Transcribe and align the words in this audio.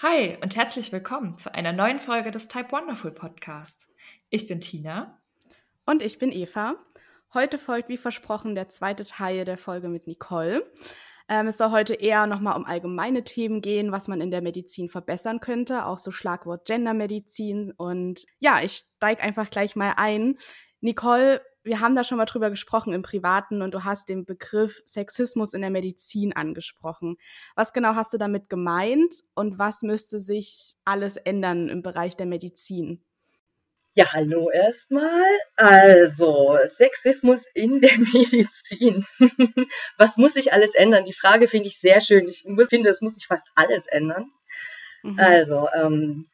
Hi 0.00 0.38
und 0.40 0.54
herzlich 0.54 0.92
willkommen 0.92 1.38
zu 1.38 1.52
einer 1.52 1.72
neuen 1.72 1.98
Folge 1.98 2.30
des 2.30 2.46
Type 2.46 2.70
Wonderful 2.70 3.10
Podcasts. 3.10 3.88
Ich 4.30 4.46
bin 4.46 4.60
Tina. 4.60 5.20
Und 5.86 6.02
ich 6.02 6.20
bin 6.20 6.30
Eva. 6.30 6.76
Heute 7.34 7.58
folgt 7.58 7.88
wie 7.88 7.96
versprochen 7.96 8.54
der 8.54 8.68
zweite 8.68 9.04
Teil 9.04 9.44
der 9.44 9.58
Folge 9.58 9.88
mit 9.88 10.06
Nicole. 10.06 10.64
Ähm, 11.28 11.48
es 11.48 11.58
soll 11.58 11.72
heute 11.72 11.94
eher 11.94 12.28
nochmal 12.28 12.56
um 12.56 12.64
allgemeine 12.64 13.24
Themen 13.24 13.60
gehen, 13.60 13.90
was 13.90 14.06
man 14.06 14.20
in 14.20 14.30
der 14.30 14.40
Medizin 14.40 14.88
verbessern 14.88 15.40
könnte, 15.40 15.84
auch 15.84 15.98
so 15.98 16.12
Schlagwort 16.12 16.64
Gendermedizin. 16.64 17.72
Und 17.72 18.24
ja, 18.38 18.62
ich 18.62 18.84
steige 18.98 19.20
einfach 19.20 19.50
gleich 19.50 19.74
mal 19.74 19.94
ein. 19.96 20.38
Nicole, 20.80 21.40
wir 21.68 21.80
haben 21.80 21.94
da 21.94 22.02
schon 22.02 22.18
mal 22.18 22.24
drüber 22.24 22.50
gesprochen 22.50 22.92
im 22.92 23.02
Privaten 23.02 23.62
und 23.62 23.72
du 23.72 23.84
hast 23.84 24.08
den 24.08 24.24
Begriff 24.24 24.82
Sexismus 24.86 25.52
in 25.52 25.60
der 25.60 25.70
Medizin 25.70 26.32
angesprochen. 26.32 27.16
Was 27.54 27.72
genau 27.72 27.94
hast 27.94 28.12
du 28.12 28.18
damit 28.18 28.48
gemeint 28.48 29.14
und 29.34 29.58
was 29.58 29.82
müsste 29.82 30.18
sich 30.18 30.74
alles 30.84 31.16
ändern 31.16 31.68
im 31.68 31.82
Bereich 31.82 32.16
der 32.16 32.26
Medizin? 32.26 33.04
Ja, 33.94 34.12
hallo 34.12 34.50
erstmal. 34.50 35.26
Also, 35.56 36.56
Sexismus 36.66 37.46
in 37.52 37.80
der 37.80 37.98
Medizin. 37.98 39.04
Was 39.98 40.16
muss 40.16 40.34
sich 40.34 40.52
alles 40.52 40.74
ändern? 40.74 41.04
Die 41.04 41.12
Frage 41.12 41.48
finde 41.48 41.68
ich 41.68 41.78
sehr 41.78 42.00
schön. 42.00 42.28
Ich 42.28 42.44
finde, 42.70 42.90
es 42.90 43.00
muss 43.00 43.16
sich 43.16 43.26
fast 43.26 43.46
alles 43.54 43.86
ändern. 43.86 44.30
Mhm. 45.02 45.18
Also, 45.18 45.68
ähm, 45.74 46.28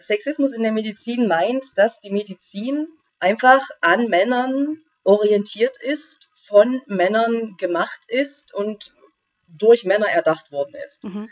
Sexismus 0.00 0.52
in 0.52 0.62
der 0.62 0.72
Medizin 0.72 1.28
meint, 1.28 1.76
dass 1.76 2.00
die 2.00 2.10
Medizin 2.10 2.88
einfach 3.22 3.62
an 3.80 4.08
Männern 4.08 4.82
orientiert 5.04 5.76
ist, 5.80 6.28
von 6.34 6.82
Männern 6.86 7.56
gemacht 7.56 8.00
ist 8.08 8.52
und 8.52 8.92
durch 9.46 9.84
Männer 9.84 10.08
erdacht 10.08 10.50
worden 10.50 10.74
ist. 10.84 11.04
Mhm. 11.04 11.30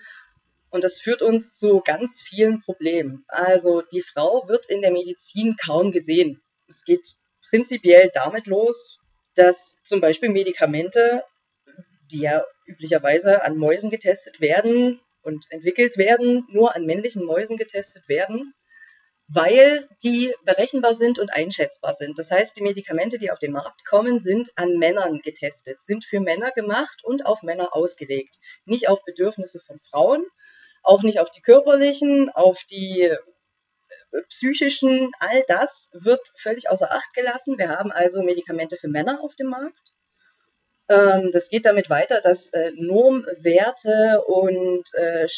Und 0.71 0.85
das 0.85 0.99
führt 0.99 1.21
uns 1.21 1.59
zu 1.59 1.81
ganz 1.85 2.23
vielen 2.23 2.61
Problemen. 2.61 3.25
Also 3.27 3.83
die 3.83 4.03
Frau 4.03 4.47
wird 4.47 4.67
in 4.67 4.83
der 4.83 4.93
Medizin 4.93 5.57
kaum 5.57 5.91
gesehen. 5.91 6.41
Es 6.69 6.85
geht 6.85 7.17
prinzipiell 7.49 8.11
damit 8.15 8.47
los, 8.47 9.01
dass 9.35 9.83
zum 9.83 10.01
Beispiel 10.01 10.29
Medikamente, 10.29 11.25
die 12.13 12.21
ja 12.21 12.45
üblicherweise 12.67 13.43
an 13.43 13.57
Mäusen 13.57 13.91
getestet 13.91 14.41
werden 14.41 15.01
und 15.23 15.45
entwickelt 15.51 15.97
werden, 15.97 16.47
nur 16.51 16.77
an 16.77 16.87
männlichen 16.87 17.25
Mäusen 17.25 17.57
getestet 17.57 18.09
werden 18.09 18.55
weil 19.33 19.89
die 20.03 20.35
berechenbar 20.45 20.95
sind 20.95 21.19
und 21.21 21.33
einschätzbar 21.33 21.95
sind. 21.95 22.19
Das 22.19 22.31
heißt, 22.31 22.57
die 22.57 22.63
Medikamente, 22.63 23.17
die 23.17 23.31
auf 23.31 23.39
den 23.39 23.53
Markt 23.53 23.85
kommen, 23.87 24.19
sind 24.19 24.51
an 24.57 24.77
Männern 24.77 25.21
getestet, 25.21 25.81
sind 25.81 26.05
für 26.05 26.21
Männer 26.21 26.51
gemacht 26.51 27.05
und 27.05 27.25
auf 27.25 27.43
Männer 27.43 27.69
ausgelegt. 27.73 28.39
Nicht 28.65 28.89
auf 28.89 29.05
Bedürfnisse 29.05 29.61
von 29.61 29.79
Frauen, 29.79 30.25
auch 30.83 31.03
nicht 31.03 31.21
auf 31.21 31.31
die 31.31 31.43
körperlichen, 31.43 32.29
auf 32.31 32.65
die 32.65 33.03
äh, 33.03 33.19
psychischen, 34.29 35.13
all 35.21 35.45
das 35.47 35.91
wird 35.93 36.21
völlig 36.37 36.69
außer 36.69 36.91
Acht 36.91 37.15
gelassen. 37.15 37.57
Wir 37.57 37.69
haben 37.69 37.93
also 37.93 38.23
Medikamente 38.23 38.77
für 38.77 38.89
Männer 38.89 39.21
auf 39.23 39.37
dem 39.37 39.49
Markt 39.49 39.93
ähm, 40.89 41.31
das 41.33 41.49
geht 41.49 41.67
damit 41.67 41.89
weiter, 41.89 42.21
dass 42.21 42.49
äh, 42.49 42.73
Normwerte 42.75 44.23
und 44.27 44.93
äh, 44.95 45.29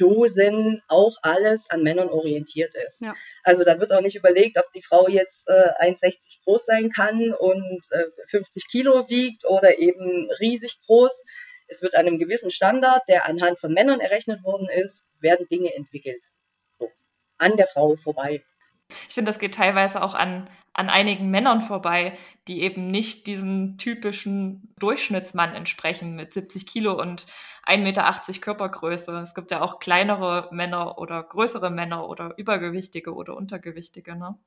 Standarddosen 0.00 0.82
auch 0.88 1.16
alles 1.22 1.70
an 1.70 1.82
Männern 1.82 2.08
orientiert 2.08 2.74
ist. 2.86 3.02
Ja. 3.02 3.14
Also 3.42 3.64
da 3.64 3.78
wird 3.78 3.92
auch 3.92 4.00
nicht 4.00 4.16
überlegt, 4.16 4.58
ob 4.58 4.70
die 4.72 4.82
Frau 4.82 5.08
jetzt 5.08 5.48
äh, 5.48 5.84
1,60 5.84 6.42
groß 6.44 6.64
sein 6.64 6.90
kann 6.90 7.32
und 7.32 7.80
äh, 7.90 8.04
50 8.28 8.68
Kilo 8.68 9.08
wiegt 9.08 9.44
oder 9.44 9.78
eben 9.78 10.28
riesig 10.40 10.78
groß. 10.86 11.24
Es 11.68 11.82
wird 11.82 11.94
an 11.94 12.06
einem 12.06 12.18
gewissen 12.18 12.50
Standard, 12.50 13.02
der 13.08 13.26
anhand 13.26 13.60
von 13.60 13.72
Männern 13.72 14.00
errechnet 14.00 14.42
worden 14.42 14.68
ist, 14.68 15.08
werden 15.20 15.46
Dinge 15.48 15.74
entwickelt. 15.74 16.24
So. 16.70 16.90
An 17.38 17.56
der 17.56 17.66
Frau 17.66 17.96
vorbei. 17.96 18.42
Ich 19.08 19.14
finde, 19.14 19.28
das 19.28 19.38
geht 19.38 19.54
teilweise 19.54 20.02
auch 20.02 20.14
an, 20.14 20.50
an 20.72 20.88
einigen 20.88 21.30
Männern 21.30 21.60
vorbei, 21.60 22.16
die 22.48 22.62
eben 22.62 22.90
nicht 22.90 23.26
diesen 23.26 23.76
typischen 23.76 24.74
Durchschnittsmann 24.78 25.54
entsprechen 25.54 26.14
mit 26.14 26.32
70 26.32 26.66
Kilo 26.66 27.00
und 27.00 27.26
1,80 27.66 27.78
Meter 27.78 28.40
Körpergröße. 28.40 29.18
Es 29.18 29.34
gibt 29.34 29.50
ja 29.50 29.60
auch 29.62 29.80
kleinere 29.80 30.48
Männer 30.52 30.98
oder 30.98 31.22
größere 31.22 31.70
Männer 31.70 32.08
oder 32.08 32.34
übergewichtige 32.36 33.14
oder 33.14 33.36
untergewichtige. 33.36 34.16
Ne? 34.16 34.38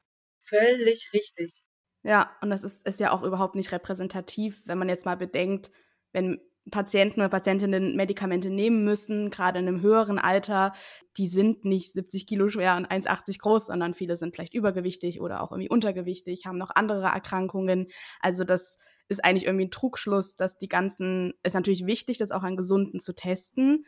Völlig 0.44 1.12
richtig. 1.14 1.62
Ja, 2.04 2.32
und 2.42 2.50
das 2.50 2.64
ist, 2.64 2.88
ist 2.88 3.00
ja 3.00 3.12
auch 3.12 3.24
überhaupt 3.24 3.56
nicht 3.56 3.72
repräsentativ, 3.72 4.62
wenn 4.66 4.78
man 4.78 4.90
jetzt 4.90 5.06
mal 5.06 5.16
bedenkt, 5.18 5.72
wenn 6.12 6.42
Patienten 6.72 7.20
oder 7.20 7.30
Patientinnen 7.30 7.96
Medikamente 7.96 8.50
nehmen 8.50 8.84
müssen, 8.86 9.30
gerade 9.30 9.60
in 9.60 9.68
einem 9.68 9.82
höheren 9.82 10.18
Alter, 10.18 10.74
die 11.18 11.28
sind 11.28 11.66
nicht 11.66 11.92
70 11.92 12.26
Kilo 12.26 12.50
schwer 12.50 12.78
und 12.78 12.90
1,80 12.90 13.40
groß, 13.40 13.68
sondern 13.68 13.94
viele 13.94 14.16
sind 14.16 14.34
vielleicht 14.34 14.54
übergewichtig 14.54 15.20
oder 15.20 15.42
auch 15.42 15.52
irgendwie 15.52 15.70
untergewichtig, 15.70 16.46
haben 16.46 16.58
noch 16.58 16.72
andere 16.74 17.08
Erkrankungen. 17.08 17.88
Also 18.22 18.44
das 18.44 18.78
ist 19.10 19.24
eigentlich 19.24 19.46
irgendwie 19.46 19.66
ein 19.66 19.72
Trugschluss, 19.72 20.36
dass 20.36 20.58
die 20.58 20.70
ganzen, 20.70 21.34
ist 21.44 21.54
natürlich 21.54 21.86
wichtig, 21.86 22.18
das 22.18 22.32
auch 22.32 22.44
an 22.44 22.56
Gesunden 22.56 23.00
zu 23.00 23.14
testen, 23.14 23.86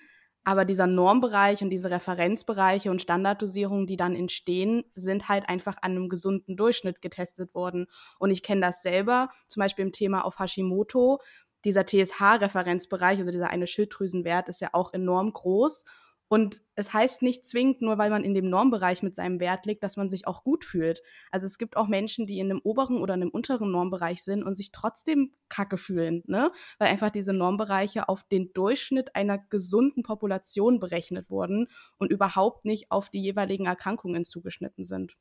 aber 0.48 0.64
dieser 0.64 0.86
Normbereich 0.86 1.64
und 1.64 1.72
diese 1.72 1.90
Referenzbereiche 1.90 2.92
und 2.92 3.02
Standarddosierungen, 3.02 3.88
die 3.88 3.98
dann 3.98 4.16
entstehen, 4.16 4.84
sind 4.94 5.28
halt 5.28 5.50
einfach 5.50 5.78
an 5.82 5.94
einem 5.94 6.08
gesunden 6.08 6.56
Durchschnitt 6.56 7.02
getestet 7.02 7.56
worden. 7.56 7.88
Und 8.20 8.30
ich 8.30 8.44
kenne 8.44 8.62
das 8.62 8.84
selber, 8.84 9.30
zum 9.48 9.62
Beispiel 9.62 9.86
im 9.86 9.92
Thema 9.92 10.24
auf 10.24 10.38
Hashimoto, 10.38 11.20
dieser 11.66 11.86
TSH-Referenzbereich, 11.86 13.20
also 13.20 13.32
dieser 13.32 13.50
eine 13.50 13.68
Schilddrüsenwert, 13.68 14.50
ist 14.50 14.62
ja 14.62 14.70
auch 14.74 14.94
enorm 14.94 15.34
groß. 15.34 15.86
Und 16.28 16.62
es 16.74 16.92
heißt 16.92 17.22
nicht 17.22 17.46
zwingend, 17.46 17.82
nur 17.82 18.00
weil 18.00 18.10
man 18.10 18.24
in 18.24 18.34
dem 18.34 18.50
Normbereich 18.50 19.04
mit 19.04 19.16
seinem 19.16 19.40
Wert 19.40 19.68
liegt, 19.68 19.84
dass 19.84 19.96
man 19.96 20.10
sich 20.10 20.26
auch 20.26 20.44
gut 20.44 20.66
fühlt. 20.66 21.04
Also 21.30 21.46
es 21.46 21.60
gibt 21.60 21.78
auch 21.78 21.88
Menschen, 21.88 22.26
die 22.26 22.40
in 22.40 22.50
einem 22.50 22.62
oberen 22.64 22.98
oder 22.98 23.14
einem 23.14 23.30
unteren 23.30 23.72
Normbereich 23.72 24.24
sind 24.24 24.44
und 24.44 24.56
sich 24.56 24.72
trotzdem 24.72 25.34
kacke 25.50 25.78
fühlen, 25.78 26.24
ne? 26.26 26.52
Weil 26.80 26.88
einfach 26.88 27.12
diese 27.12 27.32
Normbereiche 27.32 28.10
auf 28.10 28.24
den 28.24 28.52
Durchschnitt 28.54 29.16
einer 29.16 29.38
gesunden 29.38 30.02
Population 30.02 30.80
berechnet 30.80 31.30
wurden 31.30 31.68
und 31.98 32.12
überhaupt 32.12 32.66
nicht 32.66 32.92
auf 32.92 33.10
die 33.10 33.22
jeweiligen 33.22 33.68
Erkrankungen 33.68 34.26
zugeschnitten 34.26 34.84
sind. 34.84 35.16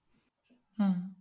Hm. 0.78 1.16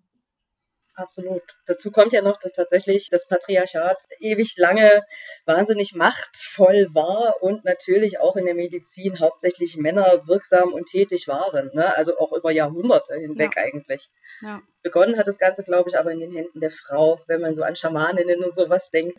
Absolut. 0.95 1.41
Dazu 1.65 1.89
kommt 1.91 2.13
ja 2.13 2.21
noch, 2.21 2.37
dass 2.37 2.51
tatsächlich 2.51 3.09
das 3.09 3.27
Patriarchat 3.27 4.03
ewig 4.19 4.57
lange 4.57 5.03
wahnsinnig 5.45 5.95
machtvoll 5.95 6.87
war 6.93 7.41
und 7.41 7.65
natürlich 7.65 8.19
auch 8.19 8.35
in 8.35 8.45
der 8.45 8.53
Medizin 8.53 9.19
hauptsächlich 9.19 9.75
Männer 9.75 10.21
wirksam 10.27 10.71
und 10.71 10.85
tätig 10.85 11.27
waren. 11.27 11.71
Ne? 11.73 11.95
Also 11.95 12.19
auch 12.19 12.31
über 12.31 12.51
Jahrhunderte 12.51 13.15
hinweg 13.15 13.53
ja. 13.55 13.63
eigentlich. 13.63 14.09
Ja. 14.41 14.61
Begonnen 14.83 15.17
hat 15.17 15.25
das 15.25 15.39
Ganze, 15.39 15.63
glaube 15.63 15.89
ich, 15.89 15.97
aber 15.97 16.11
in 16.11 16.19
den 16.19 16.31
Händen 16.31 16.59
der 16.59 16.71
Frau, 16.71 17.19
wenn 17.27 17.41
man 17.41 17.55
so 17.55 17.63
an 17.63 17.75
Schamaninnen 17.75 18.43
und 18.43 18.53
sowas 18.53 18.91
denkt. 18.91 19.17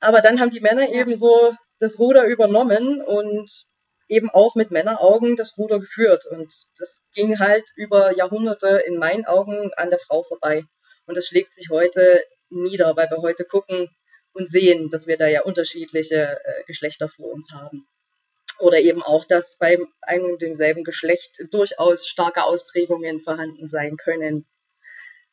Aber 0.00 0.20
dann 0.20 0.38
haben 0.38 0.50
die 0.50 0.60
Männer 0.60 0.82
ja. 0.82 1.00
eben 1.00 1.16
so 1.16 1.54
das 1.78 1.98
Ruder 1.98 2.24
übernommen 2.24 3.00
und 3.00 3.66
eben 4.08 4.30
auch 4.30 4.54
mit 4.54 4.70
Männeraugen 4.70 5.36
das 5.36 5.56
Ruder 5.56 5.80
geführt. 5.80 6.26
Und 6.26 6.52
das 6.78 7.06
ging 7.14 7.38
halt 7.38 7.70
über 7.74 8.14
Jahrhunderte 8.14 8.82
in 8.86 8.98
meinen 8.98 9.24
Augen 9.24 9.70
an 9.76 9.88
der 9.88 9.98
Frau 9.98 10.22
vorbei. 10.22 10.64
Und 11.06 11.16
das 11.16 11.26
schlägt 11.26 11.52
sich 11.52 11.70
heute 11.70 12.24
nieder, 12.50 12.96
weil 12.96 13.10
wir 13.10 13.22
heute 13.22 13.44
gucken 13.44 13.88
und 14.32 14.48
sehen, 14.48 14.90
dass 14.90 15.06
wir 15.06 15.16
da 15.16 15.26
ja 15.26 15.42
unterschiedliche 15.42 16.38
äh, 16.44 16.64
Geschlechter 16.66 17.08
vor 17.08 17.32
uns 17.32 17.52
haben. 17.52 17.86
Oder 18.58 18.78
eben 18.78 19.02
auch, 19.02 19.24
dass 19.24 19.58
beim 19.58 19.86
ein 20.00 20.22
und 20.22 20.40
demselben 20.40 20.84
Geschlecht 20.84 21.44
durchaus 21.50 22.06
starke 22.06 22.44
Ausprägungen 22.44 23.20
vorhanden 23.20 23.68
sein 23.68 23.96
können. 23.96 24.46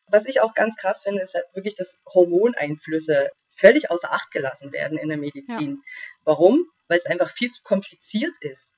Was 0.07 0.25
ich 0.25 0.41
auch 0.41 0.53
ganz 0.53 0.75
krass 0.75 1.03
finde, 1.03 1.22
ist 1.22 1.33
halt 1.33 1.45
wirklich, 1.53 1.75
dass 1.75 2.01
Hormoneinflüsse 2.13 3.29
völlig 3.50 3.89
außer 3.91 4.12
Acht 4.12 4.31
gelassen 4.31 4.72
werden 4.73 4.97
in 4.97 5.07
der 5.07 5.17
Medizin. 5.17 5.81
Ja. 5.83 5.91
Warum? 6.25 6.69
Weil 6.88 7.00
es 7.00 7.06
einfach 7.06 7.29
viel 7.29 7.50
zu 7.51 7.63
kompliziert 7.63 8.35
ist. 8.41 8.72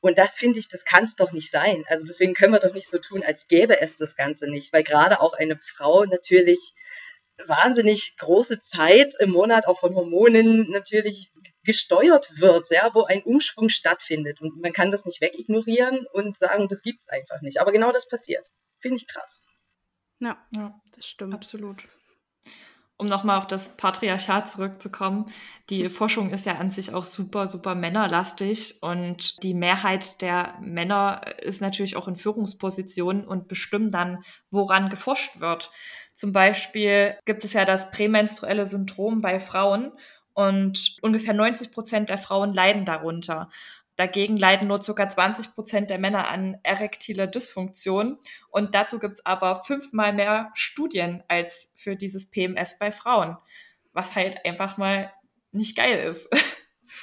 Und 0.00 0.18
das 0.18 0.36
finde 0.36 0.58
ich, 0.58 0.68
das 0.68 0.84
kann 0.84 1.04
es 1.04 1.16
doch 1.16 1.32
nicht 1.32 1.50
sein. 1.50 1.84
Also 1.88 2.06
deswegen 2.06 2.34
können 2.34 2.52
wir 2.52 2.60
doch 2.60 2.74
nicht 2.74 2.88
so 2.88 2.98
tun, 2.98 3.22
als 3.22 3.48
gäbe 3.48 3.80
es 3.80 3.96
das 3.96 4.16
Ganze 4.16 4.48
nicht, 4.48 4.72
weil 4.72 4.84
gerade 4.84 5.20
auch 5.20 5.34
eine 5.34 5.56
Frau 5.58 6.04
natürlich 6.04 6.74
wahnsinnig 7.46 8.16
große 8.18 8.60
Zeit 8.60 9.14
im 9.20 9.30
Monat 9.30 9.66
auch 9.66 9.80
von 9.80 9.94
Hormonen 9.94 10.70
natürlich 10.70 11.32
gesteuert 11.64 12.40
wird, 12.40 12.70
ja, 12.70 12.90
wo 12.94 13.04
ein 13.04 13.22
Umschwung 13.22 13.68
stattfindet. 13.68 14.40
Und 14.40 14.60
man 14.60 14.72
kann 14.72 14.90
das 14.90 15.04
nicht 15.04 15.20
wegignorieren 15.20 16.06
und 16.12 16.36
sagen, 16.36 16.68
das 16.68 16.82
gibt 16.82 17.02
es 17.02 17.08
einfach 17.08 17.40
nicht. 17.42 17.60
Aber 17.60 17.72
genau 17.72 17.92
das 17.92 18.08
passiert. 18.08 18.46
Finde 18.78 18.96
ich 18.96 19.06
krass. 19.06 19.42
Ja, 20.20 20.44
ja, 20.54 20.80
das 20.94 21.06
stimmt. 21.06 21.34
Absolut 21.34 21.84
um 22.98 23.06
nochmal 23.06 23.38
auf 23.38 23.46
das 23.46 23.76
Patriarchat 23.76 24.50
zurückzukommen, 24.50 25.26
die 25.70 25.88
Forschung 25.88 26.30
ist 26.30 26.46
ja 26.46 26.56
an 26.56 26.70
sich 26.70 26.92
auch 26.92 27.04
super, 27.04 27.46
super 27.46 27.74
männerlastig 27.76 28.82
und 28.82 29.42
die 29.44 29.54
Mehrheit 29.54 30.20
der 30.20 30.54
Männer 30.60 31.22
ist 31.40 31.62
natürlich 31.62 31.96
auch 31.96 32.08
in 32.08 32.16
Führungspositionen 32.16 33.24
und 33.26 33.46
bestimmen 33.46 33.92
dann, 33.92 34.24
woran 34.50 34.90
geforscht 34.90 35.40
wird. 35.40 35.70
Zum 36.12 36.32
Beispiel 36.32 37.14
gibt 37.24 37.44
es 37.44 37.52
ja 37.52 37.64
das 37.64 37.90
prämenstruelle 37.92 38.66
Syndrom 38.66 39.20
bei 39.20 39.38
Frauen 39.38 39.92
und 40.34 40.96
ungefähr 41.00 41.34
90 41.34 41.70
Prozent 41.70 42.08
der 42.08 42.18
Frauen 42.18 42.52
leiden 42.52 42.84
darunter. 42.84 43.48
Dagegen 43.98 44.36
leiden 44.36 44.68
nur 44.68 44.78
ca. 44.78 45.08
20 45.08 45.54
Prozent 45.54 45.90
der 45.90 45.98
Männer 45.98 46.28
an 46.28 46.56
erektiler 46.62 47.26
Dysfunktion. 47.26 48.18
Und 48.48 48.76
dazu 48.76 49.00
gibt 49.00 49.14
es 49.14 49.26
aber 49.26 49.64
fünfmal 49.64 50.12
mehr 50.12 50.52
Studien 50.54 51.24
als 51.26 51.74
für 51.76 51.96
dieses 51.96 52.30
PMS 52.30 52.78
bei 52.78 52.92
Frauen, 52.92 53.36
was 53.92 54.14
halt 54.14 54.46
einfach 54.46 54.76
mal 54.76 55.12
nicht 55.50 55.76
geil 55.76 55.98
ist. 55.98 56.32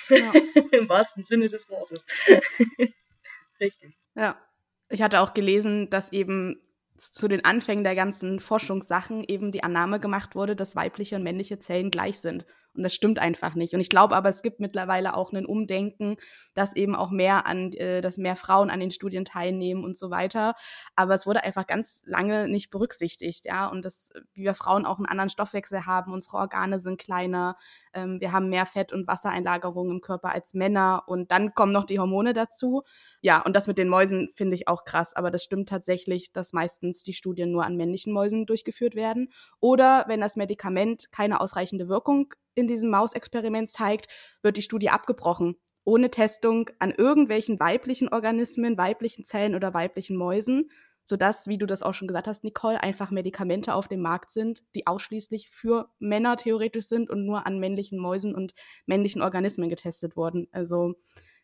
Ja. 0.08 0.32
Im 0.72 0.88
wahrsten 0.88 1.26
Sinne 1.26 1.50
des 1.50 1.68
Wortes. 1.70 2.06
Richtig. 3.60 3.96
Ja. 4.16 4.40
Ich 4.88 5.02
hatte 5.02 5.20
auch 5.20 5.34
gelesen, 5.34 5.90
dass 5.90 6.14
eben 6.14 6.62
zu 6.96 7.28
den 7.28 7.44
Anfängen 7.44 7.84
der 7.84 7.96
ganzen 7.96 8.40
Forschungssachen 8.40 9.22
eben 9.22 9.52
die 9.52 9.64
Annahme 9.64 10.00
gemacht 10.00 10.34
wurde, 10.34 10.56
dass 10.56 10.78
weibliche 10.78 11.18
und 11.18 11.24
männliche 11.24 11.60
Zellen 11.60 11.92
gleich 11.92 12.20
sind. 12.20 12.46
Und 12.76 12.84
das 12.84 12.94
stimmt 12.94 13.20
einfach 13.20 13.56
nicht. 13.56 13.74
Und 13.74 13.80
ich 13.80 13.90
glaube 13.90 14.16
aber, 14.16 14.30
es 14.30 14.42
gibt 14.42 14.60
mittlerweile 14.60 15.16
auch 15.16 15.32
ein 15.32 15.46
Umdenken, 15.46 16.18
dass 16.54 16.76
eben 16.76 16.96
auch 16.96 17.12
mehr 17.12 17.46
an, 17.46 17.74
äh, 17.74 18.02
dass 18.02 18.18
mehr 18.18 18.36
Frauen 18.36 18.70
an 18.70 18.80
den 18.80 18.92
Studien 18.92 19.26
teilnehmen 19.26 19.84
und 19.84 19.98
so 19.98 20.10
weiter. 20.10 20.56
Aber 20.96 21.14
es 21.16 21.26
wurde 21.26 21.44
einfach 21.44 21.68
ganz 21.68 22.04
lange 22.06 22.48
nicht 22.48 22.70
berücksichtigt, 22.70 23.46
ja. 23.46 23.68
Und 23.68 23.86
dass 23.86 24.12
wir 24.34 24.54
Frauen 24.54 24.86
auch 24.86 24.98
einen 24.98 25.06
anderen 25.06 25.30
Stoffwechsel 25.30 25.86
haben, 25.86 26.14
unsere 26.14 26.38
Organe 26.38 26.80
sind 26.80 27.00
kleiner, 27.00 27.58
ähm, 27.96 28.20
wir 28.20 28.32
haben 28.32 28.50
mehr 28.50 28.66
Fett- 28.66 28.94
und 28.94 29.08
Wassereinlagerungen 29.08 29.96
im 29.96 30.02
Körper 30.02 30.34
als 30.34 30.54
Männer. 30.54 31.04
Und 31.08 31.32
dann 31.32 31.54
kommen 31.54 31.72
noch 31.72 31.86
die 31.86 32.00
Hormone 32.00 32.34
dazu. 32.34 32.84
Ja, 33.22 33.42
und 33.42 33.56
das 33.56 33.68
mit 33.68 33.78
den 33.78 33.90
Mäusen 33.90 34.30
finde 34.36 34.56
ich 34.56 34.68
auch 34.68 34.84
krass. 34.84 35.16
Aber 35.16 35.32
das 35.32 35.44
stimmt 35.44 35.70
tatsächlich, 35.70 36.32
dass 36.32 36.54
meistens 36.54 37.04
die 37.04 37.14
Studien 37.14 37.52
nur 37.52 37.66
an 37.66 37.78
männlichen 37.78 38.14
Mäusen 38.14 38.46
durchgeführt 38.46 38.96
werden. 38.96 39.32
Oder 39.60 40.06
wenn 40.08 40.22
das 40.22 40.36
Medikament 40.36 41.12
keine 41.12 41.40
ausreichende 41.40 41.88
Wirkung 41.88 42.34
in 42.56 42.68
diesem 42.68 42.90
Mausexperiment 42.90 43.70
zeigt, 43.70 44.08
wird 44.42 44.58
die 44.58 44.62
Studie 44.62 44.90
abgebrochen, 44.90 45.58
ohne 45.84 46.10
Testung 46.10 46.70
an 46.80 46.92
irgendwelchen 46.92 47.60
weiblichen 47.60 48.10
Organismen, 48.10 48.78
weiblichen 48.78 49.24
Zellen 49.24 49.56
oder 49.56 49.74
weiblichen 49.74 50.18
Mäusen, 50.18 50.72
sodass, 51.04 51.48
wie 51.48 51.60
du 51.60 51.68
das 51.68 51.84
auch 51.84 51.94
schon 51.94 52.08
gesagt 52.08 52.28
hast, 52.28 52.44
Nicole, 52.44 52.82
einfach 52.82 53.12
Medikamente 53.12 53.76
auf 53.76 53.88
dem 53.88 54.02
Markt 54.02 54.32
sind, 54.32 54.64
die 54.74 54.88
ausschließlich 54.88 55.50
für 55.52 55.92
Männer 56.00 56.36
theoretisch 56.36 56.88
sind 56.88 57.10
und 57.12 57.26
nur 57.26 57.46
an 57.46 57.60
männlichen 57.60 58.00
Mäusen 58.00 58.34
und 58.34 58.54
männlichen 58.88 59.22
Organismen 59.22 59.70
getestet 59.70 60.18
wurden. 60.18 60.48
Also 60.52 60.96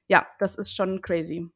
ja, 0.08 0.28
das 0.40 0.56
ist 0.56 0.76
schon 0.76 1.02
crazy. 1.02 1.48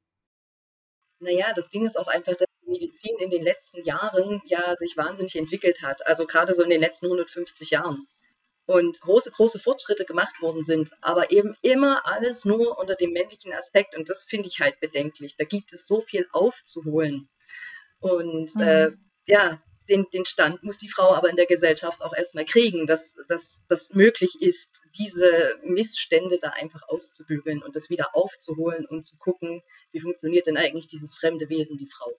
Naja, 1.19 1.51
das 1.55 1.69
Ding 1.69 1.85
ist 1.85 1.97
auch 1.97 2.07
einfach, 2.07 2.35
dass 2.35 2.47
die 2.61 2.71
Medizin 2.71 3.17
in 3.19 3.31
den 3.31 3.43
letzten 3.43 3.83
Jahren 3.83 4.41
ja 4.45 4.75
sich 4.77 4.95
wahnsinnig 4.95 5.35
entwickelt 5.35 5.81
hat. 5.81 6.05
Also 6.05 6.27
gerade 6.27 6.53
so 6.53 6.61
in 6.61 6.69
den 6.69 6.81
letzten 6.81 7.07
150 7.07 7.71
Jahren 7.71 8.07
und 8.65 8.99
große, 9.01 9.31
große 9.31 9.59
Fortschritte 9.59 10.05
gemacht 10.05 10.41
worden 10.41 10.63
sind, 10.63 10.91
aber 11.01 11.31
eben 11.31 11.55
immer 11.61 12.05
alles 12.05 12.45
nur 12.45 12.77
unter 12.77 12.95
dem 12.95 13.11
männlichen 13.11 13.53
Aspekt 13.53 13.95
und 13.95 14.09
das 14.09 14.23
finde 14.23 14.49
ich 14.49 14.59
halt 14.59 14.79
bedenklich. 14.79 15.35
Da 15.37 15.45
gibt 15.45 15.71
es 15.73 15.87
so 15.87 16.01
viel 16.01 16.27
aufzuholen. 16.31 17.29
Und 17.99 18.55
mhm. 18.55 18.61
äh, 18.61 18.91
ja, 19.27 19.61
den, 19.89 20.05
den 20.13 20.25
Stand 20.25 20.63
muss 20.63 20.77
die 20.77 20.89
Frau 20.89 21.13
aber 21.13 21.29
in 21.29 21.35
der 21.35 21.45
Gesellschaft 21.45 22.01
auch 22.01 22.15
erstmal 22.15 22.45
kriegen, 22.45 22.87
dass 22.87 23.15
das 23.27 23.93
möglich 23.93 24.41
ist, 24.41 24.81
diese 24.97 25.59
Missstände 25.63 26.39
da 26.39 26.49
einfach 26.49 26.81
auszubügeln 26.87 27.61
und 27.61 27.75
das 27.75 27.89
wieder 27.89 28.15
aufzuholen 28.15 28.85
und 28.85 29.05
zu 29.05 29.17
gucken, 29.17 29.61
wie 29.91 29.99
funktioniert 29.99 30.47
denn 30.47 30.57
eigentlich 30.57 30.87
dieses 30.87 31.15
fremde 31.15 31.49
Wesen, 31.49 31.77
die 31.77 31.87
Frau. 31.87 32.11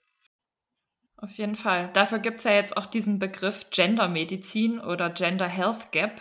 Auf 1.19 1.39
jeden 1.39 1.55
Fall. 1.55 1.89
Dafür 1.95 2.19
gibt 2.19 2.39
es 2.39 2.45
ja 2.45 2.53
jetzt 2.53 2.77
auch 2.77 2.87
diesen 2.87 3.19
Begriff 3.19 3.71
Gendermedizin 3.71 4.81
oder 4.81 5.09
Gender 5.09 5.49
Health 5.49 5.91
Gap, 5.91 6.21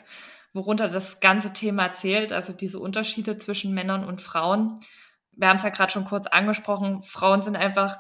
worunter 0.54 0.88
das 0.88 1.20
ganze 1.20 1.52
Thema 1.52 1.92
zählt, 1.92 2.32
also 2.32 2.54
diese 2.54 2.80
Unterschiede 2.80 3.38
zwischen 3.38 3.74
Männern 3.74 4.06
und 4.06 4.22
Frauen. 4.22 4.80
Wir 5.34 5.50
haben 5.50 5.58
es 5.58 5.64
ja 5.64 5.70
gerade 5.70 5.92
schon 5.92 6.06
kurz 6.06 6.28
angesprochen, 6.28 7.04
Frauen 7.04 7.42
sind 7.42 7.58
einfach 7.58 7.98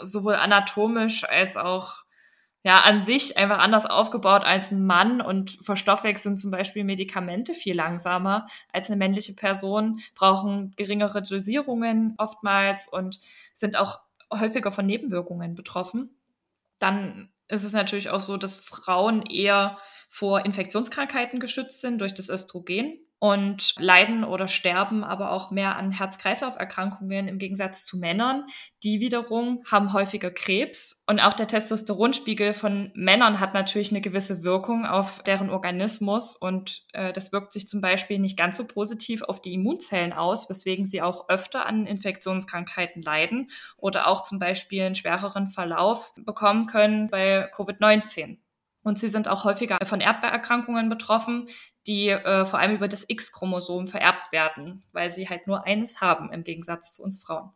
sowohl 0.00 0.34
anatomisch 0.34 1.28
als 1.28 1.58
auch 1.58 2.04
ja, 2.62 2.80
an 2.82 3.00
sich 3.00 3.38
einfach 3.38 3.58
anders 3.58 3.86
aufgebaut 3.86 4.44
als 4.44 4.70
ein 4.70 4.84
Mann 4.84 5.22
und 5.22 5.58
verstoffwechseln 5.62 6.36
zum 6.36 6.50
Beispiel 6.50 6.84
Medikamente 6.84 7.54
viel 7.54 7.74
langsamer 7.74 8.46
als 8.72 8.88
eine 8.88 8.96
männliche 8.96 9.34
Person, 9.34 10.00
brauchen 10.14 10.70
geringere 10.76 11.22
Dosierungen 11.22 12.14
oftmals 12.18 12.88
und 12.88 13.20
sind 13.54 13.76
auch 13.76 14.00
häufiger 14.32 14.72
von 14.72 14.86
Nebenwirkungen 14.86 15.54
betroffen 15.54 16.19
dann 16.80 17.32
ist 17.48 17.64
es 17.64 17.72
natürlich 17.72 18.10
auch 18.10 18.20
so, 18.20 18.36
dass 18.36 18.58
Frauen 18.58 19.22
eher 19.22 19.78
vor 20.08 20.44
Infektionskrankheiten 20.44 21.38
geschützt 21.40 21.80
sind 21.80 22.00
durch 22.00 22.14
das 22.14 22.28
Östrogen 22.28 22.98
und 23.20 23.74
leiden 23.78 24.24
oder 24.24 24.48
sterben 24.48 25.04
aber 25.04 25.30
auch 25.30 25.50
mehr 25.50 25.76
an 25.76 25.92
Herz-Kreislauf-Erkrankungen 25.92 27.28
im 27.28 27.38
Gegensatz 27.38 27.84
zu 27.84 27.98
Männern. 27.98 28.46
Die 28.82 29.00
wiederum 29.00 29.62
haben 29.70 29.92
häufiger 29.92 30.30
Krebs 30.30 31.04
und 31.06 31.20
auch 31.20 31.34
der 31.34 31.46
Testosteronspiegel 31.46 32.54
von 32.54 32.90
Männern 32.94 33.38
hat 33.38 33.52
natürlich 33.52 33.90
eine 33.90 34.00
gewisse 34.00 34.42
Wirkung 34.42 34.86
auf 34.86 35.22
deren 35.22 35.50
Organismus 35.50 36.34
und 36.34 36.86
äh, 36.94 37.12
das 37.12 37.30
wirkt 37.30 37.52
sich 37.52 37.68
zum 37.68 37.82
Beispiel 37.82 38.18
nicht 38.18 38.38
ganz 38.38 38.56
so 38.56 38.64
positiv 38.66 39.20
auf 39.22 39.42
die 39.42 39.52
Immunzellen 39.52 40.14
aus, 40.14 40.48
weswegen 40.48 40.86
sie 40.86 41.02
auch 41.02 41.28
öfter 41.28 41.66
an 41.66 41.86
Infektionskrankheiten 41.86 43.02
leiden 43.02 43.50
oder 43.76 44.06
auch 44.06 44.22
zum 44.22 44.38
Beispiel 44.38 44.82
einen 44.82 44.94
schwereren 44.94 45.50
Verlauf 45.50 46.14
bekommen 46.16 46.64
können 46.66 47.10
bei 47.10 47.52
Covid-19. 47.52 48.38
Und 48.82 48.98
sie 48.98 49.10
sind 49.10 49.28
auch 49.28 49.44
häufiger 49.44 49.78
von 49.84 50.00
Erbbeerkrankungen 50.00 50.88
betroffen, 50.88 51.48
die 51.86 52.08
äh, 52.08 52.44
vor 52.46 52.58
allem 52.58 52.76
über 52.76 52.88
das 52.88 53.04
X-Chromosom 53.08 53.86
vererbt 53.86 54.32
werden, 54.32 54.82
weil 54.92 55.12
sie 55.12 55.28
halt 55.28 55.46
nur 55.46 55.64
eines 55.64 56.00
haben 56.00 56.32
im 56.32 56.44
Gegensatz 56.44 56.92
zu 56.92 57.02
uns 57.02 57.22
Frauen. 57.22 57.50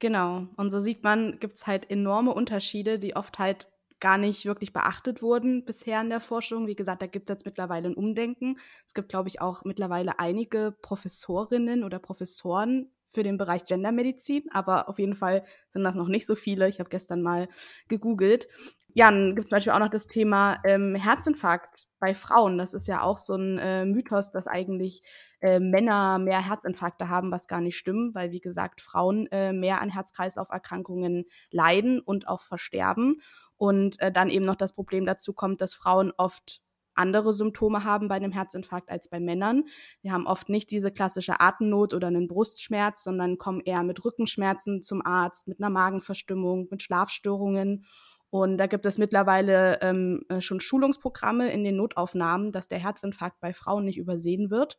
Genau. 0.00 0.46
Und 0.56 0.70
so 0.70 0.80
sieht 0.80 1.02
man, 1.02 1.38
gibt 1.40 1.56
es 1.56 1.66
halt 1.66 1.90
enorme 1.90 2.32
Unterschiede, 2.32 2.98
die 2.98 3.16
oft 3.16 3.38
halt 3.38 3.68
gar 4.00 4.18
nicht 4.18 4.46
wirklich 4.46 4.72
beachtet 4.72 5.22
wurden 5.22 5.64
bisher 5.64 6.00
in 6.00 6.10
der 6.10 6.20
Forschung. 6.20 6.66
Wie 6.66 6.76
gesagt, 6.76 7.02
da 7.02 7.06
gibt 7.06 7.28
es 7.28 7.34
jetzt 7.34 7.46
mittlerweile 7.46 7.88
ein 7.88 7.94
Umdenken. 7.94 8.58
Es 8.86 8.94
gibt, 8.94 9.08
glaube 9.08 9.28
ich, 9.28 9.40
auch 9.40 9.64
mittlerweile 9.64 10.18
einige 10.20 10.76
Professorinnen 10.82 11.82
oder 11.82 11.98
Professoren 11.98 12.92
für 13.18 13.24
den 13.24 13.36
Bereich 13.36 13.64
Gendermedizin, 13.64 14.44
aber 14.52 14.88
auf 14.88 15.00
jeden 15.00 15.16
Fall 15.16 15.42
sind 15.70 15.82
das 15.82 15.96
noch 15.96 16.06
nicht 16.06 16.24
so 16.24 16.36
viele. 16.36 16.68
Ich 16.68 16.78
habe 16.78 16.88
gestern 16.88 17.20
mal 17.20 17.48
gegoogelt. 17.88 18.46
Ja, 18.94 19.10
dann 19.10 19.34
gibt 19.34 19.46
es 19.46 19.48
zum 19.48 19.56
Beispiel 19.56 19.72
auch 19.72 19.80
noch 19.80 19.90
das 19.90 20.06
Thema 20.06 20.60
ähm, 20.64 20.94
Herzinfarkt 20.94 21.86
bei 21.98 22.14
Frauen. 22.14 22.58
Das 22.58 22.74
ist 22.74 22.86
ja 22.86 23.02
auch 23.02 23.18
so 23.18 23.34
ein 23.34 23.58
äh, 23.58 23.84
Mythos, 23.84 24.30
dass 24.30 24.46
eigentlich 24.46 25.02
äh, 25.40 25.58
Männer 25.58 26.20
mehr 26.20 26.46
Herzinfarkte 26.46 27.08
haben, 27.08 27.32
was 27.32 27.48
gar 27.48 27.60
nicht 27.60 27.76
stimmt, 27.76 28.14
weil 28.14 28.30
wie 28.30 28.38
gesagt 28.38 28.80
Frauen 28.80 29.26
äh, 29.32 29.52
mehr 29.52 29.80
an 29.80 29.90
Herz-Kreislauf-Erkrankungen 29.90 31.24
leiden 31.50 31.98
und 31.98 32.28
auch 32.28 32.42
versterben. 32.42 33.20
Und 33.56 34.00
äh, 34.00 34.12
dann 34.12 34.30
eben 34.30 34.44
noch 34.44 34.54
das 34.54 34.74
Problem 34.76 35.06
dazu 35.06 35.32
kommt, 35.32 35.60
dass 35.60 35.74
Frauen 35.74 36.12
oft 36.16 36.60
andere 36.98 37.32
Symptome 37.32 37.84
haben 37.84 38.08
bei 38.08 38.16
einem 38.16 38.32
Herzinfarkt 38.32 38.90
als 38.90 39.08
bei 39.08 39.20
Männern. 39.20 39.64
Wir 40.02 40.12
haben 40.12 40.26
oft 40.26 40.48
nicht 40.48 40.70
diese 40.70 40.90
klassische 40.90 41.40
Atemnot 41.40 41.94
oder 41.94 42.08
einen 42.08 42.28
Brustschmerz, 42.28 43.04
sondern 43.04 43.38
kommen 43.38 43.60
eher 43.60 43.82
mit 43.82 44.04
Rückenschmerzen 44.04 44.82
zum 44.82 45.04
Arzt, 45.04 45.48
mit 45.48 45.60
einer 45.60 45.70
Magenverstimmung, 45.70 46.68
mit 46.70 46.82
Schlafstörungen. 46.82 47.84
Und 48.30 48.58
da 48.58 48.66
gibt 48.66 48.84
es 48.84 48.98
mittlerweile 48.98 49.80
ähm, 49.80 50.22
äh, 50.28 50.40
schon 50.40 50.60
Schulungsprogramme 50.60 51.50
in 51.50 51.64
den 51.64 51.76
Notaufnahmen, 51.76 52.52
dass 52.52 52.68
der 52.68 52.78
Herzinfarkt 52.78 53.40
bei 53.40 53.54
Frauen 53.54 53.84
nicht 53.86 53.98
übersehen 53.98 54.50
wird. 54.50 54.76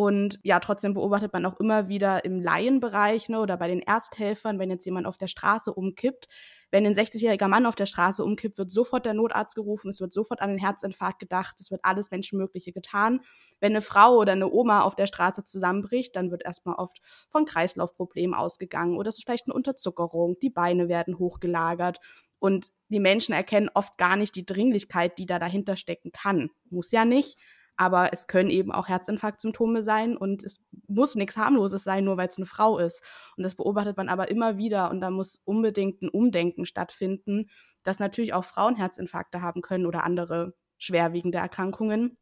Und 0.00 0.38
ja, 0.42 0.60
trotzdem 0.60 0.94
beobachtet 0.94 1.34
man 1.34 1.44
auch 1.44 1.60
immer 1.60 1.88
wieder 1.88 2.24
im 2.24 2.40
Laienbereich 2.40 3.28
ne, 3.28 3.38
oder 3.38 3.58
bei 3.58 3.68
den 3.68 3.82
Ersthelfern, 3.82 4.58
wenn 4.58 4.70
jetzt 4.70 4.86
jemand 4.86 5.06
auf 5.06 5.18
der 5.18 5.26
Straße 5.26 5.74
umkippt, 5.74 6.26
wenn 6.70 6.86
ein 6.86 6.94
60-jähriger 6.94 7.48
Mann 7.48 7.66
auf 7.66 7.74
der 7.74 7.84
Straße 7.84 8.24
umkippt, 8.24 8.56
wird 8.56 8.70
sofort 8.70 9.04
der 9.04 9.12
Notarzt 9.12 9.56
gerufen, 9.56 9.90
es 9.90 10.00
wird 10.00 10.14
sofort 10.14 10.40
an 10.40 10.48
den 10.48 10.58
Herzinfarkt 10.58 11.18
gedacht, 11.18 11.56
es 11.60 11.70
wird 11.70 11.84
alles 11.84 12.10
Menschenmögliche 12.10 12.72
getan. 12.72 13.20
Wenn 13.60 13.72
eine 13.72 13.82
Frau 13.82 14.16
oder 14.16 14.32
eine 14.32 14.50
Oma 14.50 14.84
auf 14.84 14.96
der 14.96 15.04
Straße 15.04 15.44
zusammenbricht, 15.44 16.16
dann 16.16 16.30
wird 16.30 16.46
erstmal 16.46 16.76
oft 16.76 17.02
von 17.28 17.44
Kreislaufproblemen 17.44 18.34
ausgegangen 18.34 18.96
oder 18.96 19.10
es 19.10 19.18
ist 19.18 19.24
vielleicht 19.24 19.48
eine 19.48 19.54
Unterzuckerung, 19.54 20.38
die 20.40 20.48
Beine 20.48 20.88
werden 20.88 21.18
hochgelagert. 21.18 22.00
Und 22.38 22.68
die 22.88 23.00
Menschen 23.00 23.34
erkennen 23.34 23.68
oft 23.74 23.98
gar 23.98 24.16
nicht 24.16 24.34
die 24.34 24.46
Dringlichkeit, 24.46 25.18
die 25.18 25.26
da 25.26 25.38
dahinter 25.38 25.76
stecken 25.76 26.10
kann. 26.10 26.48
Muss 26.70 26.90
ja 26.90 27.04
nicht, 27.04 27.36
aber 27.80 28.12
es 28.12 28.26
können 28.26 28.50
eben 28.50 28.72
auch 28.72 28.88
Herzinfarktsymptome 28.88 29.82
sein 29.82 30.14
und 30.14 30.44
es 30.44 30.60
muss 30.86 31.14
nichts 31.14 31.38
harmloses 31.38 31.82
sein, 31.82 32.04
nur 32.04 32.18
weil 32.18 32.28
es 32.28 32.36
eine 32.36 32.44
Frau 32.44 32.76
ist. 32.76 33.02
Und 33.38 33.42
das 33.42 33.54
beobachtet 33.54 33.96
man 33.96 34.10
aber 34.10 34.30
immer 34.30 34.58
wieder 34.58 34.90
und 34.90 35.00
da 35.00 35.08
muss 35.08 35.40
unbedingt 35.46 36.02
ein 36.02 36.10
Umdenken 36.10 36.66
stattfinden, 36.66 37.48
dass 37.82 37.98
natürlich 37.98 38.34
auch 38.34 38.44
Frauen 38.44 38.76
Herzinfarkte 38.76 39.40
haben 39.40 39.62
können 39.62 39.86
oder 39.86 40.04
andere 40.04 40.52
schwerwiegende 40.76 41.38
Erkrankungen. 41.38 42.18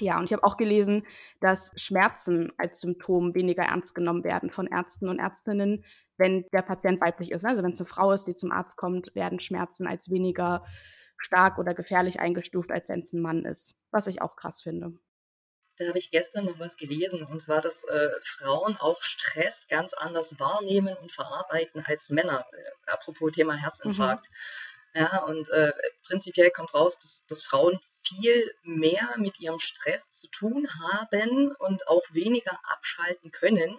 Ja, 0.00 0.18
und 0.18 0.26
ich 0.26 0.34
habe 0.34 0.44
auch 0.44 0.58
gelesen, 0.58 1.06
dass 1.40 1.72
Schmerzen 1.76 2.52
als 2.58 2.82
Symptom 2.82 3.34
weniger 3.34 3.62
ernst 3.62 3.94
genommen 3.94 4.22
werden 4.22 4.50
von 4.50 4.66
Ärzten 4.66 5.08
und 5.08 5.18
Ärztinnen, 5.18 5.82
wenn 6.18 6.44
der 6.52 6.60
Patient 6.60 7.00
weiblich 7.00 7.30
ist. 7.30 7.46
Also 7.46 7.62
wenn 7.62 7.72
es 7.72 7.80
eine 7.80 7.88
Frau 7.88 8.12
ist, 8.12 8.24
die 8.24 8.34
zum 8.34 8.52
Arzt 8.52 8.76
kommt, 8.76 9.14
werden 9.14 9.40
Schmerzen 9.40 9.86
als 9.86 10.10
weniger 10.10 10.62
stark 11.24 11.58
oder 11.58 11.74
gefährlich 11.74 12.20
eingestuft, 12.20 12.70
als 12.70 12.88
wenn 12.88 13.00
es 13.00 13.12
ein 13.12 13.22
Mann 13.22 13.44
ist. 13.44 13.76
Was 13.90 14.06
ich 14.06 14.22
auch 14.22 14.36
krass 14.36 14.62
finde. 14.62 14.92
da 15.78 15.88
habe 15.88 15.98
ich 15.98 16.10
gestern 16.10 16.44
noch 16.44 16.58
was 16.58 16.76
gelesen, 16.76 17.24
und 17.24 17.40
zwar, 17.40 17.60
dass 17.60 17.84
äh, 17.84 18.10
Frauen 18.22 18.76
auch 18.76 19.02
Stress 19.02 19.66
ganz 19.68 19.94
anders 19.94 20.38
wahrnehmen 20.38 20.96
und 20.96 21.10
verarbeiten 21.10 21.82
als 21.84 22.10
Männer. 22.10 22.46
Äh, 22.52 22.90
apropos 22.90 23.32
Thema 23.32 23.54
Herzinfarkt. 23.54 24.28
Mhm. 24.28 25.00
Ja, 25.00 25.24
und 25.24 25.48
äh, 25.48 25.72
prinzipiell 26.06 26.50
kommt 26.50 26.72
raus, 26.72 26.98
dass, 27.00 27.26
dass 27.26 27.42
Frauen 27.42 27.80
viel 28.06 28.54
mehr 28.62 29.14
mit 29.16 29.40
ihrem 29.40 29.58
Stress 29.58 30.10
zu 30.12 30.28
tun 30.28 30.68
haben 30.78 31.52
und 31.58 31.88
auch 31.88 32.02
weniger 32.12 32.58
abschalten 32.64 33.32
können. 33.32 33.74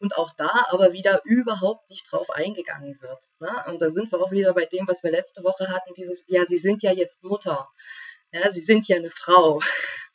Und 0.00 0.16
auch 0.16 0.30
da 0.36 0.66
aber 0.68 0.92
wieder 0.92 1.22
überhaupt 1.24 1.90
nicht 1.90 2.10
drauf 2.10 2.30
eingegangen 2.30 3.00
wird. 3.00 3.24
Ne? 3.40 3.50
Und 3.66 3.82
da 3.82 3.88
sind 3.88 4.12
wir 4.12 4.20
auch 4.20 4.30
wieder 4.30 4.54
bei 4.54 4.66
dem, 4.66 4.86
was 4.86 5.02
wir 5.02 5.10
letzte 5.10 5.42
Woche 5.42 5.68
hatten, 5.68 5.92
dieses, 5.94 6.24
ja, 6.28 6.46
sie 6.46 6.58
sind 6.58 6.82
ja 6.82 6.92
jetzt 6.92 7.22
Mutter. 7.22 7.68
Ja, 8.30 8.50
sie 8.50 8.60
sind 8.60 8.86
ja 8.88 8.96
eine 8.96 9.10
Frau. 9.10 9.60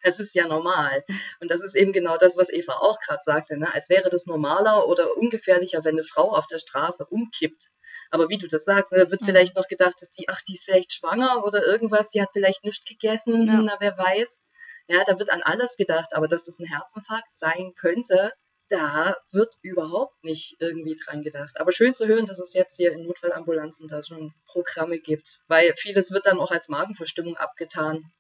Das 0.05 0.19
ist 0.19 0.35
ja 0.35 0.45
normal. 0.45 1.05
Und 1.39 1.49
das 1.49 1.63
ist 1.63 1.77
eben 1.77 1.93
genau 1.93 2.17
das, 2.17 2.35
was 2.35 2.51
Eva 2.51 2.73
auch 2.73 2.99
gerade 2.99 3.21
sagte. 3.23 3.57
Ne? 3.57 3.73
Als 3.73 3.87
wäre 3.87 4.09
das 4.09 4.25
normaler 4.25 4.85
oder 4.89 5.15
ungefährlicher, 5.15 5.85
wenn 5.85 5.95
eine 5.95 6.03
Frau 6.03 6.35
auf 6.35 6.45
der 6.45 6.59
Straße 6.59 7.05
umkippt. 7.05 7.71
Aber 8.11 8.29
wie 8.29 8.37
du 8.37 8.47
das 8.47 8.65
sagst, 8.65 8.91
ne, 8.91 9.09
wird 9.09 9.21
mhm. 9.21 9.25
vielleicht 9.25 9.55
noch 9.55 9.67
gedacht, 9.67 9.95
dass 9.99 10.11
die, 10.11 10.27
ach, 10.27 10.41
die 10.41 10.55
ist 10.55 10.65
vielleicht 10.65 10.93
schwanger 10.93 11.45
oder 11.45 11.65
irgendwas, 11.65 12.09
die 12.09 12.21
hat 12.21 12.29
vielleicht 12.33 12.63
nichts 12.63 12.83
gegessen, 12.85 13.47
ja. 13.47 13.61
na, 13.61 13.77
wer 13.79 13.97
weiß. 13.97 14.41
Ja, 14.87 15.03
da 15.05 15.17
wird 15.17 15.31
an 15.31 15.41
alles 15.41 15.77
gedacht, 15.77 16.13
aber 16.13 16.27
dass 16.27 16.43
das 16.43 16.59
ein 16.59 16.67
Herzinfarkt 16.67 17.33
sein 17.33 17.73
könnte, 17.75 18.33
da 18.73 19.15
wird 19.31 19.59
überhaupt 19.61 20.23
nicht 20.23 20.59
irgendwie 20.59 20.95
dran 20.95 21.21
gedacht. 21.21 21.59
Aber 21.59 21.71
schön 21.71 21.93
zu 21.93 22.07
hören, 22.07 22.25
dass 22.25 22.39
es 22.39 22.55
jetzt 22.55 22.75
hier 22.75 22.91
in 22.91 23.03
Notfallambulanzen 23.03 23.87
da 23.87 24.01
schon 24.01 24.33
Programme 24.47 24.97
gibt, 24.99 25.39
weil 25.47 25.75
vieles 25.77 26.11
wird 26.11 26.25
dann 26.25 26.39
auch 26.39 26.49
als 26.49 26.69
Magenverstimmung 26.69 27.37
abgetan 27.37 28.11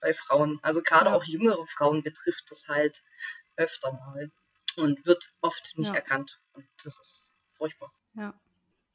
bei 0.00 0.12
Frauen. 0.12 0.58
Also 0.60 0.82
gerade 0.82 1.06
ja. 1.06 1.16
auch 1.16 1.24
jüngere 1.24 1.66
Frauen 1.66 2.02
betrifft 2.02 2.44
das 2.50 2.68
halt 2.68 3.02
öfter 3.56 3.92
mal 3.92 4.30
und 4.76 5.06
wird 5.06 5.32
oft 5.40 5.72
nicht 5.76 5.88
ja. 5.88 5.94
erkannt. 5.94 6.40
Und 6.52 6.68
das 6.84 6.98
ist 7.00 7.32
furchtbar. 7.56 7.90
Ja. 8.14 8.34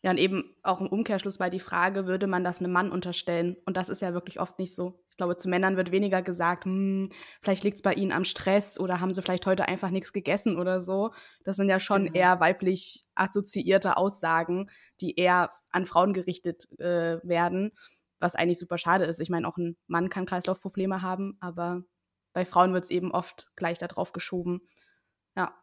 Ja, 0.04 0.12
und 0.12 0.18
eben 0.18 0.56
auch 0.62 0.80
im 0.80 0.88
Umkehrschluss 0.88 1.39
bei 1.39 1.50
die 1.50 1.60
Frage, 1.60 2.06
würde 2.06 2.27
man 2.27 2.44
das 2.44 2.60
einem 2.60 2.72
Mann 2.72 2.92
unterstellen? 2.92 3.58
Und 3.66 3.77
das 3.77 3.89
ist 3.89 4.01
ja 4.01 4.13
wirklich 4.13 4.39
oft 4.39 4.60
nicht 4.60 4.75
so. 4.75 5.04
Ich 5.10 5.18
glaube, 5.18 5.38
zu 5.38 5.50
Männern 5.50 5.75
wird 5.75 5.92
weniger 5.92 6.22
gesagt, 6.22 6.66
hm, 6.66 7.10
vielleicht 7.42 7.63
liegt 7.63 7.77
es 7.77 7.82
bei 7.82 7.94
ihnen 7.94 8.12
am 8.12 8.24
Stress 8.24 8.80
oder 8.80 9.00
haben 9.00 9.12
sie 9.12 9.24
vielleicht 9.24 9.48
heute 9.48 9.68
einfach 9.68 9.89
nichts 9.89 10.13
gegessen 10.13 10.58
oder 10.58 10.80
so. 10.82 11.13
Das 11.44 11.56
sind 11.56 11.68
ja 11.70 11.80
schon 11.80 12.04
mhm. 12.04 12.13
eher 12.13 12.39
weiblich 12.39 13.06
assoziierte 13.16 13.98
Aussagen, 13.98 14.70
die 15.01 15.16
eher 15.16 15.50
an 15.72 15.88
Frauen 15.88 16.13
gerichtet 16.13 16.68
äh, 16.80 17.18
werden, 17.24 17.72
was 18.20 18.36
eigentlich 18.36 18.60
super 18.60 18.77
schade 18.77 19.06
ist. 19.06 19.20
Ich 19.20 19.32
meine, 19.32 19.48
auch 19.48 19.58
ein 19.58 19.77
Mann 19.88 20.10
kann 20.10 20.27
Kreislaufprobleme 20.27 21.01
haben, 21.01 21.38
aber 21.39 21.82
bei 22.34 22.46
Frauen 22.46 22.74
wird 22.74 22.84
es 22.84 22.92
eben 22.92 23.12
oft 23.12 23.48
gleich 23.56 23.80
darauf 23.80 24.13
geschoben. 24.13 24.62
Ja. 25.36 25.56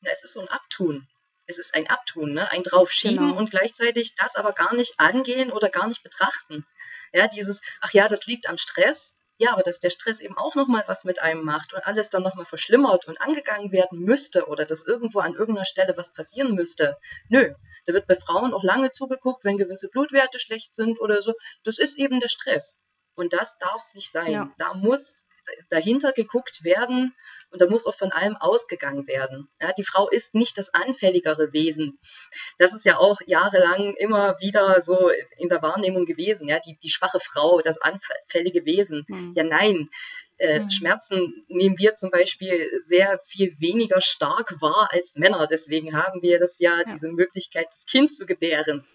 ja. 0.00 0.10
Es 0.10 0.24
ist 0.24 0.32
so 0.32 0.40
ein 0.40 0.48
Abtun 0.48 1.06
es 1.58 1.66
ist 1.66 1.74
ein 1.74 1.88
Abtun, 1.88 2.32
ne? 2.32 2.50
ein 2.50 2.62
draufschieben 2.62 3.28
genau. 3.28 3.38
und 3.38 3.50
gleichzeitig 3.50 4.14
das 4.16 4.34
aber 4.36 4.52
gar 4.52 4.74
nicht 4.74 4.98
angehen 4.98 5.52
oder 5.52 5.68
gar 5.68 5.86
nicht 5.86 6.02
betrachten. 6.02 6.66
Ja, 7.12 7.28
dieses, 7.28 7.60
ach 7.80 7.92
ja, 7.92 8.08
das 8.08 8.26
liegt 8.26 8.48
am 8.48 8.56
Stress. 8.56 9.16
Ja, 9.38 9.52
aber 9.52 9.62
dass 9.62 9.80
der 9.80 9.90
Stress 9.90 10.20
eben 10.20 10.36
auch 10.36 10.54
nochmal 10.54 10.84
was 10.86 11.04
mit 11.04 11.20
einem 11.20 11.44
macht 11.44 11.72
und 11.72 11.84
alles 11.84 12.10
dann 12.10 12.22
nochmal 12.22 12.44
verschlimmert 12.44 13.06
und 13.08 13.20
angegangen 13.20 13.72
werden 13.72 13.98
müsste 13.98 14.46
oder 14.46 14.64
dass 14.64 14.86
irgendwo 14.86 15.18
an 15.20 15.34
irgendeiner 15.34 15.64
Stelle 15.64 15.94
was 15.96 16.12
passieren 16.12 16.54
müsste. 16.54 16.96
Nö, 17.28 17.52
da 17.86 17.92
wird 17.92 18.06
bei 18.06 18.14
Frauen 18.14 18.54
auch 18.54 18.62
lange 18.62 18.92
zugeguckt, 18.92 19.44
wenn 19.44 19.56
gewisse 19.56 19.88
Blutwerte 19.88 20.38
schlecht 20.38 20.74
sind 20.74 21.00
oder 21.00 21.22
so. 21.22 21.34
Das 21.64 21.78
ist 21.78 21.98
eben 21.98 22.20
der 22.20 22.28
Stress. 22.28 22.82
Und 23.14 23.32
das 23.32 23.58
darf 23.58 23.76
es 23.78 23.94
nicht 23.94 24.10
sein. 24.10 24.30
Ja. 24.30 24.52
Da 24.58 24.74
muss 24.74 25.26
dahinter 25.70 26.12
geguckt 26.12 26.62
werden 26.62 27.14
und 27.52 27.60
da 27.60 27.66
muss 27.66 27.86
auch 27.86 27.94
von 27.94 28.12
allem 28.12 28.36
ausgegangen 28.36 29.06
werden. 29.06 29.48
Ja, 29.60 29.72
die 29.72 29.84
Frau 29.84 30.08
ist 30.08 30.34
nicht 30.34 30.56
das 30.56 30.72
anfälligere 30.72 31.52
Wesen. 31.52 31.98
Das 32.58 32.72
ist 32.72 32.86
ja 32.86 32.96
auch 32.96 33.18
jahrelang 33.26 33.94
immer 33.96 34.38
wieder 34.40 34.82
so 34.82 35.10
in 35.36 35.48
der 35.48 35.60
Wahrnehmung 35.60 36.06
gewesen. 36.06 36.48
Ja, 36.48 36.60
die, 36.60 36.78
die 36.82 36.88
schwache 36.88 37.20
Frau, 37.20 37.60
das 37.60 37.78
anfällige 37.78 38.64
Wesen. 38.64 39.04
Mhm. 39.06 39.32
Ja, 39.36 39.44
nein. 39.44 39.90
Äh, 40.38 40.60
mhm. 40.60 40.70
Schmerzen 40.70 41.44
nehmen 41.48 41.78
wir 41.78 41.94
zum 41.94 42.10
Beispiel 42.10 42.70
sehr 42.84 43.20
viel 43.26 43.54
weniger 43.60 44.00
stark 44.00 44.60
wahr 44.60 44.88
als 44.90 45.16
Männer. 45.16 45.46
Deswegen 45.46 45.94
haben 45.94 46.22
wir 46.22 46.38
das 46.40 46.58
ja, 46.58 46.78
ja. 46.78 46.84
diese 46.84 47.08
Möglichkeit, 47.12 47.66
das 47.68 47.84
Kind 47.84 48.14
zu 48.14 48.24
gebären. 48.24 48.86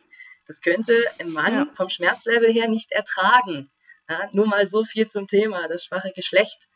Das 0.48 0.62
könnte 0.62 0.94
ein 1.20 1.32
Mann 1.32 1.54
ja. 1.54 1.68
vom 1.76 1.90
Schmerzlevel 1.90 2.52
her 2.52 2.68
nicht 2.68 2.92
ertragen. 2.92 3.70
Ja, 4.10 4.30
nur 4.32 4.48
mal 4.48 4.68
so 4.68 4.84
viel 4.84 5.10
zum 5.10 5.28
Thema, 5.28 5.68
das 5.68 5.84
schwache 5.84 6.12
Geschlecht. 6.14 6.68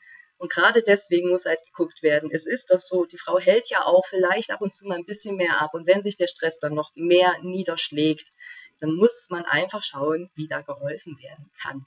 Und 0.41 0.51
gerade 0.51 0.81
deswegen 0.81 1.29
muss 1.29 1.45
halt 1.45 1.63
geguckt 1.67 2.01
werden. 2.01 2.31
Es 2.33 2.47
ist 2.47 2.71
doch 2.71 2.81
so, 2.81 3.05
die 3.05 3.19
Frau 3.19 3.37
hält 3.37 3.69
ja 3.69 3.85
auch 3.85 4.07
vielleicht 4.07 4.49
ab 4.49 4.59
und 4.61 4.73
zu 4.73 4.87
mal 4.87 4.97
ein 4.97 5.05
bisschen 5.05 5.35
mehr 5.35 5.61
ab. 5.61 5.75
Und 5.75 5.85
wenn 5.85 6.01
sich 6.01 6.17
der 6.17 6.25
Stress 6.25 6.57
dann 6.57 6.73
noch 6.73 6.89
mehr 6.95 7.35
niederschlägt, 7.43 8.33
dann 8.79 8.95
muss 8.95 9.27
man 9.29 9.45
einfach 9.45 9.83
schauen, 9.83 10.31
wie 10.33 10.47
da 10.47 10.61
geholfen 10.61 11.19
werden 11.19 11.51
kann. 11.61 11.85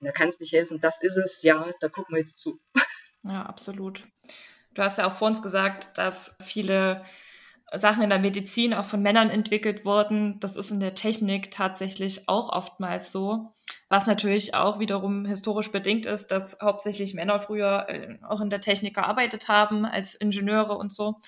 Und 0.00 0.06
da 0.06 0.12
kann 0.12 0.28
es 0.28 0.38
nicht 0.38 0.52
helfen, 0.52 0.80
das 0.80 1.00
ist 1.00 1.16
es, 1.16 1.42
ja, 1.42 1.72
da 1.80 1.88
gucken 1.88 2.14
wir 2.14 2.18
jetzt 2.18 2.38
zu. 2.38 2.60
Ja, 3.22 3.46
absolut. 3.46 4.04
Du 4.74 4.82
hast 4.82 4.98
ja 4.98 5.06
auch 5.06 5.16
vor 5.16 5.28
uns 5.28 5.40
gesagt, 5.40 5.96
dass 5.96 6.36
viele 6.42 7.04
Sachen 7.74 8.02
in 8.02 8.10
der 8.10 8.18
Medizin 8.18 8.74
auch 8.74 8.84
von 8.84 9.02
Männern 9.02 9.30
entwickelt 9.30 9.84
wurden. 9.84 10.38
Das 10.40 10.56
ist 10.56 10.70
in 10.70 10.80
der 10.80 10.94
Technik 10.94 11.50
tatsächlich 11.50 12.28
auch 12.28 12.50
oftmals 12.50 13.12
so. 13.12 13.52
Was 13.88 14.06
natürlich 14.06 14.54
auch 14.54 14.78
wiederum 14.78 15.24
historisch 15.24 15.70
bedingt 15.70 16.06
ist, 16.06 16.28
dass 16.28 16.58
hauptsächlich 16.60 17.14
Männer 17.14 17.40
früher 17.40 17.86
äh, 17.88 18.18
auch 18.26 18.40
in 18.40 18.50
der 18.50 18.60
Technik 18.60 18.94
gearbeitet 18.94 19.48
haben 19.48 19.84
als 19.84 20.14
Ingenieure 20.14 20.76
und 20.76 20.92
so. 20.92 21.20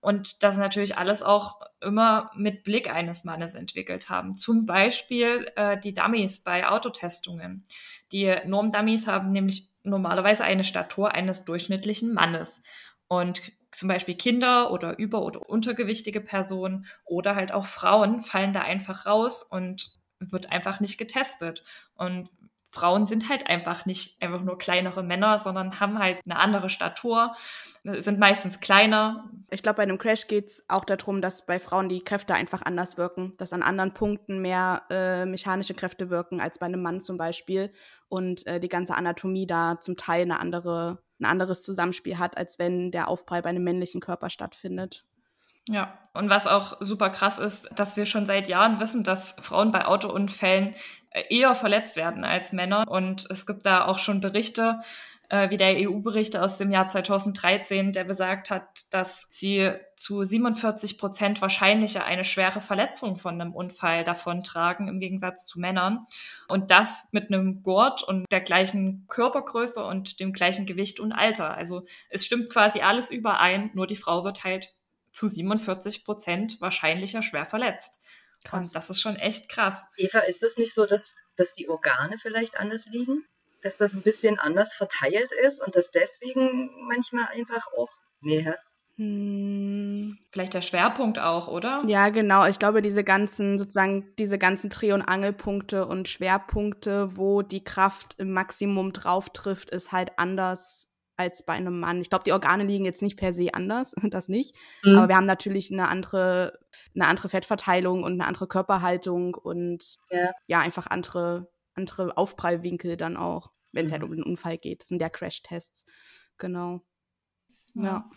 Und 0.00 0.42
das 0.42 0.56
natürlich 0.56 0.96
alles 0.96 1.22
auch 1.22 1.60
immer 1.82 2.30
mit 2.34 2.62
Blick 2.62 2.90
eines 2.90 3.24
Mannes 3.24 3.54
entwickelt 3.54 4.08
haben. 4.08 4.34
Zum 4.34 4.64
Beispiel 4.64 5.50
äh, 5.56 5.78
die 5.78 5.92
Dummies 5.92 6.42
bei 6.42 6.66
Autotestungen. 6.66 7.64
Die 8.12 8.34
Norm-Dummies 8.46 9.06
haben 9.06 9.30
nämlich 9.30 9.68
normalerweise 9.82 10.44
eine 10.44 10.64
Statur 10.64 11.12
eines 11.12 11.44
durchschnittlichen 11.44 12.14
Mannes. 12.14 12.62
Und 13.08 13.52
zum 13.72 13.88
Beispiel 13.88 14.16
Kinder 14.16 14.70
oder 14.72 14.98
über- 14.98 15.22
oder 15.22 15.48
untergewichtige 15.48 16.20
Personen 16.20 16.86
oder 17.04 17.36
halt 17.36 17.52
auch 17.52 17.66
Frauen 17.66 18.20
fallen 18.22 18.52
da 18.52 18.62
einfach 18.62 19.06
raus 19.06 19.42
und 19.42 19.98
wird 20.18 20.50
einfach 20.50 20.80
nicht 20.80 20.98
getestet. 20.98 21.64
Und 21.94 22.28
Frauen 22.70 23.06
sind 23.06 23.28
halt 23.28 23.48
einfach 23.48 23.84
nicht 23.84 24.22
einfach 24.22 24.42
nur 24.42 24.56
kleinere 24.56 25.02
Männer, 25.02 25.38
sondern 25.38 25.80
haben 25.80 25.98
halt 25.98 26.20
eine 26.24 26.38
andere 26.38 26.70
Statur, 26.70 27.34
sind 27.82 28.20
meistens 28.20 28.60
kleiner. 28.60 29.30
Ich 29.50 29.62
glaube, 29.62 29.78
bei 29.78 29.82
einem 29.82 29.98
Crash 29.98 30.28
geht 30.28 30.46
es 30.46 30.64
auch 30.68 30.84
darum, 30.84 31.20
dass 31.20 31.46
bei 31.46 31.58
Frauen 31.58 31.88
die 31.88 32.02
Kräfte 32.02 32.34
einfach 32.34 32.62
anders 32.62 32.96
wirken, 32.96 33.32
dass 33.38 33.52
an 33.52 33.62
anderen 33.62 33.92
Punkten 33.92 34.40
mehr 34.40 34.82
äh, 34.88 35.26
mechanische 35.26 35.74
Kräfte 35.74 36.10
wirken 36.10 36.40
als 36.40 36.58
bei 36.58 36.66
einem 36.66 36.82
Mann 36.82 37.00
zum 37.00 37.16
Beispiel 37.16 37.72
und 38.08 38.46
äh, 38.46 38.60
die 38.60 38.68
ganze 38.68 38.94
Anatomie 38.94 39.46
da 39.46 39.80
zum 39.80 39.96
Teil 39.96 40.22
eine 40.22 40.38
andere, 40.38 41.02
ein 41.20 41.24
anderes 41.24 41.64
Zusammenspiel 41.64 42.18
hat, 42.18 42.36
als 42.36 42.58
wenn 42.60 42.92
der 42.92 43.08
Aufprall 43.08 43.42
bei 43.42 43.50
einem 43.50 43.64
männlichen 43.64 44.00
Körper 44.00 44.30
stattfindet. 44.30 45.04
Ja, 45.68 45.98
und 46.14 46.30
was 46.30 46.46
auch 46.46 46.78
super 46.80 47.10
krass 47.10 47.38
ist, 47.38 47.68
dass 47.76 47.96
wir 47.96 48.06
schon 48.06 48.26
seit 48.26 48.48
Jahren 48.48 48.80
wissen, 48.80 49.04
dass 49.04 49.36
Frauen 49.40 49.70
bei 49.70 49.84
Autounfällen 49.84 50.68
äh, 50.68 50.74
eher 51.12 51.54
verletzt 51.54 51.96
werden 51.96 52.24
als 52.24 52.52
Männer. 52.52 52.84
Und 52.88 53.26
es 53.30 53.46
gibt 53.46 53.66
da 53.66 53.86
auch 53.86 53.98
schon 53.98 54.20
Berichte, 54.20 54.80
äh, 55.30 55.48
wie 55.50 55.56
der 55.56 55.76
EU-Bericht 55.76 56.36
aus 56.36 56.58
dem 56.58 56.70
Jahr 56.72 56.88
2013, 56.88 57.92
der 57.92 58.04
besagt 58.04 58.50
hat, 58.50 58.92
dass 58.92 59.28
sie 59.30 59.70
zu 59.96 60.24
47 60.24 60.98
Prozent 60.98 61.40
wahrscheinlicher 61.40 62.04
eine 62.04 62.24
schwere 62.24 62.60
Verletzung 62.60 63.16
von 63.16 63.40
einem 63.40 63.54
Unfall 63.54 64.04
davontragen, 64.04 64.88
im 64.88 64.98
Gegensatz 64.98 65.46
zu 65.46 65.60
Männern. 65.60 66.04
Und 66.48 66.70
das 66.70 67.08
mit 67.12 67.28
einem 67.28 67.62
Gurt 67.62 68.02
und 68.02 68.26
der 68.30 68.40
gleichen 68.40 69.06
Körpergröße 69.08 69.84
und 69.84 70.20
dem 70.20 70.32
gleichen 70.32 70.66
Gewicht 70.66 71.00
und 71.00 71.12
Alter. 71.12 71.56
Also 71.56 71.84
es 72.08 72.26
stimmt 72.26 72.50
quasi 72.50 72.80
alles 72.80 73.10
überein, 73.10 73.70
nur 73.72 73.86
die 73.86 73.96
Frau 73.96 74.24
wird 74.24 74.42
halt 74.42 74.72
zu 75.12 75.28
47 75.28 76.04
Prozent 76.04 76.60
wahrscheinlicher 76.60 77.22
schwer 77.22 77.44
verletzt. 77.44 78.02
Krass. 78.44 78.68
Und 78.68 78.74
das 78.74 78.90
ist 78.90 79.00
schon 79.00 79.16
echt 79.16 79.48
krass. 79.48 79.88
Eva, 79.96 80.20
ist 80.20 80.42
es 80.42 80.56
nicht 80.56 80.74
so, 80.74 80.86
dass, 80.86 81.14
dass 81.36 81.52
die 81.52 81.68
Organe 81.68 82.16
vielleicht 82.18 82.56
anders 82.56 82.86
liegen? 82.86 83.24
Dass 83.62 83.76
das 83.76 83.94
ein 83.94 84.02
bisschen 84.02 84.38
anders 84.38 84.72
verteilt 84.72 85.32
ist 85.46 85.60
und 85.60 85.76
dass 85.76 85.90
deswegen 85.90 86.70
manchmal 86.86 87.26
einfach 87.28 87.66
auch. 87.76 87.90
Nee, 88.22 88.54
hm. 89.00 90.18
Vielleicht 90.30 90.52
der 90.52 90.60
Schwerpunkt 90.60 91.18
auch, 91.18 91.48
oder? 91.48 91.82
Ja, 91.86 92.10
genau. 92.10 92.46
Ich 92.46 92.58
glaube, 92.58 92.82
diese 92.82 93.02
ganzen, 93.02 93.56
sozusagen, 93.56 94.14
diese 94.18 94.36
ganzen 94.36 94.68
Dreh- 94.68 94.92
und 94.92 95.00
Angelpunkte 95.00 95.86
und 95.86 96.06
Schwerpunkte, 96.06 97.16
wo 97.16 97.40
die 97.40 97.64
Kraft 97.64 98.16
im 98.18 98.32
Maximum 98.32 98.92
drauf 98.92 99.30
trifft, 99.30 99.70
ist 99.70 99.90
halt 99.90 100.18
anders 100.18 100.89
als 101.20 101.44
bei 101.44 101.52
einem 101.52 101.78
Mann. 101.78 102.00
Ich 102.00 102.08
glaube, 102.08 102.24
die 102.24 102.32
Organe 102.32 102.64
liegen 102.64 102.84
jetzt 102.84 103.02
nicht 103.02 103.16
per 103.16 103.32
se 103.32 103.52
anders, 103.54 103.94
das 104.10 104.28
nicht. 104.28 104.56
Mhm. 104.82 104.96
Aber 104.96 105.08
wir 105.08 105.16
haben 105.16 105.26
natürlich 105.26 105.70
eine 105.70 105.88
andere, 105.88 106.58
eine 106.94 107.06
andere 107.06 107.28
Fettverteilung 107.28 108.02
und 108.02 108.12
eine 108.12 108.26
andere 108.26 108.48
Körperhaltung 108.48 109.34
und 109.34 109.96
ja, 110.10 110.30
ja 110.46 110.60
einfach 110.60 110.86
andere, 110.86 111.50
andere 111.74 112.16
Aufprallwinkel 112.16 112.96
dann 112.96 113.16
auch, 113.16 113.52
wenn 113.72 113.86
es 113.86 113.92
halt 113.92 114.02
mhm. 114.02 114.06
halt 114.06 114.18
um 114.18 114.24
den 114.24 114.30
Unfall 114.30 114.58
geht. 114.58 114.82
Das 114.82 114.88
sind 114.88 115.00
ja 115.00 115.08
Crash-Tests. 115.08 115.84
genau. 116.38 116.80
ja. 117.74 117.84
ja. 117.84 118.10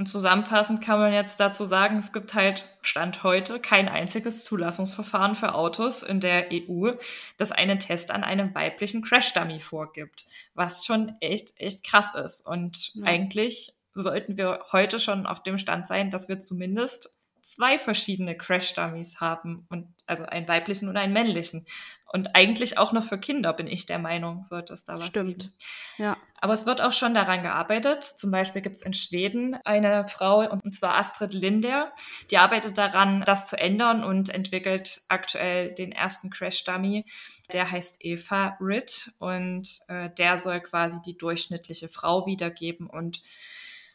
Und 0.00 0.06
zusammenfassend 0.06 0.80
kann 0.80 0.98
man 0.98 1.12
jetzt 1.12 1.40
dazu 1.40 1.66
sagen, 1.66 1.98
es 1.98 2.10
gibt 2.10 2.32
halt 2.32 2.64
Stand 2.80 3.22
heute 3.22 3.60
kein 3.60 3.86
einziges 3.86 4.44
Zulassungsverfahren 4.44 5.34
für 5.34 5.54
Autos 5.54 6.02
in 6.02 6.20
der 6.20 6.48
EU, 6.50 6.92
das 7.36 7.52
einen 7.52 7.78
Test 7.80 8.10
an 8.10 8.24
einem 8.24 8.54
weiblichen 8.54 9.02
Crash-Dummy 9.02 9.60
vorgibt, 9.60 10.24
was 10.54 10.86
schon 10.86 11.12
echt, 11.20 11.52
echt 11.60 11.84
krass 11.84 12.14
ist. 12.14 12.46
Und 12.46 12.94
ja. 12.94 13.04
eigentlich 13.04 13.74
sollten 13.92 14.38
wir 14.38 14.64
heute 14.72 14.98
schon 15.00 15.26
auf 15.26 15.42
dem 15.42 15.58
Stand 15.58 15.86
sein, 15.86 16.08
dass 16.08 16.30
wir 16.30 16.38
zumindest 16.38 17.20
zwei 17.42 17.78
verschiedene 17.78 18.34
Crash-Dummies 18.34 19.20
haben 19.20 19.66
und 19.68 19.86
also 20.06 20.24
einen 20.24 20.48
weiblichen 20.48 20.88
und 20.88 20.96
einen 20.96 21.12
männlichen. 21.12 21.66
Und 22.12 22.34
eigentlich 22.34 22.76
auch 22.76 22.92
noch 22.92 23.04
für 23.04 23.18
Kinder, 23.18 23.52
bin 23.52 23.68
ich 23.68 23.86
der 23.86 24.00
Meinung, 24.00 24.44
sollte 24.44 24.72
es 24.72 24.84
da 24.84 24.96
was 24.96 25.06
Stimmt. 25.06 25.42
geben. 25.42 25.54
Ja. 25.96 26.16
Aber 26.40 26.52
es 26.52 26.66
wird 26.66 26.80
auch 26.80 26.92
schon 26.92 27.14
daran 27.14 27.42
gearbeitet. 27.42 28.02
Zum 28.02 28.32
Beispiel 28.32 28.62
gibt 28.62 28.74
es 28.74 28.82
in 28.82 28.94
Schweden 28.94 29.56
eine 29.64 30.08
Frau, 30.08 30.40
und 30.50 30.74
zwar 30.74 30.96
Astrid 30.96 31.32
Linder, 31.34 31.92
die 32.32 32.38
arbeitet 32.38 32.78
daran, 32.78 33.22
das 33.24 33.46
zu 33.46 33.56
ändern 33.56 34.02
und 34.02 34.28
entwickelt 34.28 35.02
aktuell 35.08 35.72
den 35.72 35.92
ersten 35.92 36.30
Crash-Dummy. 36.30 37.04
Der 37.52 37.70
heißt 37.70 38.04
Eva 38.04 38.56
Ritt 38.60 39.12
und 39.20 39.68
äh, 39.86 40.10
der 40.10 40.36
soll 40.36 40.60
quasi 40.60 40.98
die 41.06 41.16
durchschnittliche 41.16 41.88
Frau 41.88 42.26
wiedergeben 42.26 42.90
und 42.90 43.22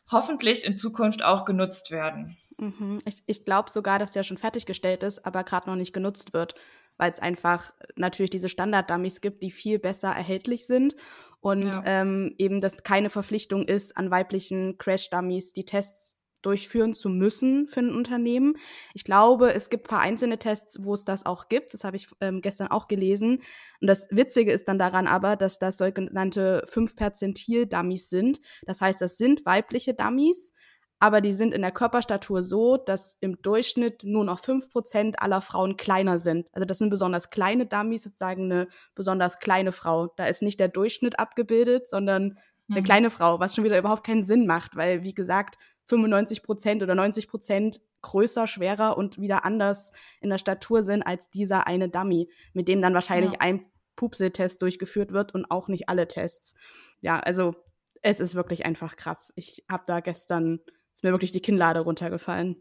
hoffentlich 0.09 0.63
in 0.63 0.77
Zukunft 0.77 1.23
auch 1.23 1.43
genutzt 1.43 1.91
werden. 1.91 2.37
Mhm. 2.57 3.01
Ich, 3.05 3.23
ich 3.25 3.43
glaube 3.43 3.69
sogar, 3.69 3.99
dass 3.99 4.11
der 4.11 4.23
schon 4.23 4.37
fertiggestellt 4.37 5.03
ist, 5.03 5.25
aber 5.25 5.43
gerade 5.43 5.69
noch 5.69 5.75
nicht 5.75 5.93
genutzt 5.93 6.33
wird, 6.33 6.55
weil 6.97 7.11
es 7.11 7.19
einfach 7.19 7.73
natürlich 7.95 8.29
diese 8.29 8.49
Standard-Dummies 8.49 9.21
gibt, 9.21 9.43
die 9.43 9.51
viel 9.51 9.79
besser 9.79 10.09
erhältlich 10.09 10.65
sind 10.67 10.95
und 11.41 11.65
ja. 11.65 11.83
ähm, 11.85 12.33
eben 12.37 12.59
das 12.59 12.83
keine 12.83 13.09
Verpflichtung 13.09 13.67
ist, 13.67 13.95
an 13.97 14.11
weiblichen 14.11 14.77
Crash-Dummies 14.77 15.53
die 15.53 15.65
Tests 15.65 16.17
durchführen 16.45 16.93
zu 16.93 17.09
müssen 17.09 17.67
für 17.67 17.79
ein 17.79 17.95
Unternehmen. 17.95 18.57
Ich 18.93 19.03
glaube, 19.03 19.53
es 19.53 19.69
gibt 19.69 19.85
ein 19.85 19.89
paar 19.89 19.99
einzelne 19.99 20.37
Tests, 20.37 20.77
wo 20.83 20.93
es 20.93 21.03
das 21.03 21.25
auch 21.25 21.49
gibt. 21.49 21.73
Das 21.73 21.83
habe 21.83 21.97
ich 21.97 22.07
ähm, 22.21 22.41
gestern 22.41 22.67
auch 22.67 22.87
gelesen. 22.87 23.41
Und 23.81 23.87
das 23.87 24.07
Witzige 24.11 24.51
ist 24.51 24.67
dann 24.67 24.77
daran 24.77 25.07
aber, 25.07 25.35
dass 25.35 25.57
das 25.57 25.77
sogenannte 25.77 26.63
5-Perzentil-Dummies 26.71 28.09
sind. 28.09 28.41
Das 28.65 28.81
heißt, 28.81 29.01
das 29.01 29.17
sind 29.17 29.45
weibliche 29.45 29.95
Dummies, 29.95 30.53
aber 30.99 31.21
die 31.21 31.33
sind 31.33 31.53
in 31.53 31.61
der 31.61 31.71
Körperstatur 31.71 32.41
so, 32.41 32.77
dass 32.77 33.17
im 33.19 33.41
Durchschnitt 33.41 34.03
nur 34.03 34.23
noch 34.23 34.39
5% 34.39 35.15
aller 35.17 35.41
Frauen 35.41 35.77
kleiner 35.77 36.19
sind. 36.19 36.47
Also 36.53 36.65
das 36.65 36.77
sind 36.77 36.89
besonders 36.89 37.29
kleine 37.29 37.65
Dummies, 37.65 38.03
sozusagen 38.03 38.51
eine 38.51 38.67
besonders 38.95 39.39
kleine 39.39 39.71
Frau. 39.71 40.07
Da 40.15 40.27
ist 40.27 40.41
nicht 40.41 40.59
der 40.59 40.69
Durchschnitt 40.69 41.19
abgebildet, 41.19 41.87
sondern 41.87 42.39
eine 42.69 42.81
mhm. 42.81 42.85
kleine 42.85 43.09
Frau, 43.11 43.39
was 43.39 43.55
schon 43.55 43.63
wieder 43.63 43.77
überhaupt 43.77 44.05
keinen 44.05 44.25
Sinn 44.25 44.47
macht, 44.47 44.75
weil, 44.75 45.03
wie 45.03 45.13
gesagt, 45.13 45.57
95 45.87 46.43
Prozent 46.43 46.81
oder 46.81 46.95
90 46.95 47.27
Prozent 47.27 47.81
größer, 48.01 48.47
schwerer 48.47 48.97
und 48.97 49.19
wieder 49.19 49.45
anders 49.45 49.91
in 50.21 50.29
der 50.29 50.37
Statur 50.37 50.83
sind 50.83 51.03
als 51.03 51.29
dieser 51.29 51.67
eine 51.67 51.89
Dummy, 51.89 52.29
mit 52.53 52.67
dem 52.67 52.81
dann 52.81 52.93
wahrscheinlich 52.93 53.33
ja. 53.33 53.39
ein 53.39 53.65
Pupse-Test 53.95 54.61
durchgeführt 54.61 55.11
wird 55.11 55.33
und 55.33 55.49
auch 55.49 55.67
nicht 55.67 55.89
alle 55.89 56.07
Tests. 56.07 56.53
Ja, 57.01 57.19
also 57.19 57.55
es 58.01 58.19
ist 58.19 58.35
wirklich 58.35 58.65
einfach 58.65 58.95
krass. 58.95 59.33
Ich 59.35 59.65
habe 59.69 59.83
da 59.87 59.99
gestern, 59.99 60.59
ist 60.95 61.03
mir 61.03 61.11
wirklich 61.11 61.31
die 61.33 61.41
Kinnlade 61.41 61.81
runtergefallen. 61.81 62.55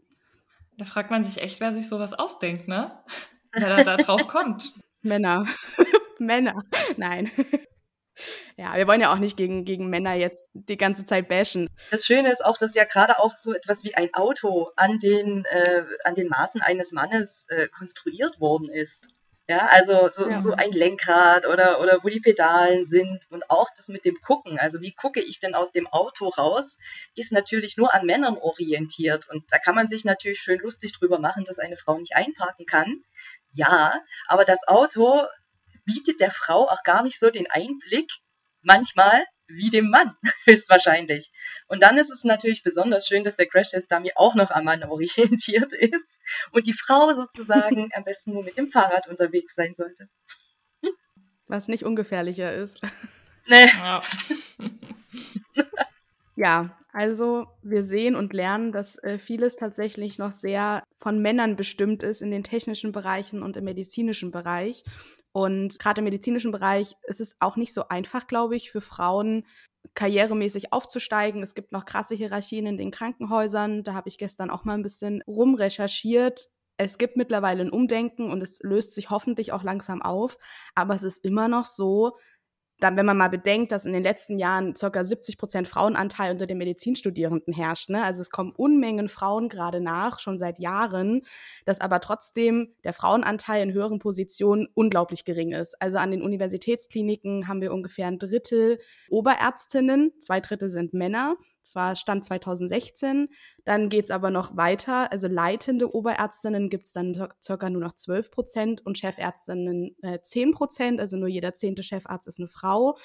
Da 0.77 0.85
fragt 0.85 1.09
man 1.09 1.23
sich 1.23 1.41
echt, 1.41 1.61
wer 1.61 1.71
sich 1.71 1.87
sowas 1.87 2.13
ausdenkt, 2.13 2.67
ne? 2.67 2.91
Wer 3.53 3.69
da, 3.69 3.83
da 3.83 3.97
drauf 3.97 4.27
kommt. 4.27 4.73
Männer. 5.01 5.47
Männer. 6.19 6.61
Nein. 6.97 7.31
Ja, 8.57 8.77
wir 8.77 8.87
wollen 8.87 9.01
ja 9.01 9.11
auch 9.11 9.17
nicht 9.17 9.35
gegen, 9.35 9.65
gegen 9.65 9.89
Männer 9.89 10.13
jetzt 10.13 10.49
die 10.53 10.77
ganze 10.77 11.03
Zeit 11.03 11.27
bashen. 11.27 11.67
Das 11.91 12.05
Schöne 12.05 12.31
ist 12.31 12.45
auch, 12.45 12.57
dass 12.57 12.73
ja 12.73 12.85
gerade 12.85 13.19
auch 13.19 13.35
so 13.35 13.53
etwas 13.53 13.83
wie 13.83 13.93
ein 13.95 14.13
Auto 14.13 14.69
an 14.77 14.99
den, 14.99 15.43
äh, 15.43 15.83
an 16.05 16.15
den 16.15 16.29
Maßen 16.29 16.61
eines 16.61 16.93
Mannes 16.93 17.45
äh, 17.49 17.67
konstruiert 17.67 18.39
worden 18.39 18.69
ist. 18.69 19.09
Ja, 19.47 19.67
also 19.67 20.07
so, 20.09 20.27
ja. 20.27 20.39
so 20.39 20.53
ein 20.53 20.71
Lenkrad 20.71 21.45
oder, 21.45 21.79
oder 21.79 22.03
wo 22.03 22.09
die 22.09 22.19
Pedalen 22.19 22.83
sind 22.83 23.25
und 23.29 23.51
auch 23.51 23.67
das 23.75 23.89
mit 23.89 24.03
dem 24.03 24.19
Gucken. 24.19 24.57
Also 24.57 24.81
wie 24.81 24.91
gucke 24.91 25.21
ich 25.21 25.39
denn 25.39 25.53
aus 25.53 25.71
dem 25.71 25.85
Auto 25.85 26.29
raus, 26.29 26.79
ist 27.13 27.31
natürlich 27.31 27.77
nur 27.77 27.93
an 27.93 28.07
Männern 28.07 28.37
orientiert. 28.37 29.29
Und 29.29 29.43
da 29.51 29.59
kann 29.59 29.75
man 29.75 29.87
sich 29.87 30.03
natürlich 30.03 30.39
schön 30.39 30.59
lustig 30.59 30.93
drüber 30.93 31.19
machen, 31.19 31.45
dass 31.45 31.59
eine 31.59 31.77
Frau 31.77 31.99
nicht 31.99 32.15
einparken 32.15 32.65
kann. 32.65 33.03
Ja, 33.51 34.01
aber 34.27 34.45
das 34.45 34.67
Auto 34.67 35.21
bietet 35.85 36.19
der 36.19 36.31
Frau 36.31 36.67
auch 36.67 36.81
gar 36.83 37.03
nicht 37.03 37.19
so 37.19 37.29
den 37.29 37.49
Einblick, 37.49 38.11
manchmal 38.63 39.25
wie 39.47 39.69
dem 39.69 39.89
Mann, 39.89 40.13
höchstwahrscheinlich. 40.45 41.31
Und 41.67 41.83
dann 41.83 41.97
ist 41.97 42.09
es 42.09 42.23
natürlich 42.23 42.63
besonders 42.63 43.07
schön, 43.07 43.23
dass 43.23 43.35
der 43.35 43.47
Crash 43.47 43.71
Test 43.71 43.91
Dummy 43.91 44.11
auch 44.15 44.35
noch 44.35 44.51
am 44.51 44.65
Mann 44.65 44.83
orientiert 44.89 45.73
ist 45.73 46.19
und 46.51 46.65
die 46.67 46.73
Frau 46.73 47.13
sozusagen 47.13 47.89
am 47.95 48.03
besten 48.03 48.33
nur 48.33 48.43
mit 48.43 48.57
dem 48.57 48.69
Fahrrad 48.69 49.07
unterwegs 49.07 49.55
sein 49.55 49.73
sollte. 49.75 50.09
Was 51.47 51.67
nicht 51.67 51.83
ungefährlicher 51.83 52.53
ist. 52.53 52.81
Nee. 53.47 53.67
Ja. 53.67 54.01
ja, 56.35 56.77
also 56.91 57.45
wir 57.61 57.85
sehen 57.85 58.15
und 58.15 58.33
lernen, 58.33 58.71
dass 58.71 58.97
äh, 59.03 59.19
vieles 59.19 59.57
tatsächlich 59.57 60.17
noch 60.17 60.33
sehr 60.33 60.81
von 60.97 61.21
Männern 61.21 61.55
bestimmt 61.55 62.01
ist 62.01 62.21
in 62.23 62.31
den 62.31 62.43
technischen 62.43 62.91
Bereichen 62.93 63.43
und 63.43 63.57
im 63.57 63.65
medizinischen 63.65 64.31
Bereich. 64.31 64.83
Und 65.35 65.79
gerade 65.79 65.99
im 65.99 66.05
medizinischen 66.05 66.53
Bereich 66.53 66.95
ist 67.03 67.19
es 67.19 67.35
auch 67.41 67.57
nicht 67.57 67.73
so 67.73 67.89
einfach, 67.89 68.27
glaube 68.27 68.55
ich, 68.55 68.71
für 68.71 68.79
Frauen 68.79 69.45
karrieremäßig 69.93 70.71
aufzusteigen. 70.71 71.43
Es 71.43 71.55
gibt 71.55 71.73
noch 71.73 71.83
krasse 71.83 72.15
Hierarchien 72.15 72.65
in 72.65 72.77
den 72.77 72.89
Krankenhäusern. 72.89 73.83
Da 73.83 73.93
habe 73.95 74.07
ich 74.07 74.17
gestern 74.17 74.49
auch 74.49 74.63
mal 74.63 74.75
ein 74.75 74.81
bisschen 74.81 75.21
rumrecherchiert. 75.27 76.47
Es 76.77 76.97
gibt 76.97 77.17
mittlerweile 77.17 77.63
ein 77.63 77.69
Umdenken 77.69 78.31
und 78.31 78.41
es 78.41 78.59
löst 78.63 78.95
sich 78.95 79.09
hoffentlich 79.09 79.51
auch 79.51 79.63
langsam 79.63 80.01
auf. 80.01 80.37
Aber 80.73 80.95
es 80.95 81.03
ist 81.03 81.25
immer 81.25 81.49
noch 81.49 81.65
so, 81.65 82.13
dann, 82.79 82.97
wenn 82.97 83.05
man 83.05 83.17
mal 83.17 83.29
bedenkt, 83.29 83.71
dass 83.71 83.85
in 83.85 83.93
den 83.93 84.03
letzten 84.03 84.37
Jahren 84.37 84.75
circa 84.75 85.05
70 85.05 85.37
Prozent 85.37 85.67
Frauenanteil 85.67 86.31
unter 86.31 86.45
den 86.45 86.57
Medizinstudierenden 86.57 87.53
herrscht, 87.53 87.89
ne? 87.89 88.03
also 88.03 88.21
es 88.21 88.29
kommen 88.29 88.51
Unmengen 88.51 89.07
Frauen 89.07 89.47
gerade 89.47 89.79
nach, 89.79 90.19
schon 90.19 90.37
seit 90.37 90.59
Jahren, 90.59 91.21
dass 91.65 91.79
aber 91.79 92.01
trotzdem 92.01 92.73
der 92.83 92.93
Frauenanteil 92.93 93.63
in 93.63 93.73
höheren 93.73 93.99
Positionen 93.99 94.67
unglaublich 94.73 95.23
gering 95.23 95.53
ist. 95.53 95.81
Also 95.81 95.97
an 95.97 96.11
den 96.11 96.21
Universitätskliniken 96.21 97.47
haben 97.47 97.61
wir 97.61 97.73
ungefähr 97.73 98.07
ein 98.07 98.19
Drittel 98.19 98.79
Oberärztinnen, 99.09 100.11
zwei 100.19 100.41
Drittel 100.41 100.69
sind 100.69 100.93
Männer 100.93 101.35
das 101.65 101.75
war 101.75 101.95
Stand 101.95 102.23
2016. 102.23 103.27
Dann 103.63 103.89
geht's 103.89 104.11
aber 104.11 104.29
noch 104.29 104.55
weiter. 104.55 105.11
Also 105.11 105.27
leitende 105.27 105.95
Oberärztinnen 105.95 106.69
gibt's 106.69 106.93
dann 106.93 107.27
circa 107.43 107.71
nur 107.71 107.81
noch 107.81 107.93
12 107.93 108.29
Prozent 108.29 108.85
und 108.85 108.99
Chefärztinnen 108.99 109.95
äh, 110.03 110.19
10 110.21 110.51
Prozent. 110.51 110.99
Also 110.99 111.17
nur 111.17 111.27
jeder 111.27 111.55
zehnte 111.55 111.81
Chefarzt 111.81 112.27
ist 112.27 112.39
eine 112.39 112.49
Frau. 112.49 112.99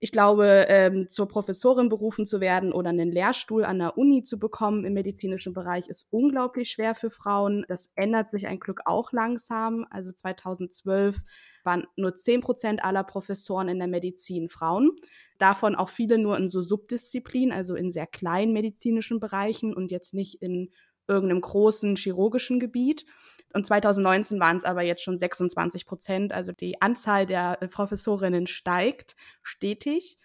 Ich 0.00 0.10
glaube, 0.10 0.66
ähm, 0.68 1.08
zur 1.08 1.28
Professorin 1.28 1.88
berufen 1.88 2.26
zu 2.26 2.40
werden 2.40 2.72
oder 2.72 2.90
einen 2.90 3.12
Lehrstuhl 3.12 3.64
an 3.64 3.78
der 3.78 3.96
Uni 3.96 4.24
zu 4.24 4.40
bekommen 4.40 4.84
im 4.84 4.94
medizinischen 4.94 5.54
Bereich 5.54 5.88
ist 5.88 6.08
unglaublich 6.10 6.70
schwer 6.70 6.96
für 6.96 7.10
Frauen. 7.10 7.64
Das 7.68 7.92
ändert 7.94 8.30
sich 8.30 8.48
ein 8.48 8.58
Glück 8.58 8.80
auch 8.86 9.12
langsam. 9.12 9.86
Also 9.88 10.10
2012 10.10 11.22
waren 11.62 11.86
nur 11.96 12.16
10 12.16 12.40
Prozent 12.40 12.84
aller 12.84 13.04
Professoren 13.04 13.68
in 13.68 13.78
der 13.78 13.88
Medizin 13.88 14.48
Frauen. 14.48 14.90
Davon 15.38 15.74
auch 15.74 15.88
viele 15.88 16.18
nur 16.18 16.36
in 16.36 16.48
so 16.48 16.62
Subdisziplinen, 16.62 17.52
also 17.52 17.74
in 17.74 17.90
sehr 17.90 18.06
kleinen 18.06 18.52
medizinischen 18.52 19.20
Bereichen 19.20 19.74
und 19.74 19.90
jetzt 19.90 20.14
nicht 20.14 20.40
in 20.42 20.70
irgendeinem 21.06 21.40
großen 21.40 21.96
chirurgischen 21.96 22.60
Gebiet. 22.60 23.04
Und 23.52 23.66
2019 23.66 24.40
waren 24.40 24.56
es 24.56 24.64
aber 24.64 24.82
jetzt 24.82 25.02
schon 25.02 25.18
26 25.18 25.86
Prozent. 25.86 26.32
Also 26.32 26.52
die 26.52 26.80
Anzahl 26.80 27.26
der 27.26 27.56
Professorinnen 27.70 28.46
steigt 28.46 29.16
stetig. 29.42 30.18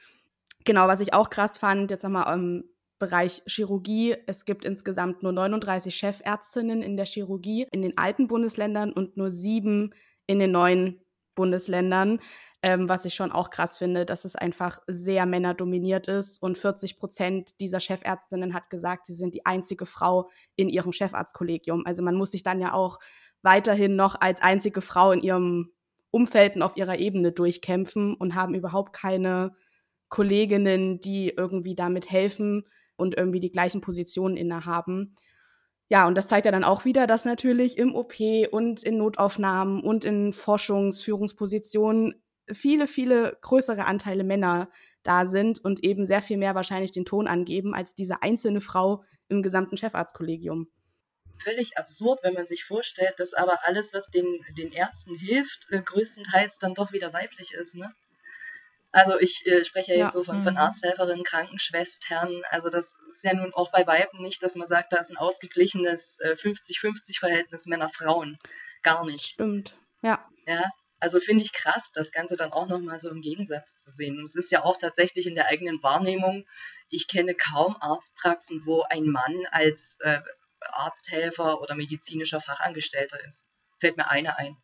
Genau, 0.65 0.87
was 0.87 0.99
ich 1.01 1.13
auch 1.13 1.29
krass 1.29 1.57
fand, 1.57 1.91
jetzt 1.91 2.03
nochmal 2.03 2.33
im 2.33 2.63
Bereich 2.97 3.41
Chirurgie. 3.47 4.15
Es 4.27 4.45
gibt 4.45 4.65
insgesamt 4.65 5.23
nur 5.23 5.31
39 5.31 5.95
Chefärztinnen 5.95 6.81
in 6.81 6.97
der 6.97 7.05
Chirurgie 7.05 7.67
in 7.71 7.81
den 7.81 7.97
alten 7.97 8.27
Bundesländern 8.27 8.91
und 8.91 9.15
nur 9.15 9.31
sieben 9.31 9.93
in 10.27 10.39
den 10.39 10.51
neuen 10.51 11.01
Bundesländern 11.33 12.19
ähm, 12.61 12.89
was 12.89 13.05
ich 13.05 13.13
schon 13.13 13.31
auch 13.31 13.49
krass 13.49 13.77
finde, 13.77 14.05
dass 14.05 14.25
es 14.25 14.35
einfach 14.35 14.79
sehr 14.87 15.25
männerdominiert 15.25 16.07
ist. 16.07 16.41
Und 16.43 16.57
40 16.57 16.99
Prozent 16.99 17.59
dieser 17.59 17.79
Chefärztinnen 17.79 18.53
hat 18.53 18.69
gesagt, 18.69 19.05
sie 19.05 19.13
sind 19.13 19.33
die 19.33 19.45
einzige 19.45 19.85
Frau 19.85 20.29
in 20.55 20.69
ihrem 20.69 20.91
Chefarztkollegium. 20.91 21.85
Also 21.85 22.03
man 22.03 22.15
muss 22.15 22.31
sich 22.31 22.43
dann 22.43 22.59
ja 22.59 22.73
auch 22.73 22.99
weiterhin 23.41 23.95
noch 23.95 24.19
als 24.19 24.41
einzige 24.41 24.81
Frau 24.81 25.11
in 25.11 25.21
ihrem 25.21 25.71
Umfeld 26.11 26.55
und 26.55 26.63
auf 26.63 26.75
ihrer 26.75 26.99
Ebene 26.99 27.31
durchkämpfen 27.31 28.13
und 28.15 28.35
haben 28.35 28.55
überhaupt 28.55 28.93
keine 28.93 29.55
Kolleginnen, 30.09 30.99
die 30.99 31.29
irgendwie 31.29 31.75
damit 31.75 32.11
helfen 32.11 32.63
und 32.97 33.15
irgendwie 33.15 33.39
die 33.39 33.51
gleichen 33.51 33.79
Positionen 33.79 34.35
innehaben. 34.35 35.15
Ja, 35.87 36.07
und 36.07 36.15
das 36.15 36.27
zeigt 36.27 36.45
ja 36.45 36.51
dann 36.51 36.63
auch 36.63 36.85
wieder, 36.85 37.07
dass 37.07 37.25
natürlich 37.25 37.77
im 37.77 37.95
OP 37.95 38.15
und 38.51 38.83
in 38.83 38.97
Notaufnahmen 38.97 39.81
und 39.81 40.05
in 40.05 40.33
Forschungsführungspositionen 40.33 42.15
viele, 42.53 42.87
viele 42.87 43.37
größere 43.41 43.85
Anteile 43.85 44.23
Männer 44.23 44.69
da 45.03 45.25
sind 45.25 45.63
und 45.63 45.83
eben 45.83 46.05
sehr 46.05 46.21
viel 46.21 46.37
mehr 46.37 46.55
wahrscheinlich 46.55 46.91
den 46.91 47.05
Ton 47.05 47.27
angeben 47.27 47.73
als 47.73 47.95
diese 47.95 48.21
einzelne 48.21 48.61
Frau 48.61 49.03
im 49.27 49.41
gesamten 49.41 49.77
Chefarztkollegium. 49.77 50.67
Völlig 51.41 51.77
absurd, 51.77 52.19
wenn 52.23 52.33
man 52.33 52.45
sich 52.45 52.65
vorstellt, 52.65 53.13
dass 53.17 53.33
aber 53.33 53.59
alles, 53.63 53.93
was 53.93 54.07
den, 54.07 54.43
den 54.57 54.73
Ärzten 54.73 55.15
hilft, 55.15 55.67
äh, 55.69 55.81
größtenteils 55.81 56.57
dann 56.57 56.73
doch 56.73 56.91
wieder 56.91 57.13
weiblich 57.13 57.53
ist. 57.53 57.75
Ne? 57.75 57.93
Also 58.91 59.19
ich 59.19 59.45
äh, 59.45 59.63
spreche 59.63 59.93
ja 59.93 60.05
jetzt 60.05 60.13
so 60.13 60.23
von, 60.23 60.43
von 60.43 60.53
mhm. 60.53 60.59
Arzthelferinnen, 60.59 61.23
Krankenschwestern. 61.23 62.41
Also 62.49 62.69
das 62.69 62.93
ist 63.09 63.23
ja 63.23 63.33
nun 63.33 63.53
auch 63.53 63.71
bei 63.71 63.87
Weiben 63.87 64.21
nicht, 64.21 64.43
dass 64.43 64.55
man 64.55 64.67
sagt, 64.67 64.91
da 64.91 64.97
ist 64.97 65.11
ein 65.11 65.17
ausgeglichenes 65.17 66.19
äh, 66.19 66.31
50-50-Verhältnis 66.31 67.67
Männer-Frauen. 67.67 68.37
Gar 68.81 69.05
nicht. 69.05 69.25
Stimmt, 69.25 69.77
ja. 70.01 70.27
Ja, 70.45 70.63
also 70.99 71.19
finde 71.19 71.43
ich 71.43 71.53
krass, 71.53 71.91
das 71.93 72.11
Ganze 72.11 72.35
dann 72.35 72.51
auch 72.51 72.67
nochmal 72.67 72.99
so 72.99 73.09
im 73.09 73.21
Gegensatz 73.21 73.79
zu 73.79 73.91
sehen. 73.91 74.17
Und 74.17 74.25
es 74.25 74.35
ist 74.35 74.51
ja 74.51 74.63
auch 74.63 74.77
tatsächlich 74.77 75.27
in 75.27 75.35
der 75.35 75.47
eigenen 75.47 75.81
Wahrnehmung, 75.81 76.45
ich 76.89 77.07
kenne 77.07 77.35
kaum 77.35 77.77
Arztpraxen, 77.79 78.65
wo 78.65 78.81
ein 78.83 79.05
Mann 79.05 79.45
als 79.51 79.99
äh, 80.01 80.19
Arzthelfer 80.59 81.61
oder 81.61 81.75
medizinischer 81.75 82.41
Fachangestellter 82.41 83.23
ist. 83.25 83.45
Fällt 83.79 83.97
mir 83.97 84.09
eine 84.09 84.37
ein. 84.37 84.57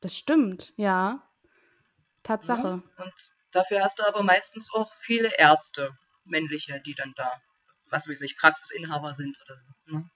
Das 0.00 0.16
stimmt, 0.16 0.72
ja. 0.76 1.22
Tatsache. 2.22 2.82
Ja, 2.98 3.04
und 3.04 3.14
dafür 3.52 3.82
hast 3.82 3.98
du 3.98 4.06
aber 4.06 4.22
meistens 4.22 4.72
auch 4.72 4.92
viele 4.92 5.36
Ärzte, 5.36 5.96
männliche, 6.24 6.80
die 6.80 6.94
dann 6.94 7.14
da, 7.16 7.40
was 7.90 8.08
weiß 8.08 8.20
ich, 8.22 8.36
Praxisinhaber 8.36 9.14
sind 9.14 9.36
oder 9.42 9.56
so. 9.56 9.66
Ne? 9.86 10.10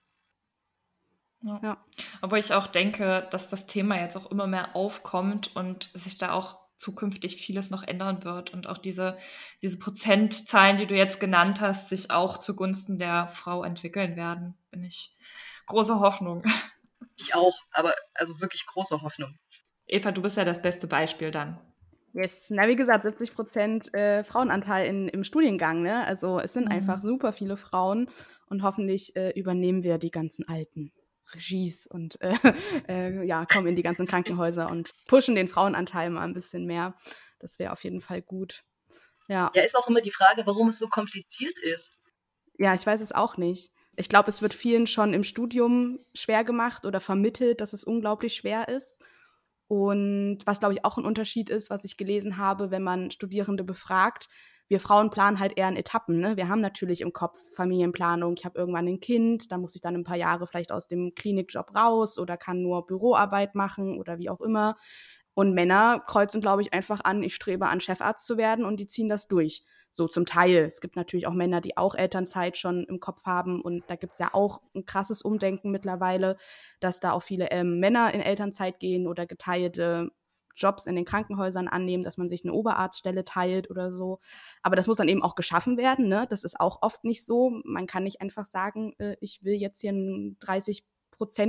Ja. 1.43 1.61
ja. 1.63 1.85
Obwohl 2.21 2.39
ich 2.39 2.53
auch 2.53 2.67
denke, 2.67 3.27
dass 3.31 3.49
das 3.49 3.67
Thema 3.67 4.01
jetzt 4.01 4.17
auch 4.17 4.31
immer 4.31 4.47
mehr 4.47 4.77
aufkommt 4.77 5.55
und 5.57 5.91
sich 5.95 6.19
da 6.19 6.33
auch 6.33 6.63
zukünftig 6.77 7.37
vieles 7.37 7.71
noch 7.71 7.85
ändern 7.85 8.25
wird 8.25 8.53
und 8.53 8.67
auch 8.67 8.79
diese, 8.79 9.17
diese 9.63 9.79
Prozentzahlen, 9.79 10.77
die 10.77 10.87
du 10.87 10.97
jetzt 10.97 11.21
genannt 11.21 11.61
hast, 11.61 11.89
sich 11.89 12.11
auch 12.11 12.39
zugunsten 12.39 12.99
der 12.99 13.29
Frau 13.29 13.63
entwickeln 13.63 14.17
werden, 14.17 14.57
bin 14.71 14.83
ich 14.83 15.17
große 15.67 16.01
Hoffnung. 16.01 16.43
Ich 17.17 17.35
auch, 17.35 17.57
aber 17.71 17.95
also 18.15 18.41
wirklich 18.41 18.67
große 18.67 19.01
Hoffnung. 19.03 19.39
Eva, 19.87 20.11
du 20.11 20.23
bist 20.23 20.37
ja 20.37 20.45
das 20.45 20.61
beste 20.61 20.87
Beispiel 20.89 21.31
dann. 21.31 21.61
Yes, 22.15 22.51
na 22.51 22.69
wie 22.69 22.77
gesagt, 22.77 23.05
70 23.05 23.35
Prozent 23.35 23.95
äh, 23.95 24.23
Frauenanteil 24.25 24.87
in, 24.87 25.09
im 25.09 25.25
Studiengang, 25.25 25.83
ne? 25.83 26.05
Also 26.07 26.41
es 26.41 26.53
sind 26.53 26.67
mhm. 26.67 26.73
einfach 26.73 27.01
super 27.01 27.33
viele 27.33 27.57
Frauen 27.57 28.11
und 28.47 28.63
hoffentlich 28.63 29.17
äh, 29.17 29.31
übernehmen 29.31 29.83
wir 29.83 29.99
die 29.99 30.11
ganzen 30.11 30.47
alten 30.49 30.93
Regies 31.35 31.87
und 31.87 32.21
äh, 32.21 32.35
äh, 32.89 33.27
ja, 33.27 33.47
kommen 33.47 33.69
in 33.69 33.77
die 33.77 33.83
ganzen 33.83 34.07
Krankenhäuser 34.07 34.71
und 34.71 34.93
pushen 35.07 35.35
den 35.35 35.49
Frauenanteil 35.49 36.11
mal 36.11 36.23
ein 36.23 36.35
bisschen 36.35 36.67
mehr. 36.67 36.95
Das 37.39 37.59
wäre 37.59 37.73
auf 37.73 37.85
jeden 37.85 38.01
Fall 38.01 38.23
gut. 38.23 38.65
Ja. 39.29 39.51
ja, 39.55 39.63
ist 39.63 39.77
auch 39.77 39.89
immer 39.89 40.01
die 40.01 40.11
Frage, 40.11 40.47
warum 40.47 40.69
es 40.69 40.79
so 40.79 40.89
kompliziert 40.89 41.59
ist. 41.59 41.93
Ja, 42.59 42.75
ich 42.75 42.87
weiß 42.87 43.01
es 43.01 43.13
auch 43.13 43.37
nicht. 43.37 43.73
Ich 43.97 44.09
glaube, 44.09 44.29
es 44.29 44.43
wird 44.43 44.55
vielen 44.55 44.87
schon 44.87 45.13
im 45.13 45.25
Studium 45.25 45.99
schwer 46.15 46.45
gemacht 46.45 46.85
oder 46.85 47.01
vermittelt, 47.01 47.61
dass 47.61 47.73
es 47.73 47.85
unglaublich 47.85 48.35
schwer 48.35 48.69
ist. 48.69 49.03
Und 49.69 50.39
was, 50.45 50.61
glaube 50.61 50.75
ich, 50.75 50.85
auch 50.85 50.99
ein 50.99 51.05
Unterschied 51.05 51.51
ist, 51.51 51.71
was 51.71 51.85
ich 51.85 51.97
gelesen 51.97 52.37
habe, 52.37 52.71
wenn 52.71 52.83
man 52.83 53.11
Studierende 53.11 53.65
befragt, 53.65 54.29
wir 54.73 54.81
Frauen 54.81 55.11
planen 55.11 55.39
halt 55.39 55.59
eher 55.59 55.69
in 55.69 55.77
Etappen. 55.77 56.19
Ne? 56.19 56.39
Wir 56.39 56.49
haben 56.49 56.63
natürlich 56.63 57.03
im 57.03 57.13
Kopf 57.13 57.39
Familienplanung. 57.55 58.35
Ich 58.39 58.47
habe 58.47 58.59
irgendwann 58.59 58.89
ein 58.89 59.01
Kind, 59.01 59.53
da 59.53 59.59
muss 59.59 59.75
ich 59.75 59.83
dann 59.83 59.95
ein 59.95 60.03
paar 60.03 60.17
Jahre 60.17 60.47
vielleicht 60.47 60.73
aus 60.73 60.89
dem 60.89 61.15
Klinikjob 61.15 61.77
raus 61.77 62.19
oder 62.19 62.39
kann 62.39 62.63
nur 62.63 62.87
Büroarbeit 62.87 63.55
machen 63.55 63.99
oder 63.99 64.19
wie 64.19 64.31
auch 64.31 64.41
immer. 64.41 64.79
Und 65.35 65.53
Männer 65.53 66.03
kreuzen, 66.07 66.41
glaube 66.41 66.63
ich, 66.63 66.73
einfach 66.73 67.01
an, 67.05 67.23
ich 67.23 67.35
strebe 67.35 67.67
an, 67.67 67.83
Chefarzt 67.83 68.27
zu 68.27 68.39
werden 68.39 68.65
und 68.65 68.81
die 68.81 68.87
ziehen 68.87 69.11
das 69.11 69.29
durch 69.29 69.63
so 69.91 70.09
zum 70.09 70.25
Teil. 70.25 70.65
Es 70.65 70.81
gibt 70.81 70.97
natürlich 70.97 71.27
auch 71.27 71.35
Männer, 71.35 71.61
die 71.61 71.77
auch 71.77 71.95
Elternzeit 71.95 72.57
schon 72.57 72.85
im 72.85 72.99
Kopf 72.99 73.27
haben 73.27 73.61
und 73.61 73.85
da 73.89 73.97
gibt 73.97 74.15
es 74.15 74.21
ja 74.21 74.31
auch 74.33 74.63
ein 74.75 74.87
krasses 74.87 75.21
Umdenken 75.21 75.71
mittlerweile, 75.71 76.39
dass 76.81 76.99
da 76.99 77.13
auch 77.13 77.23
viele 77.23 77.51
ähm, 77.51 77.79
Männer 77.79 78.15
in 78.15 78.23
Elternzeit 78.23 78.81
gehen 78.81 79.07
oder 79.07 79.27
geteilte 79.27 80.13
Jobs 80.57 80.87
in 80.87 80.97
den 80.97 81.05
Krankenhäusern 81.05 81.69
annehmen, 81.69 82.03
dass 82.03 82.17
man 82.17 82.29
sich 82.29 82.45
eine 82.45 82.53
Oberarztstelle 82.53 83.25
teilt 83.25 83.71
oder 83.71 83.93
so. 83.93 84.21
Aber 84.63 84.77
das 84.77 84.87
muss 84.87 84.97
dann 84.97 85.09
eben 85.09 85.23
auch 85.23 85.35
geschaffen 85.35 85.77
werden. 85.77 86.09
Ne? 86.09 86.27
Das 86.29 86.45
ist 86.45 86.61
auch 86.61 86.83
oft 86.83 87.05
nicht 87.05 87.25
so. 87.25 87.61
Man 87.65 87.87
kann 87.87 88.05
nicht 88.05 88.21
einfach 88.21 88.47
sagen, 88.47 88.95
äh, 88.99 89.17
ich 89.21 89.43
will 89.43 89.55
jetzt 89.55 89.81
hier 89.81 89.91
einen 89.91 90.39
30% 90.41 90.83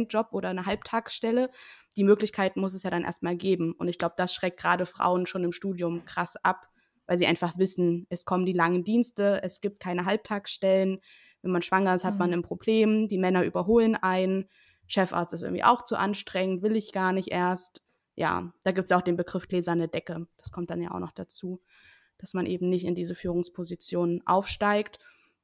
Job 0.09 0.29
oder 0.31 0.49
eine 0.49 0.65
Halbtagsstelle. 0.65 1.49
Die 1.95 2.03
Möglichkeit 2.03 2.57
muss 2.57 2.73
es 2.73 2.83
ja 2.83 2.89
dann 2.89 3.03
erstmal 3.03 3.35
geben. 3.35 3.73
Und 3.73 3.87
ich 3.87 3.97
glaube, 3.97 4.15
das 4.17 4.33
schreckt 4.33 4.59
gerade 4.59 4.85
Frauen 4.85 5.25
schon 5.25 5.43
im 5.43 5.51
Studium 5.51 6.05
krass 6.05 6.35
ab, 6.37 6.67
weil 7.07 7.17
sie 7.17 7.27
einfach 7.27 7.57
wissen, 7.57 8.07
es 8.09 8.25
kommen 8.25 8.45
die 8.45 8.53
langen 8.53 8.83
Dienste, 8.83 9.41
es 9.43 9.61
gibt 9.61 9.79
keine 9.79 10.05
Halbtagsstellen. 10.05 10.99
Wenn 11.41 11.51
man 11.51 11.61
schwanger 11.61 11.93
ist, 11.93 12.05
hat 12.05 12.13
mhm. 12.13 12.19
man 12.19 12.33
ein 12.33 12.41
Problem, 12.41 13.07
die 13.07 13.17
Männer 13.17 13.43
überholen 13.43 13.95
einen. 13.95 14.49
Chefarzt 14.87 15.33
ist 15.33 15.41
irgendwie 15.41 15.63
auch 15.63 15.83
zu 15.83 15.97
anstrengend, 15.97 16.61
will 16.61 16.75
ich 16.75 16.91
gar 16.91 17.13
nicht 17.13 17.29
erst. 17.29 17.82
Ja, 18.15 18.53
da 18.63 18.71
gibt 18.71 18.85
es 18.85 18.89
ja 18.89 18.97
auch 18.97 19.01
den 19.01 19.17
Begriff 19.17 19.47
gläserne 19.47 19.87
Decke. 19.87 20.27
Das 20.37 20.51
kommt 20.51 20.69
dann 20.69 20.81
ja 20.81 20.91
auch 20.91 20.99
noch 20.99 21.11
dazu, 21.11 21.61
dass 22.17 22.33
man 22.33 22.45
eben 22.45 22.69
nicht 22.69 22.85
in 22.85 22.95
diese 22.95 23.15
Führungsposition 23.15 24.21
aufsteigt. 24.25 24.99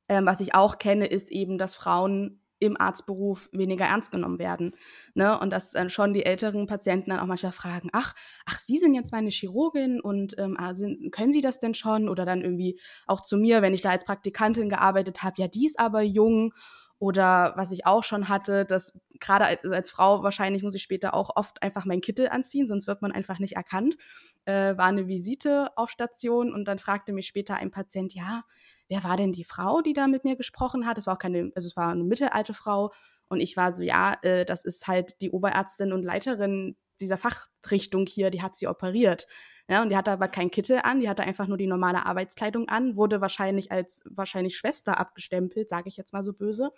Ähm, 0.07 0.25
was 0.25 0.41
ich 0.41 0.55
auch 0.55 0.77
kenne, 0.77 1.07
ist 1.07 1.31
eben, 1.31 1.57
dass 1.57 1.75
Frauen 1.75 2.41
im 2.59 2.79
Arztberuf 2.79 3.49
weniger 3.53 3.85
ernst 3.85 4.11
genommen 4.11 4.37
werden. 4.37 4.75
Ne? 5.13 5.39
Und 5.39 5.51
dass 5.51 5.71
dann 5.71 5.89
schon 5.89 6.13
die 6.13 6.25
älteren 6.25 6.67
Patienten 6.67 7.09
dann 7.09 7.19
auch 7.19 7.25
manchmal 7.25 7.53
fragen, 7.53 7.89
ach, 7.93 8.13
ach, 8.45 8.59
Sie 8.59 8.77
sind 8.77 8.93
jetzt 8.93 9.13
meine 9.13 9.29
Chirurgin 9.29 10.01
und 10.01 10.37
ähm, 10.37 10.57
ah, 10.59 10.75
sind, 10.75 11.11
können 11.11 11.31
Sie 11.31 11.41
das 11.41 11.59
denn 11.59 11.73
schon? 11.73 12.09
Oder 12.09 12.25
dann 12.25 12.41
irgendwie 12.41 12.79
auch 13.07 13.21
zu 13.21 13.37
mir, 13.37 13.61
wenn 13.61 13.73
ich 13.73 13.81
da 13.81 13.91
als 13.91 14.05
Praktikantin 14.05 14.69
gearbeitet 14.69 15.23
habe, 15.23 15.41
ja, 15.41 15.47
die 15.47 15.65
ist 15.65 15.79
aber 15.79 16.01
jung. 16.01 16.53
Oder 16.99 17.53
was 17.55 17.71
ich 17.71 17.85
auch 17.85 18.03
schon 18.03 18.27
hatte, 18.27 18.65
dass 18.65 18.99
gerade 19.21 19.45
als, 19.45 19.63
als, 19.63 19.89
Frau 19.89 20.21
wahrscheinlich 20.21 20.63
muss 20.63 20.75
ich 20.75 20.83
später 20.83 21.13
auch 21.13 21.35
oft 21.35 21.63
einfach 21.63 21.85
meinen 21.85 22.01
Kittel 22.01 22.27
anziehen, 22.27 22.67
sonst 22.67 22.87
wird 22.87 23.01
man 23.01 23.13
einfach 23.13 23.39
nicht 23.39 23.55
erkannt. 23.55 23.95
Äh, 24.43 24.77
war 24.77 24.85
eine 24.85 25.07
Visite 25.07 25.71
auf 25.77 25.89
Station 25.89 26.53
und 26.53 26.65
dann 26.65 26.77
fragte 26.77 27.13
mich 27.13 27.27
später 27.27 27.55
ein 27.55 27.71
Patient, 27.71 28.13
ja, 28.13 28.43
wer 28.89 29.03
war 29.05 29.15
denn 29.15 29.31
die 29.31 29.45
Frau, 29.45 29.81
die 29.81 29.93
da 29.93 30.07
mit 30.07 30.25
mir 30.25 30.35
gesprochen 30.35 30.85
hat? 30.85 30.97
Es 30.97 31.07
war 31.07 31.13
auch 31.13 31.19
keine, 31.19 31.51
also 31.55 31.67
es 31.67 31.77
war 31.77 31.91
eine 31.91 32.03
mittelalte 32.03 32.53
Frau. 32.53 32.91
Und 33.29 33.39
ich 33.39 33.55
war 33.55 33.71
so, 33.71 33.83
ja, 33.83 34.15
äh, 34.23 34.43
das 34.43 34.65
ist 34.65 34.87
halt 34.87 35.21
die 35.21 35.31
Oberärztin 35.31 35.93
und 35.93 36.03
Leiterin 36.03 36.75
dieser 36.99 37.17
Fachrichtung 37.17 38.05
hier, 38.07 38.29
die 38.29 38.41
hat 38.41 38.57
sie 38.57 38.67
operiert. 38.67 39.27
Ja, 39.69 39.83
und 39.83 39.89
die 39.89 39.95
hatte 39.95 40.09
aber 40.09 40.27
kein 40.27 40.49
Kittel 40.49 40.79
an, 40.81 40.99
die 40.99 41.07
hatte 41.07 41.23
einfach 41.23 41.47
nur 41.47 41.57
die 41.57 41.67
normale 41.67 42.03
Arbeitskleidung 42.07 42.67
an, 42.69 42.95
wurde 42.95 43.21
wahrscheinlich 43.21 43.71
als 43.71 44.03
wahrscheinlich 44.09 44.57
Schwester 44.57 44.99
abgestempelt, 44.99 45.69
sage 45.69 45.89
ich 45.89 45.95
jetzt 45.95 46.11
mal 46.11 46.23
so 46.23 46.33
böse. 46.33 46.71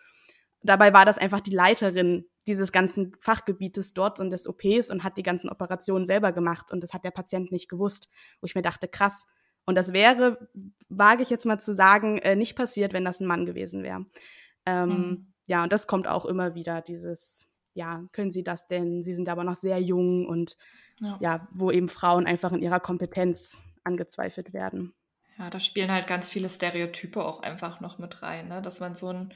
Dabei 0.62 0.92
war 0.92 1.06
das 1.06 1.18
einfach 1.18 1.40
die 1.40 1.56
Leiterin 1.56 2.26
dieses 2.48 2.74
ganzen 2.74 3.16
Fachgebietes 3.22 3.94
dort 3.94 4.20
und 4.20 4.30
des 4.30 4.46
OPs 4.46 4.92
und 4.92 5.06
hat 5.06 5.18
die 5.18 5.24
ganzen 5.24 5.50
Operationen 5.50 6.04
selber 6.04 6.34
gemacht 6.34 6.74
und 6.74 6.84
das 6.84 6.94
hat 6.94 7.06
der 7.06 7.12
Patient 7.12 7.50
nicht 7.52 7.70
gewusst, 7.70 8.10
wo 8.42 8.46
ich 8.46 8.56
mir 8.56 8.62
dachte, 8.62 8.90
krass, 8.90 9.28
und 9.66 9.76
das 9.76 9.94
wäre, 9.94 10.50
wage 10.90 11.24
ich 11.24 11.30
jetzt 11.30 11.46
mal 11.46 11.60
zu 11.60 11.74
sagen, 11.74 12.18
äh, 12.18 12.36
nicht 12.36 12.58
passiert, 12.58 12.92
wenn 12.92 13.06
das 13.06 13.22
ein 13.22 13.28
Mann 13.28 13.46
gewesen 13.46 13.84
wäre. 13.84 14.06
Ähm, 14.66 14.90
mhm. 14.90 15.34
Ja, 15.46 15.64
und 15.64 15.72
das 15.72 15.88
kommt 15.88 16.08
auch 16.08 16.26
immer 16.26 16.56
wieder, 16.56 16.82
dieses, 16.82 17.48
ja, 17.74 18.04
können 18.12 18.32
Sie 18.32 18.44
das 18.44 18.68
denn? 18.68 19.04
Sie 19.04 19.14
sind 19.14 19.30
aber 19.30 19.44
noch 19.44 19.56
sehr 19.56 19.80
jung 19.80 20.26
und 20.28 20.58
ja, 21.00 21.18
ja 21.20 21.48
wo 21.52 21.72
eben 21.72 21.90
Frauen 21.90 22.26
einfach 22.26 22.52
in 22.52 22.62
ihrer 22.62 22.80
Kompetenz 22.80 23.64
angezweifelt 23.84 24.54
werden. 24.54 24.94
Ja, 25.38 25.50
da 25.50 25.60
spielen 25.60 25.92
halt 25.92 26.08
ganz 26.08 26.30
viele 26.30 26.50
Stereotype 26.50 27.24
auch 27.24 27.42
einfach 27.42 27.80
noch 27.80 27.98
mit 27.98 28.22
rein, 28.22 28.48
ne? 28.48 28.62
dass 28.62 28.80
man 28.80 28.96
so 28.96 29.10
ein 29.10 29.34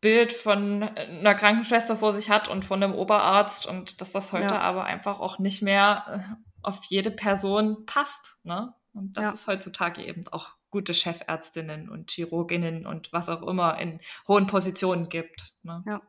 Bild 0.00 0.32
von 0.32 0.82
einer 0.82 1.34
Krankenschwester 1.34 1.96
vor 1.96 2.12
sich 2.12 2.30
hat 2.30 2.48
und 2.48 2.64
von 2.64 2.82
einem 2.82 2.94
Oberarzt 2.94 3.66
und 3.66 4.00
dass 4.00 4.12
das 4.12 4.32
heute 4.32 4.54
ja. 4.54 4.60
aber 4.60 4.84
einfach 4.84 5.20
auch 5.20 5.38
nicht 5.38 5.62
mehr 5.62 6.04
äh, 6.08 6.36
auf 6.62 6.84
jede 6.88 7.10
Person 7.10 7.84
passt. 7.84 8.40
Ne? 8.44 8.72
Und 8.92 9.16
dass 9.16 9.24
ja. 9.24 9.32
es 9.32 9.46
heutzutage 9.46 10.04
eben 10.04 10.26
auch 10.28 10.50
gute 10.70 10.94
Chefärztinnen 10.94 11.88
und 11.88 12.10
Chirurginnen 12.10 12.86
und 12.86 13.12
was 13.12 13.28
auch 13.28 13.42
immer 13.42 13.78
in 13.80 14.00
hohen 14.26 14.46
Positionen 14.46 15.08
gibt. 15.08 15.52
Ne? 15.62 15.82
Ja. 15.86 16.02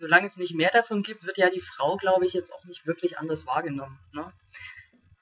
Solange 0.00 0.26
es 0.26 0.36
nicht 0.36 0.54
mehr 0.54 0.70
davon 0.70 1.02
gibt, 1.02 1.24
wird 1.24 1.38
ja 1.38 1.50
die 1.50 1.60
Frau, 1.60 1.96
glaube 1.96 2.26
ich, 2.26 2.32
jetzt 2.32 2.52
auch 2.52 2.64
nicht 2.64 2.86
wirklich 2.86 3.18
anders 3.18 3.46
wahrgenommen. 3.46 3.98
Ne? 4.12 4.32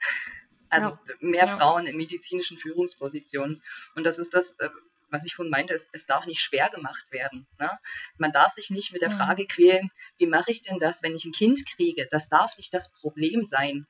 Also 0.71 0.89
ja. 0.89 0.99
mehr 1.21 1.47
ja. 1.47 1.57
Frauen 1.57 1.87
in 1.87 1.97
medizinischen 1.97 2.59
Führungspositionen. 2.59 3.63
Und 3.95 4.05
das 4.05 4.19
ist 4.19 4.35
das, 4.35 4.53
äh, 4.59 4.69
was 5.09 5.25
ich 5.25 5.33
schon 5.33 5.49
meinte, 5.49 5.73
es, 5.73 5.89
es 5.93 6.05
darf 6.05 6.27
nicht 6.27 6.43
schwer 6.43 6.69
gemacht 6.69 7.11
werden. 7.11 7.47
Ne? 7.59 7.71
Man 8.19 8.33
darf 8.33 8.53
sich 8.53 8.69
nicht 8.69 8.93
mit 8.93 9.01
der 9.01 9.11
Frage 9.11 9.47
quälen, 9.47 9.91
wie 10.19 10.27
mache 10.27 10.51
ich 10.51 10.61
denn 10.61 10.79
das, 10.79 11.03
wenn 11.03 11.15
ich 11.15 11.25
ein 11.25 11.33
Kind 11.33 11.65
kriege? 11.65 12.07
Das 12.11 12.29
darf 12.29 12.55
nicht 12.59 12.75
das 12.75 12.93
Problem 12.93 13.47
sein. 13.47 13.87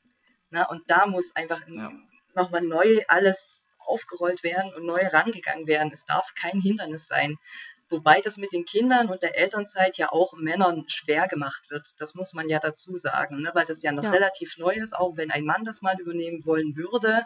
Ne? 0.51 0.69
Und 0.69 0.89
da 0.89 1.07
muss 1.07 1.35
einfach 1.35 1.63
ja 1.67 1.91
nochmal 2.39 2.63
neu 2.63 3.03
alles 3.09 3.63
aufgerollt 3.79 4.43
werden 4.43 4.73
und 4.75 4.87
neu 4.87 5.07
rangegangen 5.07 5.67
werden. 5.67 5.93
Es 5.93 6.07
darf 6.07 6.35
kein 6.35 6.61
Hindernis 6.61 7.07
sein. 7.07 7.37
Wobei 7.91 8.21
das 8.21 8.37
mit 8.37 8.53
den 8.53 8.65
Kindern 8.65 9.09
und 9.09 9.23
der 9.23 9.39
Elternzeit 9.39 9.97
ja 9.97 10.11
auch 10.13 10.35
Männern 10.35 10.85
schwer 10.89 11.27
gemacht 11.27 11.71
wird. 11.71 11.89
Das 11.99 12.15
muss 12.15 12.35
man 12.35 12.49
ja 12.49 12.59
dazu 12.59 12.97
sagen, 12.97 13.41
ne? 13.41 13.51
weil 13.55 13.65
das 13.65 13.83
ja 13.83 13.93
noch 13.93 14.05
ja. 14.05 14.11
relativ 14.11 14.59
neu 14.59 14.75
ist. 14.75 14.95
Auch 14.95 15.17
wenn 15.17 15.31
ein 15.31 15.45
Mann 15.45 15.65
das 15.65 15.81
mal 15.81 15.99
übernehmen 15.99 16.45
wollen 16.45 16.77
würde, 16.77 17.25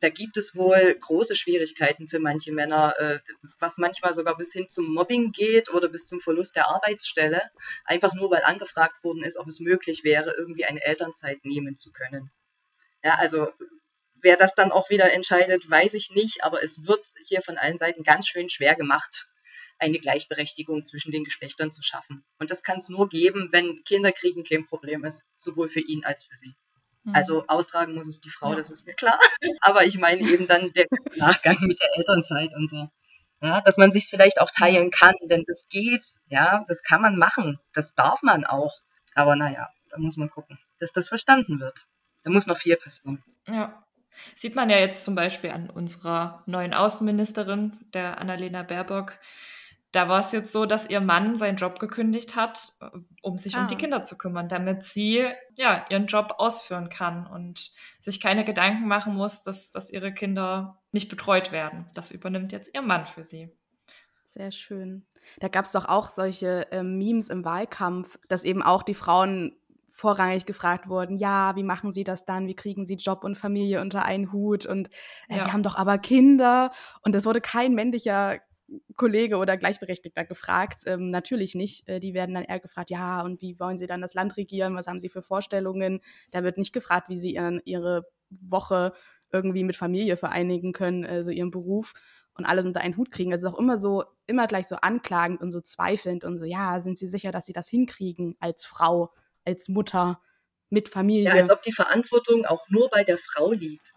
da 0.00 0.08
gibt 0.08 0.36
es 0.36 0.56
wohl 0.56 0.96
große 0.98 1.36
Schwierigkeiten 1.36 2.08
für 2.08 2.18
manche 2.18 2.52
Männer, 2.52 2.94
äh, 2.98 3.18
was 3.58 3.78
manchmal 3.78 4.14
sogar 4.14 4.36
bis 4.36 4.52
hin 4.52 4.68
zum 4.68 4.92
Mobbing 4.92 5.30
geht 5.32 5.68
oder 5.70 5.88
bis 5.88 6.06
zum 6.06 6.20
Verlust 6.20 6.56
der 6.56 6.68
Arbeitsstelle, 6.68 7.42
einfach 7.84 8.14
nur 8.14 8.30
weil 8.30 8.42
angefragt 8.42 9.04
worden 9.04 9.22
ist, 9.22 9.38
ob 9.38 9.46
es 9.46 9.60
möglich 9.60 10.02
wäre, 10.02 10.34
irgendwie 10.36 10.64
eine 10.64 10.82
Elternzeit 10.82 11.44
nehmen 11.44 11.76
zu 11.76 11.92
können. 11.92 12.30
Ja, 13.02 13.16
also 13.16 13.52
wer 14.22 14.36
das 14.36 14.54
dann 14.54 14.72
auch 14.72 14.90
wieder 14.90 15.12
entscheidet, 15.12 15.68
weiß 15.68 15.94
ich 15.94 16.10
nicht, 16.10 16.44
aber 16.44 16.62
es 16.62 16.86
wird 16.86 17.06
hier 17.26 17.42
von 17.42 17.58
allen 17.58 17.78
Seiten 17.78 18.02
ganz 18.02 18.26
schön 18.26 18.48
schwer 18.48 18.74
gemacht, 18.74 19.26
eine 19.80 19.98
Gleichberechtigung 19.98 20.84
zwischen 20.84 21.12
den 21.12 21.24
Geschlechtern 21.24 21.70
zu 21.70 21.82
schaffen. 21.82 22.24
Und 22.38 22.50
das 22.50 22.62
kann 22.62 22.76
es 22.78 22.88
nur 22.88 23.08
geben, 23.08 23.48
wenn 23.52 23.82
Kinderkriegen 23.84 24.44
kein 24.44 24.66
Problem 24.66 25.04
ist, 25.04 25.28
sowohl 25.36 25.68
für 25.68 25.80
ihn 25.80 26.04
als 26.04 26.24
für 26.24 26.36
sie. 26.36 26.54
Mhm. 27.04 27.14
Also 27.14 27.46
austragen 27.46 27.94
muss 27.94 28.08
es 28.08 28.20
die 28.20 28.30
Frau, 28.30 28.50
ja. 28.50 28.56
das 28.56 28.70
ist 28.70 28.86
mir 28.86 28.94
klar. 28.94 29.18
Aber 29.60 29.84
ich 29.84 29.98
meine 29.98 30.22
eben 30.22 30.46
dann 30.46 30.72
der 30.72 30.86
Nachgang 31.16 31.58
mit 31.60 31.80
der 31.80 31.96
Elternzeit 31.96 32.54
und 32.54 32.70
so. 32.70 32.88
Ja, 33.42 33.62
dass 33.62 33.78
man 33.78 33.90
sich 33.90 34.06
vielleicht 34.06 34.38
auch 34.40 34.50
teilen 34.50 34.90
kann, 34.90 35.14
denn 35.22 35.44
das 35.46 35.66
geht, 35.70 36.12
ja, 36.28 36.64
das 36.68 36.82
kann 36.82 37.00
man 37.00 37.16
machen, 37.16 37.58
das 37.72 37.94
darf 37.94 38.22
man 38.22 38.44
auch. 38.44 38.80
Aber 39.14 39.34
naja, 39.34 39.70
da 39.88 39.98
muss 39.98 40.18
man 40.18 40.28
gucken, 40.28 40.58
dass 40.78 40.92
das 40.92 41.08
verstanden 41.08 41.58
wird. 41.58 41.86
Da 42.22 42.30
muss 42.30 42.46
noch 42.46 42.58
viel 42.58 42.76
passieren. 42.76 43.24
Ja. 43.48 43.82
Sieht 44.34 44.56
man 44.56 44.68
ja 44.68 44.76
jetzt 44.76 45.04
zum 45.04 45.14
Beispiel 45.14 45.50
an 45.50 45.70
unserer 45.70 46.42
neuen 46.44 46.74
Außenministerin, 46.74 47.78
der 47.94 48.18
Annalena 48.18 48.62
Baerbock, 48.62 49.18
da 49.92 50.08
war 50.08 50.20
es 50.20 50.32
jetzt 50.32 50.52
so, 50.52 50.66
dass 50.66 50.88
ihr 50.88 51.00
Mann 51.00 51.38
seinen 51.38 51.56
Job 51.56 51.80
gekündigt 51.80 52.36
hat, 52.36 52.72
äh, 52.80 52.86
um 53.22 53.38
sich 53.38 53.56
ah. 53.56 53.62
um 53.62 53.68
die 53.68 53.74
ah. 53.74 53.78
Kinder 53.78 54.04
zu 54.04 54.16
kümmern, 54.16 54.48
damit 54.48 54.84
sie 54.84 55.26
ja 55.56 55.84
ihren 55.90 56.06
Job 56.06 56.34
ausführen 56.38 56.88
kann 56.88 57.26
und 57.26 57.72
sich 58.00 58.20
keine 58.20 58.44
Gedanken 58.44 58.86
machen 58.86 59.14
muss, 59.14 59.42
dass, 59.42 59.70
dass 59.70 59.90
ihre 59.90 60.12
Kinder 60.12 60.80
nicht 60.92 61.08
betreut 61.08 61.52
werden. 61.52 61.86
Das 61.94 62.10
übernimmt 62.10 62.52
jetzt 62.52 62.70
ihr 62.74 62.82
Mann 62.82 63.06
für 63.06 63.24
sie. 63.24 63.50
Sehr 64.22 64.52
schön. 64.52 65.06
Da 65.40 65.48
gab 65.48 65.64
es 65.64 65.72
doch 65.72 65.86
auch 65.86 66.08
solche 66.08 66.70
äh, 66.72 66.82
Memes 66.82 67.28
im 67.28 67.44
Wahlkampf, 67.44 68.18
dass 68.28 68.44
eben 68.44 68.62
auch 68.62 68.82
die 68.82 68.94
Frauen 68.94 69.56
vorrangig 70.00 70.46
gefragt 70.46 70.88
wurden, 70.88 71.18
ja, 71.18 71.54
wie 71.56 71.62
machen 71.62 71.92
Sie 71.92 72.04
das 72.04 72.24
dann? 72.24 72.46
Wie 72.46 72.54
kriegen 72.54 72.86
Sie 72.86 72.94
Job 72.94 73.22
und 73.22 73.36
Familie 73.36 73.82
unter 73.82 74.04
einen 74.04 74.32
Hut? 74.32 74.64
Und 74.64 74.88
äh, 75.28 75.36
ja. 75.36 75.44
Sie 75.44 75.52
haben 75.52 75.62
doch 75.62 75.76
aber 75.76 75.98
Kinder. 75.98 76.70
Und 77.02 77.14
es 77.14 77.26
wurde 77.26 77.42
kein 77.42 77.74
männlicher 77.74 78.38
Kollege 78.96 79.36
oder 79.38 79.56
Gleichberechtigter 79.56 80.24
gefragt. 80.24 80.82
Ähm, 80.86 81.10
natürlich 81.10 81.54
nicht. 81.54 81.88
Äh, 81.88 82.00
die 82.00 82.14
werden 82.14 82.34
dann 82.34 82.44
eher 82.44 82.60
gefragt, 82.60 82.90
ja, 82.90 83.22
und 83.22 83.40
wie 83.40 83.58
wollen 83.58 83.76
sie 83.76 83.86
dann 83.86 84.00
das 84.00 84.14
Land 84.14 84.36
regieren? 84.36 84.76
Was 84.76 84.86
haben 84.86 85.00
sie 85.00 85.08
für 85.08 85.22
Vorstellungen? 85.22 86.00
Da 86.30 86.44
wird 86.44 86.58
nicht 86.58 86.72
gefragt, 86.72 87.08
wie 87.08 87.18
sie 87.18 87.34
ihren, 87.34 87.60
ihre 87.64 88.06
Woche 88.30 88.92
irgendwie 89.32 89.64
mit 89.64 89.76
Familie 89.76 90.16
vereinigen 90.16 90.72
können, 90.72 91.04
also 91.04 91.30
ihren 91.30 91.50
Beruf 91.50 91.94
und 92.34 92.44
alles 92.44 92.66
unter 92.66 92.80
einen 92.80 92.96
Hut 92.96 93.10
kriegen. 93.10 93.32
Also 93.32 93.48
auch 93.48 93.58
immer 93.58 93.78
so, 93.78 94.04
immer 94.26 94.46
gleich 94.46 94.66
so 94.66 94.76
anklagend 94.76 95.40
und 95.40 95.52
so 95.52 95.60
zweifelnd 95.60 96.24
und 96.24 96.38
so, 96.38 96.44
ja, 96.44 96.80
sind 96.80 96.98
sie 96.98 97.06
sicher, 97.06 97.32
dass 97.32 97.46
sie 97.46 97.52
das 97.52 97.68
hinkriegen 97.68 98.36
als 98.40 98.66
Frau, 98.66 99.12
als 99.44 99.68
Mutter, 99.68 100.20
mit 100.72 100.88
Familie? 100.88 101.24
Ja, 101.24 101.32
als 101.34 101.50
ob 101.50 101.62
die 101.62 101.72
Verantwortung 101.72 102.44
auch 102.46 102.68
nur 102.68 102.88
bei 102.90 103.02
der 103.02 103.18
Frau 103.18 103.50
liegt 103.50 103.92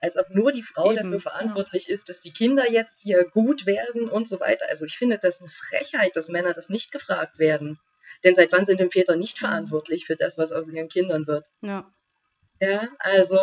als 0.00 0.16
ob 0.16 0.30
nur 0.30 0.52
die 0.52 0.62
Frau 0.62 0.92
Eben, 0.92 0.96
dafür 0.96 1.20
verantwortlich 1.20 1.86
ja. 1.86 1.94
ist, 1.94 2.08
dass 2.08 2.20
die 2.20 2.32
Kinder 2.32 2.70
jetzt 2.70 3.02
hier 3.02 3.24
gut 3.24 3.66
werden 3.66 4.08
und 4.08 4.26
so 4.26 4.40
weiter. 4.40 4.66
Also 4.68 4.86
ich 4.86 4.96
finde 4.96 5.18
das 5.18 5.40
eine 5.40 5.50
Frechheit, 5.50 6.16
dass 6.16 6.28
Männer 6.28 6.54
das 6.54 6.68
nicht 6.68 6.90
gefragt 6.90 7.38
werden. 7.38 7.78
Denn 8.24 8.34
seit 8.34 8.52
wann 8.52 8.64
sind 8.64 8.80
denn 8.80 8.90
Väter 8.90 9.16
nicht 9.16 9.40
mhm. 9.40 9.46
verantwortlich 9.46 10.06
für 10.06 10.16
das, 10.16 10.38
was 10.38 10.52
aus 10.52 10.68
ihren 10.68 10.88
Kindern 10.88 11.26
wird? 11.26 11.46
Ja. 11.62 11.90
Ja, 12.62 12.88
also 12.98 13.38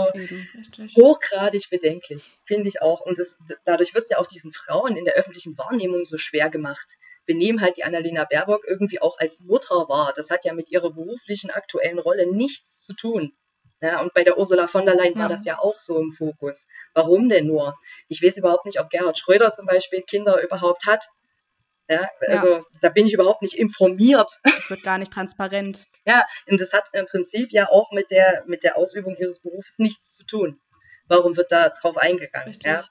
hochgradig 0.96 1.72
bedenklich, 1.72 2.30
finde 2.46 2.68
ich 2.68 2.84
auch. 2.84 3.02
Und 3.02 3.18
das, 3.18 3.40
dadurch 3.66 3.96
wird 3.96 4.04
es 4.04 4.10
ja 4.12 4.20
auch 4.20 4.28
diesen 4.28 4.54
Frauen 4.54 4.96
in 4.96 5.06
der 5.06 5.16
öffentlichen 5.16 5.58
Wahrnehmung 5.58 6.06
so 6.06 6.20
schwer 6.20 6.52
gemacht. 6.52 6.98
Wir 7.26 7.34
nehmen 7.34 7.60
halt 7.62 7.78
die 7.78 7.84
Annalena 7.84 8.26
Baerbock 8.26 8.64
irgendwie 8.68 9.02
auch 9.02 9.18
als 9.18 9.40
Mutter 9.40 9.90
wahr. 9.90 10.14
Das 10.16 10.30
hat 10.30 10.46
ja 10.46 10.54
mit 10.54 10.70
ihrer 10.70 10.92
beruflichen 10.92 11.50
aktuellen 11.50 11.98
Rolle 11.98 12.32
nichts 12.32 12.84
zu 12.84 12.94
tun. 12.94 13.34
Ja, 13.82 14.02
und 14.02 14.14
bei 14.14 14.24
der 14.24 14.38
Ursula 14.38 14.68
von 14.68 14.86
der 14.86 14.96
Leyen 14.96 15.14
ja. 15.14 15.20
war 15.22 15.30
das 15.30 15.46
ja 15.46 15.60
auch 15.60 15.76
so 15.76 16.00
im 16.00 16.12
Fokus. 16.12 16.68
Warum 16.94 17.30
denn 17.30 17.46
nur? 17.46 17.76
Ich 18.08 18.24
weiß 18.24 18.38
überhaupt 18.38 18.66
nicht, 18.66 18.80
ob 18.80 18.90
Gerhard 18.90 19.20
Schröder 19.20 19.54
zum 19.54 19.68
Beispiel 19.68 20.02
Kinder 20.02 20.42
überhaupt 20.42 20.86
hat. 20.88 21.08
Ja, 21.90 22.10
also 22.28 22.56
ja. 22.56 22.64
da 22.82 22.90
bin 22.90 23.06
ich 23.06 23.14
überhaupt 23.14 23.42
nicht 23.42 23.54
informiert. 23.54 24.40
Es 24.44 24.70
wird 24.70 24.84
gar 24.84 24.98
nicht 24.98 25.14
transparent. 25.14 25.86
Ja, 26.06 26.26
und 26.48 26.60
das 26.60 26.74
hat 26.74 26.90
im 26.94 27.06
Prinzip 27.06 27.52
ja 27.52 27.70
auch 27.70 27.92
mit 27.92 28.12
der, 28.12 28.44
mit 28.46 28.64
der 28.64 28.78
Ausübung 28.78 29.16
ihres 29.16 29.42
Berufes 29.42 29.78
nichts 29.78 30.16
zu 30.16 30.26
tun. 30.26 30.60
Warum 31.08 31.38
wird 31.38 31.52
da 31.52 31.70
drauf 31.70 31.96
eingegangen? 31.96 32.50
Richtig. 32.50 32.72
Ja? 32.72 32.84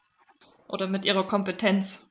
Oder 0.68 0.87
mit 0.87 1.05
ihrer 1.05 1.27
Kompetenz. 1.27 2.11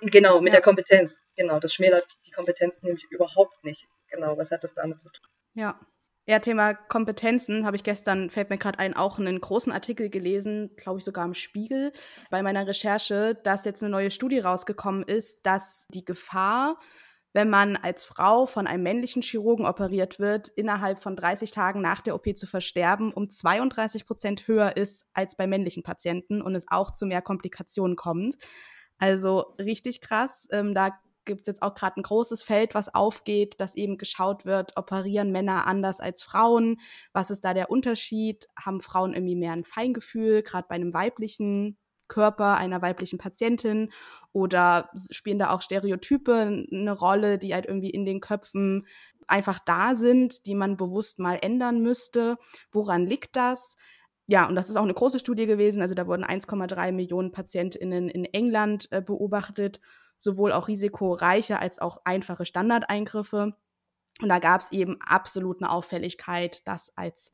Genau, 0.00 0.40
mit 0.40 0.52
ja. 0.52 0.56
der 0.56 0.62
Kompetenz. 0.62 1.22
Genau, 1.36 1.60
das 1.60 1.72
schmälert 1.72 2.06
die 2.26 2.32
Kompetenz 2.32 2.82
nämlich 2.82 3.04
überhaupt 3.10 3.62
nicht. 3.64 3.86
Genau, 4.08 4.36
was 4.36 4.50
hat 4.50 4.64
das 4.64 4.74
damit 4.74 5.00
zu 5.00 5.10
tun? 5.10 5.26
Ja, 5.54 5.78
ja, 6.28 6.40
Thema 6.40 6.74
Kompetenzen 6.74 7.64
habe 7.64 7.76
ich 7.76 7.82
gestern, 7.82 8.28
fällt 8.28 8.50
mir 8.50 8.58
gerade 8.58 8.78
ein, 8.78 8.94
auch 8.94 9.18
einen 9.18 9.40
großen 9.40 9.72
Artikel 9.72 10.10
gelesen, 10.10 10.70
glaube 10.76 10.98
ich 10.98 11.04
sogar 11.06 11.24
im 11.24 11.32
Spiegel, 11.32 11.90
bei 12.30 12.42
meiner 12.42 12.66
Recherche, 12.66 13.34
dass 13.44 13.64
jetzt 13.64 13.82
eine 13.82 13.90
neue 13.90 14.10
Studie 14.10 14.38
rausgekommen 14.38 15.04
ist, 15.04 15.46
dass 15.46 15.86
die 15.88 16.04
Gefahr, 16.04 16.78
wenn 17.32 17.48
man 17.48 17.76
als 17.76 18.04
Frau 18.04 18.44
von 18.44 18.66
einem 18.66 18.82
männlichen 18.82 19.22
Chirurgen 19.22 19.64
operiert 19.64 20.20
wird, 20.20 20.48
innerhalb 20.48 21.02
von 21.02 21.16
30 21.16 21.50
Tagen 21.50 21.80
nach 21.80 22.02
der 22.02 22.14
OP 22.14 22.36
zu 22.36 22.46
versterben, 22.46 23.10
um 23.10 23.30
32 23.30 24.04
Prozent 24.06 24.46
höher 24.46 24.76
ist 24.76 25.06
als 25.14 25.34
bei 25.34 25.46
männlichen 25.46 25.82
Patienten 25.82 26.42
und 26.42 26.54
es 26.54 26.66
auch 26.68 26.92
zu 26.92 27.06
mehr 27.06 27.22
Komplikationen 27.22 27.96
kommt. 27.96 28.36
Also 28.98 29.54
richtig 29.58 30.02
krass. 30.02 30.46
Ähm, 30.52 30.74
da 30.74 30.90
gibt 31.28 31.42
es 31.42 31.46
jetzt 31.46 31.62
auch 31.62 31.74
gerade 31.74 32.00
ein 32.00 32.02
großes 32.02 32.42
Feld, 32.42 32.74
was 32.74 32.92
aufgeht, 32.92 33.60
dass 33.60 33.76
eben 33.76 33.96
geschaut 33.98 34.44
wird, 34.44 34.76
operieren 34.76 35.30
Männer 35.30 35.66
anders 35.68 36.00
als 36.00 36.24
Frauen? 36.24 36.80
Was 37.12 37.30
ist 37.30 37.44
da 37.44 37.54
der 37.54 37.70
Unterschied? 37.70 38.48
Haben 38.60 38.80
Frauen 38.80 39.14
irgendwie 39.14 39.36
mehr 39.36 39.52
ein 39.52 39.64
Feingefühl, 39.64 40.42
gerade 40.42 40.66
bei 40.68 40.74
einem 40.74 40.92
weiblichen 40.92 41.78
Körper 42.08 42.56
einer 42.56 42.82
weiblichen 42.82 43.18
Patientin? 43.18 43.92
Oder 44.32 44.90
spielen 45.12 45.38
da 45.38 45.50
auch 45.50 45.62
Stereotype 45.62 46.66
eine 46.72 46.92
Rolle, 46.92 47.38
die 47.38 47.54
halt 47.54 47.66
irgendwie 47.66 47.90
in 47.90 48.04
den 48.04 48.20
Köpfen 48.20 48.88
einfach 49.28 49.60
da 49.64 49.94
sind, 49.94 50.46
die 50.46 50.56
man 50.56 50.76
bewusst 50.76 51.20
mal 51.20 51.38
ändern 51.40 51.80
müsste? 51.82 52.38
Woran 52.72 53.06
liegt 53.06 53.36
das? 53.36 53.76
ja, 54.30 54.46
und 54.46 54.54
das 54.56 54.68
ist 54.68 54.76
auch 54.76 54.82
eine 54.82 54.92
große 54.92 55.18
Studie 55.18 55.46
gewesen. 55.46 55.80
Also 55.80 55.94
da 55.94 56.06
wurden 56.06 56.22
1,3 56.22 56.92
Millionen 56.92 57.32
PatientInnen 57.32 58.10
in 58.10 58.26
England 58.26 58.86
äh, 58.92 59.00
beobachtet 59.00 59.80
sowohl 60.18 60.52
auch 60.52 60.68
risikoreiche 60.68 61.58
als 61.58 61.78
auch 61.78 62.00
einfache 62.04 62.44
Standardeingriffe. 62.44 63.54
Und 64.20 64.28
da 64.28 64.38
gab 64.38 64.60
es 64.60 64.72
eben 64.72 65.00
absolut 65.00 65.62
eine 65.62 65.70
Auffälligkeit, 65.70 66.66
dass 66.66 66.96
als 66.96 67.32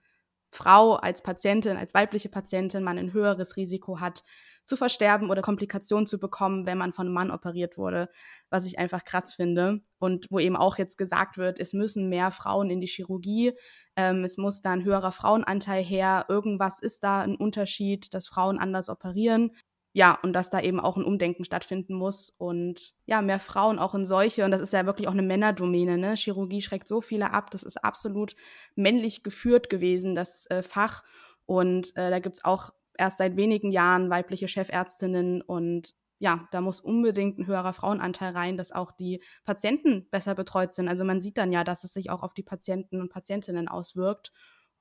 Frau, 0.51 0.95
als 0.95 1.23
Patientin, 1.23 1.77
als 1.77 1.95
weibliche 1.95 2.29
Patientin 2.29 2.85
man 2.85 2.99
ein 2.99 3.13
höheres 3.13 3.57
Risiko 3.57 4.01
hat, 4.01 4.23
zu 4.65 4.77
versterben 4.77 5.31
oder 5.31 5.43
Komplikationen 5.43 6.07
zu 6.07 6.19
bekommen, 6.19 6.65
wenn 6.65 6.79
man 6.79 6.93
von 6.93 7.07
einem 7.07 7.15
Mann 7.15 7.31
operiert 7.31 7.77
wurde, 7.77 8.09
was 8.49 8.65
ich 8.65 8.79
einfach 8.79 9.05
krass 9.05 9.35
finde. 9.35 9.81
Und 9.99 10.27
wo 10.31 10.39
eben 10.39 10.57
auch 10.57 10.79
jetzt 10.79 10.97
gesagt 10.97 11.37
wird, 11.37 11.59
es 11.59 11.73
müssen 11.75 12.09
mehr 12.09 12.31
Frauen 12.31 12.71
in 12.71 12.81
die 12.81 12.87
Chirurgie, 12.87 13.53
ähm, 13.97 14.25
es 14.25 14.37
muss 14.39 14.63
da 14.63 14.73
ein 14.73 14.85
höherer 14.85 15.13
Frauenanteil 15.13 15.83
her, 15.83 16.27
irgendwas 16.29 16.81
ist 16.81 17.05
da 17.05 17.21
ein 17.21 17.37
Unterschied, 17.37 18.15
dass 18.15 18.29
Frauen 18.29 18.59
anders 18.59 18.89
operieren 18.89 19.51
ja, 19.97 20.19
und 20.23 20.33
dass 20.33 20.51
da 20.51 20.61
eben 20.61 20.81
auch 20.81 20.97
ein 20.97 21.05
Umdenken 21.05 21.45
stattfinden 21.45 21.95
muss 21.95 22.29
und 22.29 22.95
ja, 23.07 23.23
mehr 23.23 23.39
Frauen 23.39 23.79
auch 23.79 23.95
in 23.95 24.05
solche, 24.05 24.45
und 24.45 24.51
das 24.51 24.61
ist 24.61 24.73
ja 24.73 24.87
wirklich 24.87 25.07
auch 25.07 25.13
eine 25.13 25.23
Männerdomäne, 25.23 25.97
ne? 25.97 26.17
Chirurgie 26.17 26.63
schreckt 26.63 26.89
so 26.89 27.01
viele 27.01 27.33
ab, 27.33 27.53
das 27.53 27.63
ist 27.63 27.83
absolut 27.85 28.35
männlich 28.75 29.23
geführt 29.23 29.71
gewesen, 29.71 30.17
das 30.17 30.47
äh, 30.51 30.65
Fach. 30.65 31.05
Und 31.47 31.97
äh, 31.97 32.11
da 32.11 32.19
gibt's 32.19 32.45
auch 32.45 32.71
erst 32.99 33.19
seit 33.19 33.37
wenigen 33.37 33.71
Jahren 33.71 34.11
weibliche 34.11 34.49
Chefärztinnen 34.49 35.43
und 35.43 35.95
ja, 36.19 36.49
da 36.51 36.61
muss 36.61 36.81
unbedingt 36.81 37.39
ein 37.39 37.47
höherer 37.47 37.73
Frauenanteil 37.73 38.33
rein, 38.33 38.57
dass 38.57 38.73
auch 38.73 38.91
die 38.93 39.23
Patienten 39.45 40.09
besser 40.11 40.35
betreut 40.35 40.75
sind. 40.75 40.89
Also 40.89 41.05
man 41.05 41.21
sieht 41.21 41.39
dann 41.39 41.53
ja, 41.53 41.63
dass 41.63 41.85
es 41.85 41.93
sich 41.93 42.11
auch 42.11 42.23
auf 42.23 42.35
die 42.35 42.43
Patienten 42.43 43.01
und 43.01 43.11
Patientinnen 43.11 43.69
auswirkt 43.69 44.33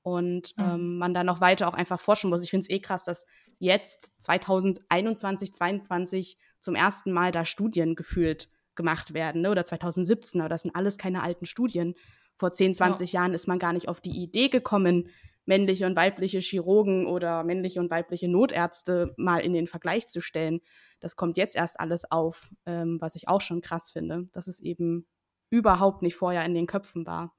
und 0.04 0.56
mhm. 0.56 0.64
ähm, 0.64 0.98
man 0.98 1.14
da 1.14 1.24
noch 1.24 1.40
weiter 1.40 1.66
auch 1.66 1.74
einfach 1.74 1.98
forschen 1.98 2.30
muss. 2.30 2.44
Ich 2.44 2.50
finde 2.50 2.66
es 2.68 2.70
eh 2.70 2.78
krass, 2.78 3.04
dass 3.04 3.26
jetzt 3.58 4.12
2021, 4.22 5.52
2022 5.52 6.38
zum 6.60 6.74
ersten 6.74 7.10
Mal 7.10 7.32
da 7.32 7.44
Studien 7.44 7.94
gefühlt 7.96 8.50
gemacht 8.76 9.14
werden, 9.14 9.40
ne? 9.40 9.50
oder 9.50 9.64
2017, 9.64 10.40
aber 10.40 10.50
das 10.50 10.62
sind 10.62 10.76
alles 10.76 10.98
keine 10.98 11.22
alten 11.22 11.46
Studien. 11.46 11.94
Vor 12.36 12.52
10, 12.52 12.74
20 12.74 13.12
ja. 13.12 13.20
Jahren 13.20 13.32
ist 13.32 13.48
man 13.48 13.58
gar 13.58 13.72
nicht 13.72 13.88
auf 13.88 14.00
die 14.00 14.22
Idee 14.22 14.48
gekommen, 14.48 15.08
männliche 15.46 15.86
und 15.86 15.96
weibliche 15.96 16.40
Chirurgen 16.40 17.06
oder 17.06 17.42
männliche 17.42 17.80
und 17.80 17.90
weibliche 17.90 18.28
Notärzte 18.28 19.14
mal 19.16 19.38
in 19.38 19.54
den 19.54 19.66
Vergleich 19.66 20.06
zu 20.06 20.20
stellen. 20.20 20.60
Das 21.00 21.16
kommt 21.16 21.38
jetzt 21.38 21.56
erst 21.56 21.80
alles 21.80 22.10
auf, 22.10 22.50
ähm, 22.66 22.98
was 23.00 23.14
ich 23.14 23.28
auch 23.28 23.40
schon 23.40 23.62
krass 23.62 23.90
finde, 23.90 24.28
dass 24.32 24.48
es 24.48 24.60
eben 24.60 25.06
überhaupt 25.48 26.02
nicht 26.02 26.16
vorher 26.16 26.44
in 26.44 26.54
den 26.54 26.66
Köpfen 26.66 27.06
war. 27.06 27.34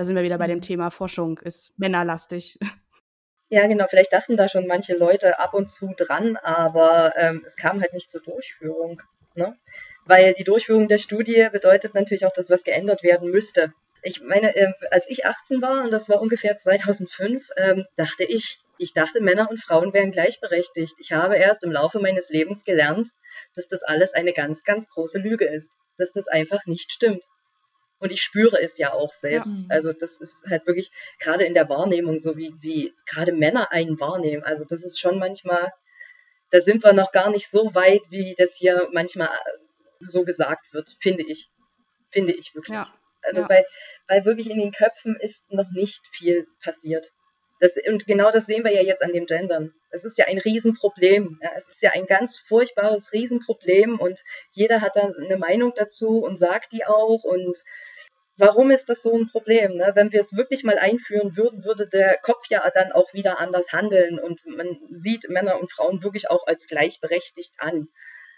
Da 0.00 0.04
sind 0.04 0.16
wir 0.16 0.22
wieder 0.22 0.38
bei 0.38 0.46
dem 0.46 0.60
mhm. 0.60 0.62
Thema 0.62 0.90
Forschung, 0.90 1.36
ist 1.40 1.74
männerlastig. 1.76 2.58
Ja, 3.52 3.66
genau, 3.66 3.86
vielleicht 3.90 4.12
dachten 4.12 4.36
da 4.36 4.48
schon 4.48 4.68
manche 4.68 4.96
Leute 4.96 5.40
ab 5.40 5.54
und 5.54 5.68
zu 5.68 5.92
dran, 5.96 6.36
aber 6.36 7.14
ähm, 7.16 7.42
es 7.44 7.56
kam 7.56 7.80
halt 7.80 7.92
nicht 7.92 8.08
zur 8.08 8.22
Durchführung. 8.22 9.02
Ne? 9.34 9.58
Weil 10.04 10.34
die 10.34 10.44
Durchführung 10.44 10.86
der 10.86 10.98
Studie 10.98 11.48
bedeutet 11.50 11.92
natürlich 11.92 12.24
auch, 12.26 12.32
dass 12.32 12.48
was 12.48 12.62
geändert 12.62 13.02
werden 13.02 13.28
müsste. 13.28 13.72
Ich 14.04 14.22
meine, 14.22 14.54
äh, 14.54 14.72
als 14.92 15.10
ich 15.10 15.26
18 15.26 15.60
war, 15.60 15.82
und 15.82 15.90
das 15.90 16.08
war 16.08 16.22
ungefähr 16.22 16.56
2005, 16.56 17.50
ähm, 17.56 17.84
dachte 17.96 18.22
ich, 18.22 18.60
ich 18.78 18.94
dachte, 18.94 19.20
Männer 19.20 19.50
und 19.50 19.58
Frauen 19.60 19.92
wären 19.92 20.12
gleichberechtigt. 20.12 20.94
Ich 21.00 21.10
habe 21.10 21.34
erst 21.34 21.64
im 21.64 21.72
Laufe 21.72 21.98
meines 21.98 22.28
Lebens 22.28 22.64
gelernt, 22.64 23.08
dass 23.56 23.66
das 23.66 23.82
alles 23.82 24.14
eine 24.14 24.32
ganz, 24.32 24.62
ganz 24.62 24.88
große 24.88 25.18
Lüge 25.18 25.46
ist. 25.46 25.72
Dass 25.98 26.12
das 26.12 26.28
einfach 26.28 26.66
nicht 26.66 26.92
stimmt. 26.92 27.24
Und 28.00 28.10
ich 28.10 28.22
spüre 28.22 28.60
es 28.60 28.78
ja 28.78 28.92
auch 28.92 29.12
selbst. 29.12 29.52
Ja. 29.52 29.66
Also 29.68 29.92
das 29.92 30.20
ist 30.20 30.46
halt 30.48 30.66
wirklich 30.66 30.90
gerade 31.18 31.44
in 31.44 31.54
der 31.54 31.68
Wahrnehmung, 31.68 32.18
so 32.18 32.36
wie, 32.36 32.54
wie 32.60 32.94
gerade 33.06 33.32
Männer 33.32 33.70
einen 33.72 34.00
wahrnehmen. 34.00 34.42
Also 34.42 34.64
das 34.68 34.82
ist 34.82 34.98
schon 34.98 35.18
manchmal, 35.18 35.72
da 36.50 36.60
sind 36.60 36.82
wir 36.82 36.94
noch 36.94 37.12
gar 37.12 37.30
nicht 37.30 37.48
so 37.48 37.74
weit, 37.74 38.02
wie 38.08 38.34
das 38.36 38.56
hier 38.56 38.88
manchmal 38.92 39.28
so 40.00 40.24
gesagt 40.24 40.72
wird, 40.72 40.96
finde 41.00 41.22
ich. 41.22 41.50
Finde 42.10 42.32
ich 42.32 42.54
wirklich. 42.54 42.74
Ja. 42.74 42.92
Also 43.22 43.42
ja. 43.42 43.48
Weil, 43.48 43.66
weil 44.08 44.24
wirklich 44.24 44.50
in 44.50 44.58
den 44.58 44.72
Köpfen 44.72 45.16
ist 45.20 45.44
noch 45.52 45.70
nicht 45.70 46.00
viel 46.10 46.46
passiert. 46.62 47.12
Das, 47.60 47.76
und 47.86 48.06
genau 48.06 48.30
das 48.30 48.46
sehen 48.46 48.64
wir 48.64 48.72
ja 48.72 48.82
jetzt 48.82 49.02
an 49.02 49.12
dem 49.12 49.26
Gendern. 49.26 49.74
Es 49.90 50.06
ist 50.06 50.16
ja 50.16 50.26
ein 50.26 50.38
Riesenproblem. 50.38 51.38
Ja, 51.42 51.50
es 51.56 51.68
ist 51.68 51.82
ja 51.82 51.90
ein 51.92 52.06
ganz 52.06 52.38
furchtbares 52.38 53.12
Riesenproblem 53.12 54.00
und 54.00 54.24
jeder 54.52 54.80
hat 54.80 54.96
da 54.96 55.02
eine 55.02 55.36
Meinung 55.36 55.72
dazu 55.76 56.20
und 56.20 56.38
sagt 56.38 56.72
die 56.72 56.86
auch. 56.86 57.22
Und 57.22 57.62
warum 58.40 58.70
ist 58.70 58.88
das 58.88 59.02
so 59.02 59.16
ein 59.16 59.28
Problem? 59.28 59.76
Ne? 59.76 59.92
Wenn 59.94 60.12
wir 60.12 60.20
es 60.20 60.36
wirklich 60.36 60.64
mal 60.64 60.78
einführen 60.78 61.36
würden, 61.36 61.64
würde 61.64 61.86
der 61.86 62.18
Kopf 62.22 62.46
ja 62.48 62.68
dann 62.70 62.92
auch 62.92 63.12
wieder 63.12 63.38
anders 63.38 63.72
handeln 63.72 64.18
und 64.18 64.44
man 64.46 64.78
sieht 64.90 65.28
Männer 65.28 65.60
und 65.60 65.70
Frauen 65.70 66.02
wirklich 66.02 66.30
auch 66.30 66.46
als 66.46 66.66
gleichberechtigt 66.66 67.54
an. 67.58 67.88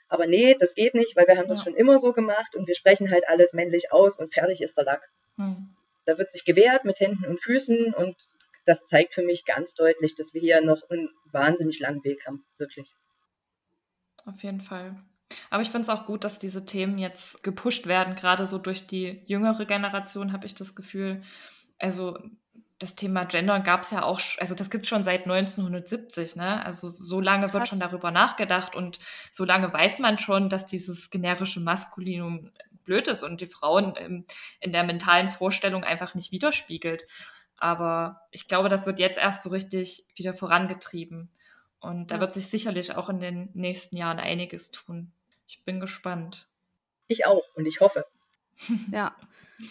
Aber 0.08 0.26
nee, 0.26 0.54
das 0.58 0.74
geht 0.74 0.94
nicht, 0.94 1.16
weil 1.16 1.26
wir 1.26 1.38
haben 1.38 1.48
das 1.48 1.58
ja. 1.58 1.64
schon 1.64 1.74
immer 1.74 1.98
so 1.98 2.12
gemacht 2.12 2.54
und 2.54 2.66
wir 2.66 2.74
sprechen 2.74 3.10
halt 3.10 3.28
alles 3.28 3.54
männlich 3.54 3.92
aus 3.92 4.18
und 4.18 4.34
fertig 4.34 4.60
ist 4.60 4.76
der 4.76 4.84
Lack. 4.84 5.08
Hm. 5.36 5.74
Da 6.04 6.18
wird 6.18 6.32
sich 6.32 6.44
gewehrt 6.44 6.84
mit 6.84 7.00
Händen 7.00 7.24
und 7.24 7.40
Füßen 7.40 7.94
und 7.94 8.16
das 8.66 8.84
zeigt 8.84 9.14
für 9.14 9.22
mich 9.22 9.44
ganz 9.44 9.74
deutlich, 9.74 10.14
dass 10.14 10.34
wir 10.34 10.40
hier 10.40 10.60
noch 10.60 10.82
einen 10.90 11.08
wahnsinnig 11.30 11.80
langen 11.80 12.04
Weg 12.04 12.26
haben, 12.26 12.44
wirklich. 12.58 12.92
Auf 14.24 14.42
jeden 14.42 14.60
Fall. 14.60 14.96
Aber 15.52 15.60
ich 15.60 15.68
finde 15.68 15.82
es 15.82 15.90
auch 15.90 16.06
gut, 16.06 16.24
dass 16.24 16.38
diese 16.38 16.64
Themen 16.64 16.96
jetzt 16.96 17.42
gepusht 17.42 17.86
werden, 17.86 18.16
gerade 18.16 18.46
so 18.46 18.56
durch 18.56 18.86
die 18.86 19.20
jüngere 19.26 19.66
Generation, 19.66 20.32
habe 20.32 20.46
ich 20.46 20.54
das 20.54 20.74
Gefühl. 20.74 21.20
Also 21.78 22.18
das 22.78 22.94
Thema 22.94 23.24
Gender 23.24 23.60
gab 23.60 23.82
es 23.82 23.90
ja 23.90 24.02
auch, 24.02 24.18
also 24.38 24.54
das 24.54 24.70
gibt 24.70 24.84
es 24.84 24.88
schon 24.88 25.04
seit 25.04 25.24
1970, 25.24 26.36
ne? 26.36 26.64
Also 26.64 26.88
so 26.88 27.20
lange 27.20 27.42
Krass. 27.42 27.52
wird 27.52 27.68
schon 27.68 27.80
darüber 27.80 28.10
nachgedacht 28.10 28.74
und 28.74 28.98
so 29.30 29.44
lange 29.44 29.70
weiß 29.70 29.98
man 29.98 30.18
schon, 30.18 30.48
dass 30.48 30.66
dieses 30.66 31.10
generische 31.10 31.60
Maskulinum 31.60 32.50
blöd 32.84 33.06
ist 33.06 33.22
und 33.22 33.42
die 33.42 33.46
Frauen 33.46 33.94
in, 33.96 34.24
in 34.58 34.72
der 34.72 34.84
mentalen 34.84 35.28
Vorstellung 35.28 35.84
einfach 35.84 36.14
nicht 36.14 36.32
widerspiegelt. 36.32 37.06
Aber 37.58 38.22
ich 38.30 38.48
glaube, 38.48 38.70
das 38.70 38.86
wird 38.86 38.98
jetzt 38.98 39.18
erst 39.18 39.42
so 39.42 39.50
richtig 39.50 40.06
wieder 40.16 40.32
vorangetrieben. 40.32 41.28
Und 41.78 42.10
da 42.10 42.14
ja. 42.14 42.20
wird 42.22 42.32
sich 42.32 42.46
sicherlich 42.46 42.94
auch 42.96 43.10
in 43.10 43.20
den 43.20 43.50
nächsten 43.52 43.98
Jahren 43.98 44.18
einiges 44.18 44.70
tun. 44.70 45.12
Ich 45.52 45.64
bin 45.66 45.80
gespannt. 45.80 46.48
Ich 47.08 47.26
auch 47.26 47.42
und 47.54 47.66
ich 47.66 47.80
hoffe. 47.80 48.06
Ja. 48.90 49.14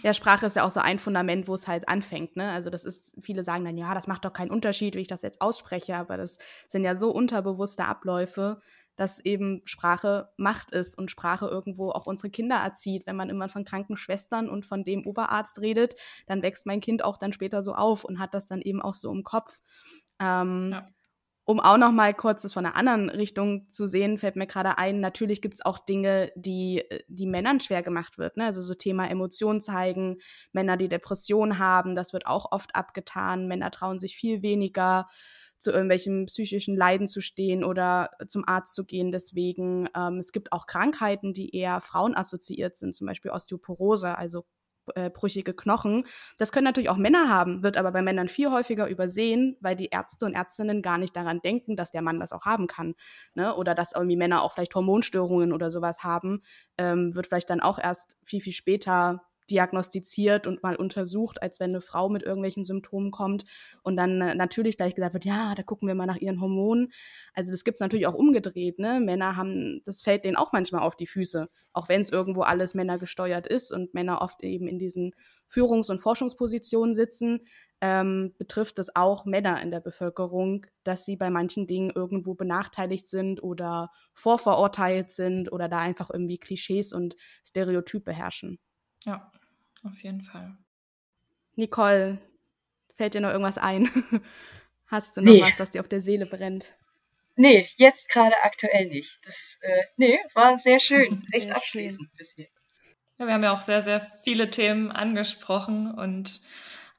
Ja, 0.03 0.13
Sprache 0.13 0.45
ist 0.45 0.55
ja 0.55 0.63
auch 0.63 0.71
so 0.71 0.79
ein 0.79 0.99
Fundament, 0.99 1.49
wo 1.49 1.53
es 1.53 1.67
halt 1.67 1.89
anfängt. 1.89 2.37
Ne? 2.37 2.49
Also 2.51 2.69
das 2.69 2.85
ist, 2.85 3.13
viele 3.19 3.43
sagen 3.43 3.65
dann, 3.65 3.77
ja, 3.77 3.93
das 3.93 4.07
macht 4.07 4.23
doch 4.23 4.31
keinen 4.31 4.51
Unterschied, 4.51 4.95
wie 4.95 5.01
ich 5.01 5.07
das 5.07 5.21
jetzt 5.21 5.41
ausspreche, 5.41 5.95
aber 5.95 6.15
das 6.15 6.37
sind 6.67 6.83
ja 6.83 6.95
so 6.95 7.11
unterbewusste 7.11 7.83
Abläufe, 7.85 8.61
dass 8.95 9.19
eben 9.19 9.61
Sprache 9.65 10.29
Macht 10.37 10.71
ist 10.71 10.97
und 10.97 11.11
Sprache 11.11 11.47
irgendwo 11.47 11.89
auch 11.91 12.05
unsere 12.05 12.29
Kinder 12.29 12.55
erzieht. 12.57 13.05
Wenn 13.05 13.17
man 13.17 13.29
immer 13.29 13.49
von 13.49 13.65
Krankenschwestern 13.65 14.49
und 14.49 14.65
von 14.65 14.85
dem 14.85 15.05
Oberarzt 15.05 15.59
redet, 15.59 15.95
dann 16.25 16.41
wächst 16.41 16.65
mein 16.65 16.79
Kind 16.79 17.03
auch 17.03 17.17
dann 17.17 17.33
später 17.33 17.61
so 17.61 17.73
auf 17.73 18.05
und 18.05 18.19
hat 18.19 18.33
das 18.33 18.47
dann 18.47 18.61
eben 18.61 18.81
auch 18.81 18.93
so 18.93 19.11
im 19.11 19.23
Kopf. 19.23 19.59
Ähm, 20.19 20.69
ja. 20.71 20.85
Um 21.51 21.59
auch 21.59 21.75
noch 21.75 21.91
mal 21.91 22.13
kurz 22.13 22.43
das 22.43 22.53
von 22.53 22.65
einer 22.65 22.77
anderen 22.77 23.09
Richtung 23.09 23.69
zu 23.69 23.85
sehen, 23.85 24.17
fällt 24.17 24.37
mir 24.37 24.47
gerade 24.47 24.77
ein, 24.77 25.01
natürlich 25.01 25.41
gibt 25.41 25.55
es 25.55 25.65
auch 25.65 25.79
Dinge, 25.79 26.31
die, 26.37 26.81
die 27.09 27.25
Männern 27.25 27.59
schwer 27.59 27.83
gemacht 27.83 28.17
wird. 28.17 28.37
Ne? 28.37 28.45
Also 28.45 28.61
so 28.61 28.73
Thema 28.73 29.09
Emotionen 29.09 29.59
zeigen, 29.59 30.19
Männer, 30.53 30.77
die 30.77 30.87
Depressionen 30.87 31.59
haben, 31.59 31.93
das 31.93 32.13
wird 32.13 32.25
auch 32.25 32.53
oft 32.53 32.73
abgetan. 32.73 33.49
Männer 33.49 33.69
trauen 33.69 33.99
sich 33.99 34.15
viel 34.15 34.41
weniger 34.41 35.09
zu 35.57 35.71
irgendwelchen 35.71 36.27
psychischen 36.27 36.77
Leiden 36.77 37.05
zu 37.05 37.19
stehen 37.19 37.65
oder 37.65 38.11
zum 38.29 38.47
Arzt 38.47 38.73
zu 38.73 38.85
gehen. 38.85 39.11
Deswegen, 39.11 39.89
ähm, 39.93 40.19
es 40.19 40.31
gibt 40.31 40.53
auch 40.53 40.67
Krankheiten, 40.67 41.33
die 41.33 41.53
eher 41.53 41.81
frauenassoziiert 41.81 42.77
sind, 42.77 42.95
zum 42.95 43.07
Beispiel 43.07 43.31
Osteoporose, 43.31 44.17
also 44.17 44.45
äh, 44.95 45.09
brüchige 45.09 45.53
Knochen. 45.53 46.05
Das 46.37 46.51
können 46.51 46.65
natürlich 46.65 46.89
auch 46.89 46.97
Männer 46.97 47.29
haben, 47.29 47.63
wird 47.63 47.77
aber 47.77 47.91
bei 47.91 48.01
Männern 48.01 48.29
viel 48.29 48.51
häufiger 48.51 48.87
übersehen, 48.87 49.57
weil 49.61 49.75
die 49.75 49.87
Ärzte 49.87 50.25
und 50.25 50.33
Ärztinnen 50.33 50.81
gar 50.81 50.97
nicht 50.97 51.15
daran 51.15 51.39
denken, 51.41 51.75
dass 51.75 51.91
der 51.91 52.01
Mann 52.01 52.19
das 52.19 52.33
auch 52.33 52.45
haben 52.45 52.67
kann. 52.67 52.95
Ne? 53.33 53.55
Oder 53.55 53.75
dass 53.75 53.93
irgendwie 53.93 54.17
Männer 54.17 54.43
auch 54.43 54.53
vielleicht 54.53 54.75
Hormonstörungen 54.75 55.53
oder 55.53 55.71
sowas 55.71 56.03
haben, 56.03 56.41
ähm, 56.77 57.15
wird 57.15 57.27
vielleicht 57.27 57.49
dann 57.49 57.61
auch 57.61 57.79
erst 57.79 58.17
viel, 58.23 58.41
viel 58.41 58.53
später 58.53 59.21
diagnostiziert 59.51 60.47
und 60.47 60.63
mal 60.63 60.75
untersucht, 60.75 61.41
als 61.41 61.59
wenn 61.59 61.71
eine 61.71 61.81
Frau 61.81 62.09
mit 62.09 62.23
irgendwelchen 62.23 62.63
Symptomen 62.63 63.11
kommt 63.11 63.45
und 63.83 63.97
dann 63.97 64.21
äh, 64.21 64.35
natürlich 64.35 64.77
gleich 64.77 64.95
gesagt 64.95 65.13
wird, 65.13 65.25
ja, 65.25 65.53
da 65.55 65.63
gucken 65.63 65.87
wir 65.87 65.95
mal 65.95 66.05
nach 66.05 66.17
ihren 66.17 66.41
Hormonen. 66.41 66.91
Also 67.33 67.51
das 67.51 67.63
gibt 67.63 67.75
es 67.75 67.81
natürlich 67.81 68.07
auch 68.07 68.13
umgedreht, 68.13 68.79
ne? 68.79 68.99
Männer 68.99 69.35
haben, 69.35 69.81
das 69.85 70.01
fällt 70.01 70.25
denen 70.25 70.37
auch 70.37 70.51
manchmal 70.53 70.81
auf 70.81 70.95
die 70.95 71.07
Füße, 71.07 71.49
auch 71.73 71.89
wenn 71.89 72.01
es 72.01 72.09
irgendwo 72.09 72.41
alles 72.41 72.73
Männer 72.73 72.97
gesteuert 72.97 73.47
ist 73.47 73.71
und 73.71 73.93
Männer 73.93 74.21
oft 74.21 74.41
eben 74.43 74.67
in 74.67 74.79
diesen 74.79 75.13
Führungs- 75.47 75.89
und 75.89 75.99
Forschungspositionen 75.99 76.93
sitzen, 76.93 77.41
ähm, 77.81 78.35
betrifft 78.37 78.77
es 78.77 78.95
auch 78.95 79.25
Männer 79.25 79.61
in 79.61 79.71
der 79.71 79.79
Bevölkerung, 79.79 80.67
dass 80.83 81.03
sie 81.03 81.15
bei 81.15 81.31
manchen 81.31 81.65
Dingen 81.65 81.91
irgendwo 81.93 82.35
benachteiligt 82.35 83.07
sind 83.07 83.41
oder 83.41 83.91
vorverurteilt 84.13 85.09
sind 85.09 85.51
oder 85.51 85.67
da 85.67 85.79
einfach 85.79 86.11
irgendwie 86.11 86.37
Klischees 86.37 86.93
und 86.93 87.15
Stereotype 87.43 88.13
herrschen. 88.13 88.59
Ja, 89.03 89.31
auf 89.83 90.01
jeden 90.03 90.21
Fall. 90.21 90.57
Nicole, 91.55 92.19
fällt 92.95 93.13
dir 93.13 93.21
noch 93.21 93.31
irgendwas 93.31 93.57
ein? 93.57 93.89
Hast 94.87 95.15
du 95.15 95.21
noch 95.21 95.31
nee. 95.31 95.41
was, 95.41 95.59
was 95.59 95.71
dir 95.71 95.81
auf 95.81 95.87
der 95.87 96.01
Seele 96.01 96.25
brennt? 96.25 96.77
Nee, 97.35 97.69
jetzt 97.77 98.09
gerade 98.09 98.35
aktuell 98.43 98.87
nicht. 98.87 99.19
Das, 99.25 99.57
äh, 99.61 99.83
nee, 99.95 100.19
war 100.33 100.57
sehr 100.57 100.79
schön. 100.79 101.23
Echt 101.31 101.45
sehr 101.45 101.55
abschließend 101.55 102.09
schön. 102.19 102.47
Ja, 103.17 103.27
wir 103.27 103.33
haben 103.33 103.43
ja 103.43 103.53
auch 103.53 103.61
sehr, 103.61 103.81
sehr 103.81 104.05
viele 104.23 104.49
Themen 104.49 104.91
angesprochen 104.91 105.93
und 105.93 106.41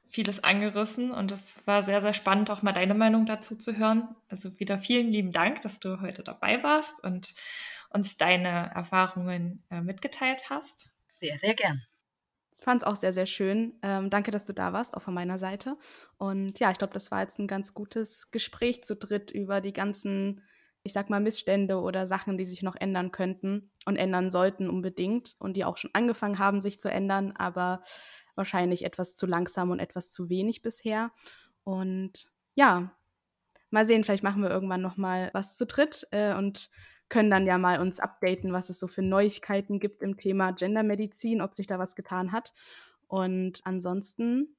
vieles 0.09 0.43
angerissen 0.43 1.11
und 1.11 1.31
es 1.31 1.65
war 1.65 1.81
sehr, 1.81 1.99
sehr 1.99 2.13
spannend, 2.13 2.51
auch 2.51 2.61
mal 2.61 2.71
deine 2.71 2.93
Meinung 2.93 3.25
dazu 3.25 3.55
zu 3.55 3.77
hören. 3.77 4.15
Also 4.29 4.59
wieder 4.59 4.77
vielen 4.77 5.11
lieben 5.11 5.31
Dank, 5.31 5.61
dass 5.61 5.79
du 5.79 6.01
heute 6.01 6.23
dabei 6.23 6.61
warst 6.63 7.03
und 7.03 7.33
uns 7.89 8.17
deine 8.17 8.71
Erfahrungen 8.73 9.63
äh, 9.69 9.81
mitgeteilt 9.81 10.49
hast. 10.49 10.91
Sehr, 11.07 11.37
sehr 11.39 11.55
gern. 11.55 11.81
Ich 12.63 12.65
fand 12.65 12.81
es 12.81 12.87
auch 12.87 12.95
sehr, 12.95 13.11
sehr 13.11 13.25
schön. 13.25 13.77
Ähm, 13.81 14.09
danke, 14.09 14.31
dass 14.31 14.45
du 14.45 14.53
da 14.53 14.71
warst, 14.71 14.95
auch 14.95 15.01
von 15.01 15.13
meiner 15.13 15.37
Seite. 15.37 15.75
Und 16.17 16.61
ja, 16.61 16.71
ich 16.71 16.77
glaube, 16.77 16.93
das 16.93 17.11
war 17.11 17.19
jetzt 17.19 17.37
ein 17.37 17.45
ganz 17.45 17.73
gutes 17.73 18.31
Gespräch 18.31 18.85
zu 18.85 18.95
dritt 18.95 19.31
über 19.31 19.59
die 19.59 19.73
ganzen, 19.73 20.41
ich 20.81 20.93
sag 20.93 21.09
mal, 21.09 21.19
Missstände 21.19 21.81
oder 21.81 22.07
Sachen, 22.07 22.37
die 22.37 22.45
sich 22.45 22.63
noch 22.63 22.77
ändern 22.77 23.11
könnten 23.11 23.69
und 23.85 23.97
ändern 23.97 24.31
sollten 24.31 24.69
unbedingt 24.69 25.35
und 25.39 25.57
die 25.57 25.65
auch 25.65 25.75
schon 25.75 25.89
angefangen 25.91 26.39
haben, 26.39 26.61
sich 26.61 26.79
zu 26.79 26.89
ändern, 26.89 27.33
aber 27.35 27.81
wahrscheinlich 28.35 28.85
etwas 28.85 29.13
zu 29.17 29.25
langsam 29.25 29.69
und 29.69 29.81
etwas 29.81 30.09
zu 30.09 30.29
wenig 30.29 30.61
bisher. 30.61 31.11
Und 31.65 32.29
ja, 32.55 32.95
mal 33.71 33.85
sehen, 33.85 34.05
vielleicht 34.05 34.23
machen 34.23 34.41
wir 34.41 34.49
irgendwann 34.49 34.81
noch 34.81 34.95
mal 34.95 35.31
was 35.33 35.57
zu 35.57 35.65
dritt 35.65 36.07
äh, 36.11 36.33
und 36.33 36.69
können 37.09 37.29
dann 37.29 37.45
ja 37.45 37.57
mal 37.57 37.79
uns 37.79 37.99
updaten, 37.99 38.53
was 38.53 38.69
es 38.69 38.79
so 38.79 38.87
für 38.87 39.01
Neuigkeiten 39.01 39.79
gibt 39.79 40.01
im 40.01 40.17
Thema 40.17 40.51
Gendermedizin, 40.51 41.41
ob 41.41 41.53
sich 41.53 41.67
da 41.67 41.79
was 41.79 41.95
getan 41.95 42.31
hat. 42.31 42.53
Und 43.07 43.61
ansonsten 43.65 44.55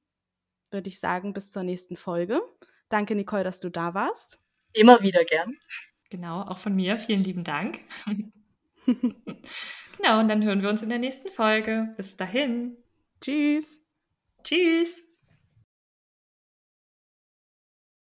würde 0.71 0.87
ich 0.87 0.99
sagen, 0.99 1.33
bis 1.33 1.51
zur 1.51 1.63
nächsten 1.63 1.95
Folge. 1.95 2.41
Danke, 2.89 3.15
Nicole, 3.15 3.43
dass 3.43 3.59
du 3.59 3.69
da 3.69 3.93
warst. 3.93 4.39
Immer 4.73 5.01
wieder 5.01 5.23
gern. 5.23 5.57
Genau, 6.09 6.41
auch 6.41 6.59
von 6.59 6.75
mir. 6.75 6.97
Vielen 6.97 7.23
lieben 7.23 7.43
Dank. 7.43 7.81
genau, 8.85 10.19
und 10.19 10.27
dann 10.27 10.43
hören 10.43 10.61
wir 10.61 10.69
uns 10.69 10.81
in 10.81 10.89
der 10.89 10.99
nächsten 10.99 11.29
Folge. 11.29 11.93
Bis 11.97 12.15
dahin. 12.15 12.77
Tschüss. 13.21 13.81
Tschüss. 14.43 15.05